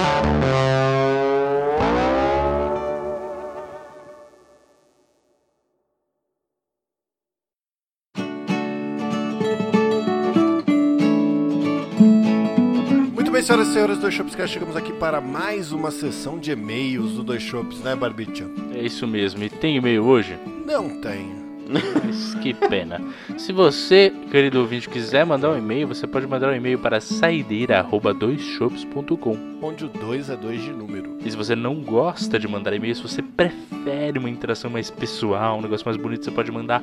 senhores 13.77 13.97
do 13.97 14.01
Dois 14.01 14.13
Shopscast, 14.15 14.53
chegamos 14.55 14.75
aqui 14.75 14.91
para 14.91 15.21
mais 15.21 15.71
uma 15.71 15.91
sessão 15.91 16.39
de 16.39 16.49
e-mails 16.49 17.11
do 17.11 17.21
Dois 17.21 17.43
Shops, 17.43 17.79
né, 17.81 17.95
Barbicha? 17.95 18.49
É 18.73 18.81
isso 18.81 19.05
mesmo. 19.05 19.43
E 19.43 19.51
tem 19.51 19.75
e-mail 19.75 20.03
hoje? 20.03 20.35
Não 20.65 20.99
tem. 20.99 21.27
Mas 21.69 22.33
que 22.41 22.55
pena. 22.55 22.99
Se 23.37 23.53
você, 23.53 24.11
querido 24.31 24.61
ouvinte, 24.61 24.89
quiser 24.89 25.27
mandar 25.27 25.51
um 25.51 25.57
e-mail, 25.59 25.87
você 25.87 26.07
pode 26.07 26.25
mandar 26.25 26.49
um 26.49 26.55
e-mail 26.55 26.79
para 26.79 26.99
saideira@doisshops.com. 26.99 29.37
Onde 29.61 29.85
o 29.85 29.89
2 29.89 30.31
é 30.31 30.35
2 30.35 30.63
de 30.63 30.71
número. 30.71 31.19
E 31.23 31.29
se 31.29 31.37
você 31.37 31.55
não 31.55 31.75
gosta 31.75 32.39
de 32.39 32.47
mandar 32.47 32.73
e-mail, 32.73 32.95
se 32.95 33.03
você 33.03 33.21
prefere 33.21 34.17
uma 34.17 34.27
interação 34.27 34.71
mais 34.71 34.89
pessoal, 34.89 35.59
um 35.59 35.61
negócio 35.61 35.85
mais 35.85 35.97
bonito, 35.97 36.25
você 36.25 36.31
pode 36.31 36.51
mandar 36.51 36.81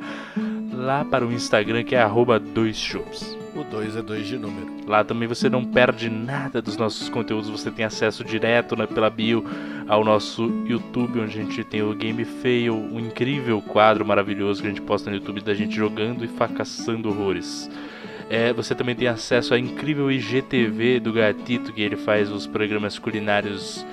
lá 0.73 1.05
para 1.05 1.27
o 1.27 1.33
Instagram 1.33 1.83
que 1.83 1.97
é 1.97 2.03
arroba 2.03 2.39
doisshops. 2.39 3.37
O 3.55 3.63
2 3.63 3.97
é 3.97 4.03
2 4.03 4.27
de 4.27 4.37
número. 4.37 4.67
Lá 4.85 5.05
também 5.05 5.29
você 5.29 5.49
não 5.49 5.65
perde 5.65 6.11
nada 6.11 6.61
dos 6.61 6.77
nossos 6.77 7.09
conteúdos, 7.09 7.49
você 7.49 7.71
tem 7.71 7.85
acesso 7.85 8.25
direto 8.25 8.75
né, 8.75 8.85
pela 8.85 9.09
bio 9.09 9.45
ao 9.87 10.05
nosso 10.05 10.51
YouTube, 10.67 11.21
onde 11.21 11.39
a 11.39 11.43
gente 11.43 11.63
tem 11.63 11.81
o 11.81 11.95
Game 11.95 12.25
Fail, 12.25 12.75
um 12.75 12.99
incrível 12.99 13.63
quadro 13.63 14.05
maravilhoso 14.05 14.61
que 14.61 14.67
a 14.67 14.71
gente 14.71 14.83
posta 14.83 15.09
no 15.09 15.17
YouTube 15.17 15.41
da 15.41 15.55
gente 15.55 15.75
jogando 15.75 16.25
e 16.25 16.29
fracassando 16.29 17.09
horrores. 17.09 17.71
É, 18.29 18.53
você 18.53 18.75
também 18.75 18.97
tem 18.97 19.07
acesso 19.07 19.55
à 19.55 19.59
incrível 19.59 20.11
IGTV 20.11 20.99
do 20.99 21.13
Gatito, 21.13 21.73
que 21.73 21.83
ele 21.83 21.97
faz 21.97 22.33
os 22.33 22.47
programas 22.47 22.99
culinários, 22.99 23.87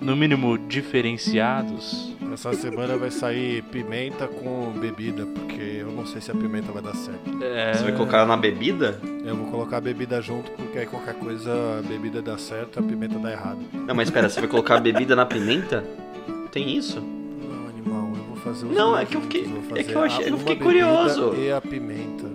no 0.00 0.16
mínimo, 0.16 0.56
diferenciados. 0.58 2.14
Essa 2.32 2.52
semana 2.52 2.96
vai 2.96 3.10
sair 3.10 3.62
pimenta 3.64 4.28
com 4.28 4.70
bebida, 4.78 5.26
porque 5.26 5.60
eu 5.80 5.90
não 5.90 6.06
sei 6.06 6.20
se 6.20 6.30
a 6.30 6.34
pimenta 6.34 6.70
vai 6.70 6.82
dar 6.82 6.94
certo. 6.94 7.42
É, 7.42 7.72
Você 7.74 7.82
vai 7.84 7.92
colocar 7.92 8.24
na 8.26 8.36
bebida? 8.36 9.00
Eu 9.24 9.34
vou 9.36 9.46
colocar 9.50 9.78
a 9.78 9.80
bebida 9.80 10.20
junto, 10.22 10.50
porque 10.52 10.78
aí 10.78 10.86
qualquer 10.86 11.14
coisa 11.14 11.50
a 11.78 11.82
bebida 11.88 12.20
dá 12.22 12.36
certo, 12.38 12.78
a 12.78 12.82
pimenta 12.82 13.18
dá 13.18 13.32
errado. 13.32 13.58
Não, 13.72 13.94
mas 13.94 14.08
espera, 14.08 14.28
você 14.28 14.40
vai 14.40 14.48
colocar 14.48 14.76
a 14.76 14.80
bebida 14.80 15.16
na 15.16 15.26
pimenta? 15.26 15.84
Tem 16.52 16.76
isso? 16.76 17.00
Não, 17.00 17.68
animal, 17.68 18.08
eu 18.14 18.22
vou 18.24 18.36
fazer 18.36 18.66
os 18.66 18.72
Não, 18.76 18.96
é 18.96 19.04
que 19.04 19.16
eu 19.16 19.20
fiquei- 19.22 19.48
é 19.76 19.82
que 19.82 19.92
eu 19.92 20.02
achei- 20.02 20.30
eu 20.30 20.38
fiquei 20.38 20.56
curioso. 20.56 21.34
E 21.36 21.50
a 21.50 21.60
pimenta. 21.60 22.26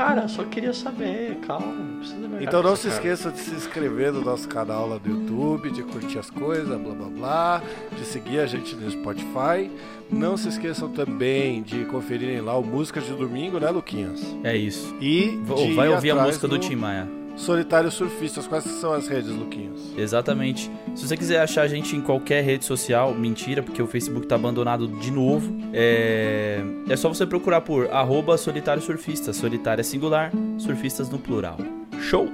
Cara, 0.00 0.26
só 0.28 0.44
queria 0.44 0.72
saber, 0.72 1.36
calma, 1.46 1.66
não 1.74 1.98
precisa 1.98 2.26
minha 2.26 2.42
Então 2.42 2.62
não 2.62 2.74
se 2.74 2.84
cara. 2.88 2.94
esqueça 2.94 3.30
de 3.30 3.38
se 3.38 3.54
inscrever 3.54 4.10
no 4.10 4.22
nosso 4.22 4.48
canal 4.48 4.88
lá 4.88 4.96
do 4.96 5.10
YouTube, 5.10 5.70
de 5.70 5.82
curtir 5.82 6.18
as 6.18 6.30
coisas, 6.30 6.66
blá 6.80 6.94
blá 6.94 7.06
blá, 7.08 7.62
de 7.98 8.02
seguir 8.06 8.38
a 8.40 8.46
gente 8.46 8.74
no 8.74 8.90
Spotify. 8.90 9.70
Não 10.10 10.38
se 10.38 10.48
esqueçam 10.48 10.88
também 10.88 11.62
de 11.62 11.84
conferirem 11.84 12.40
lá 12.40 12.56
o 12.56 12.64
Música 12.64 12.98
de 12.98 13.12
Domingo, 13.12 13.60
né, 13.60 13.68
Luquinhas? 13.68 14.22
É 14.42 14.56
isso. 14.56 14.96
E 15.02 15.38
Vou- 15.44 15.58
de 15.66 15.74
vai 15.74 15.88
ir 15.88 15.90
ouvir 15.90 16.12
a 16.12 16.22
música 16.22 16.48
do 16.48 16.56
Tim 16.58 16.76
Maia. 16.76 17.06
Solitário 17.40 17.90
Surfistas. 17.90 18.46
Quais 18.46 18.64
são 18.64 18.92
as 18.92 19.08
redes, 19.08 19.30
Luquinhas? 19.30 19.92
Exatamente. 19.96 20.70
Se 20.94 21.06
você 21.06 21.16
quiser 21.16 21.40
achar 21.40 21.62
a 21.62 21.68
gente 21.68 21.96
em 21.96 22.00
qualquer 22.00 22.44
rede 22.44 22.64
social, 22.64 23.14
mentira, 23.14 23.62
porque 23.62 23.80
o 23.80 23.86
Facebook 23.86 24.26
tá 24.26 24.34
abandonado 24.34 24.86
de 24.86 25.10
novo. 25.10 25.50
É, 25.72 26.60
é 26.88 26.96
só 26.96 27.08
você 27.08 27.26
procurar 27.26 27.62
por 27.62 27.90
arroba 27.90 28.36
solitário 28.36 28.82
surfista. 28.82 29.32
Solitário 29.32 29.80
é 29.80 29.84
singular, 29.84 30.30
surfistas 30.58 31.08
no 31.08 31.18
plural. 31.18 31.56
Show! 32.00 32.28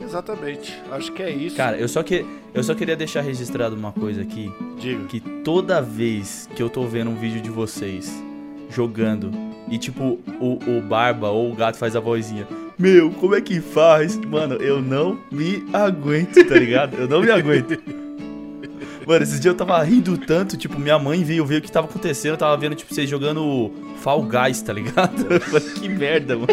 Exatamente. 0.00 0.74
Acho 0.90 1.12
que 1.12 1.22
é 1.22 1.30
isso. 1.30 1.56
Cara, 1.56 1.76
eu 1.76 1.88
só, 1.88 2.02
que, 2.02 2.24
eu 2.54 2.62
só 2.62 2.74
queria 2.74 2.96
deixar 2.96 3.20
registrado 3.20 3.76
uma 3.76 3.92
coisa 3.92 4.22
aqui. 4.22 4.50
diga. 4.78 5.04
Que 5.04 5.20
toda 5.20 5.82
vez 5.82 6.48
que 6.54 6.62
eu 6.62 6.70
tô 6.70 6.86
vendo 6.86 7.10
um 7.10 7.16
vídeo 7.16 7.42
de 7.42 7.50
vocês 7.50 8.10
jogando 8.70 9.30
e 9.68 9.78
tipo 9.78 10.18
o, 10.40 10.78
o 10.78 10.80
Barba 10.80 11.28
ou 11.28 11.52
o 11.52 11.54
gato 11.54 11.76
faz 11.76 11.94
a 11.94 12.00
vozinha. 12.00 12.46
Meu, 12.78 13.10
como 13.10 13.34
é 13.34 13.40
que 13.40 13.60
faz? 13.60 14.16
Mano, 14.16 14.56
eu 14.56 14.82
não 14.82 15.18
me 15.30 15.64
aguento, 15.72 16.44
tá 16.46 16.54
ligado? 16.56 16.94
Eu 16.96 17.08
não 17.08 17.22
me 17.22 17.30
aguento. 17.30 17.78
Mano, 19.06 19.22
esses 19.22 19.40
dias 19.40 19.54
eu 19.54 19.56
tava 19.56 19.80
rindo 19.82 20.18
tanto, 20.18 20.56
tipo, 20.56 20.78
minha 20.78 20.98
mãe 20.98 21.22
veio 21.24 21.46
ver 21.46 21.58
o 21.58 21.62
que 21.62 21.70
tava 21.72 21.86
acontecendo, 21.86 22.32
eu 22.32 22.38
tava 22.38 22.56
vendo, 22.56 22.74
tipo, 22.74 22.92
vocês 22.92 23.08
jogando 23.08 23.72
Fall 23.98 24.22
Guys, 24.22 24.60
tá 24.62 24.72
ligado? 24.72 25.26
Eu 25.32 25.40
falei, 25.40 25.68
que 25.70 25.88
merda, 25.88 26.36
mano. 26.36 26.48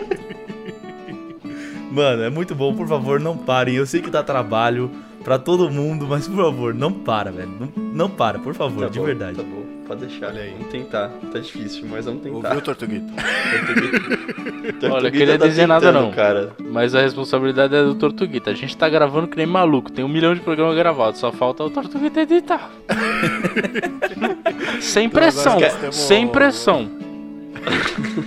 Mano, 1.92 2.24
é 2.24 2.30
muito 2.30 2.56
bom, 2.56 2.74
por 2.76 2.88
favor, 2.88 3.20
não 3.20 3.36
parem. 3.38 3.76
Eu 3.76 3.86
sei 3.86 4.02
que 4.02 4.10
dá 4.10 4.24
trabalho 4.24 4.90
pra 5.24 5.38
todo 5.40 5.70
mundo, 5.70 6.06
mas 6.08 6.28
por 6.28 6.38
favor, 6.38 6.74
não 6.74 6.92
para, 6.92 7.32
velho. 7.32 7.52
Não, 7.60 7.84
não 7.94 8.10
para, 8.10 8.40
por 8.40 8.54
favor, 8.54 8.84
Tá 8.86 8.90
de 8.90 9.00
bom, 9.00 9.06
verdade. 9.06 9.38
Tá 9.38 9.44
bom, 9.44 9.63
pode 9.88 10.06
deixar. 10.06 10.28
Olha 10.28 10.42
aí. 10.42 10.52
Vamos 10.52 10.68
tentar. 10.68 11.10
Tá 11.32 11.40
difícil, 11.40 11.86
mas 11.90 12.06
vamos 12.06 12.22
tentar. 12.24 12.48
Ouviu, 12.50 12.62
Tortuguito? 12.62 13.06
Olha, 14.92 15.12
queria 15.12 15.38
dizer 15.38 15.68
nada 15.68 15.92
não. 15.92 16.10
tá 16.10 16.16
Cara. 16.16 16.52
Mas 16.60 16.96
a 16.96 17.02
responsabilidade 17.02 17.76
é 17.76 17.84
do 17.84 17.96
Tortuguita. 17.96 18.52
A 18.52 18.54
gente 18.54 18.76
tá 18.76 18.88
gravando 18.90 19.28
que 19.28 19.38
nem 19.38 19.46
maluco. 19.46 19.92
Tem 19.92 20.04
um 20.04 20.08
milhão 20.08 20.34
de 20.34 20.42
programas 20.42 20.76
gravados. 20.76 21.20
Só 21.20 21.32
falta 21.32 21.64
o 21.64 21.70
Tortuguita 21.70 22.22
editar. 22.22 22.70
sem 24.82 25.10
pressão. 25.10 25.58
temos- 25.58 25.96
Sem 25.96 26.28
pressão. 26.28 26.90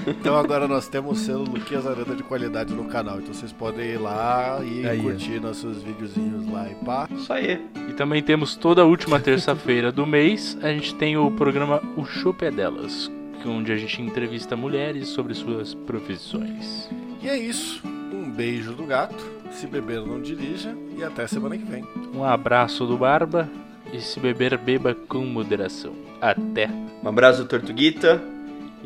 Então 0.09 0.37
agora 0.37 0.67
nós 0.69 0.89
temos 0.89 1.21
o 1.21 1.25
selo 1.25 1.45
Luquinhas 1.45 1.87
Aranda 1.87 2.15
de 2.15 2.23
qualidade 2.23 2.73
no 2.75 2.85
canal. 2.85 3.19
Então 3.19 3.35
vocês 3.35 3.53
podem 3.53 3.87
ir 3.93 3.99
lá 4.01 4.61
e 4.65 4.87
Aí, 4.87 5.01
curtir 5.01 5.41
nossos 5.41 5.83
videozinhos 5.83 6.49
lá 6.51 6.69
e 6.71 6.75
pá. 6.85 7.09
Isso 7.11 7.33
aí. 7.33 7.61
E 7.89 7.93
também 7.93 8.23
temos 8.23 8.57
toda 8.57 8.83
a 8.83 8.85
última 8.85 9.19
terça-feira 9.21 9.91
do 9.93 10.07
mês. 10.07 10.57
A 10.63 10.69
gente 10.69 10.95
tem 10.95 11.17
o 11.17 11.31
programa 11.31 11.83
O 11.97 12.05
Chopp 12.05 12.45
é 12.45 12.51
Delas. 12.51 13.11
que- 13.43 13.49
Onde 13.49 13.71
a 13.73 13.77
gente 13.77 14.01
entrevista 14.03 14.57
mulheres 14.57 15.09
sobre 15.09 15.33
suas 15.35 15.73
profissões. 15.75 16.89
E 17.23 17.29
é 17.29 17.37
isso. 17.39 17.81
Um 18.13 18.31
beijo 18.31 18.73
do 18.73 18.85
gato. 18.85 19.25
Se 19.53 19.67
beber, 19.67 20.01
não 20.01 20.21
dirija. 20.21 20.75
E 20.99 21.05
até 21.05 21.27
semana 21.27 21.57
que 21.57 21.65
vem. 21.65 21.85
Um 22.15 22.25
abraço 22.25 22.85
do 22.87 22.97
Barba. 22.97 23.49
E 23.93 24.01
se 24.01 24.19
beber, 24.19 24.59
beba 24.59 24.95
com 25.09 25.25
moderação. 25.25 25.93
Até! 26.21 26.69
Um 27.05 27.09
abraço 27.09 27.43
do 27.43 27.49
Tortuguita. 27.49 28.21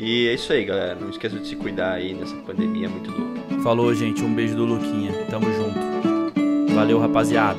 E 0.03 0.29
é 0.29 0.33
isso 0.33 0.51
aí, 0.51 0.65
galera. 0.65 0.95
Não 0.99 1.11
esqueça 1.11 1.39
de 1.39 1.47
se 1.47 1.55
cuidar 1.55 1.93
aí 1.93 2.15
nessa 2.15 2.35
pandemia 2.37 2.89
muito 2.89 3.11
louca. 3.11 3.63
Falou, 3.63 3.95
gente. 3.95 4.25
Um 4.25 4.33
beijo 4.33 4.57
do 4.57 4.65
Luquinha. 4.65 5.13
Tamo 5.29 5.45
junto. 5.53 6.75
Valeu, 6.75 6.99
rapaziada. 6.99 7.59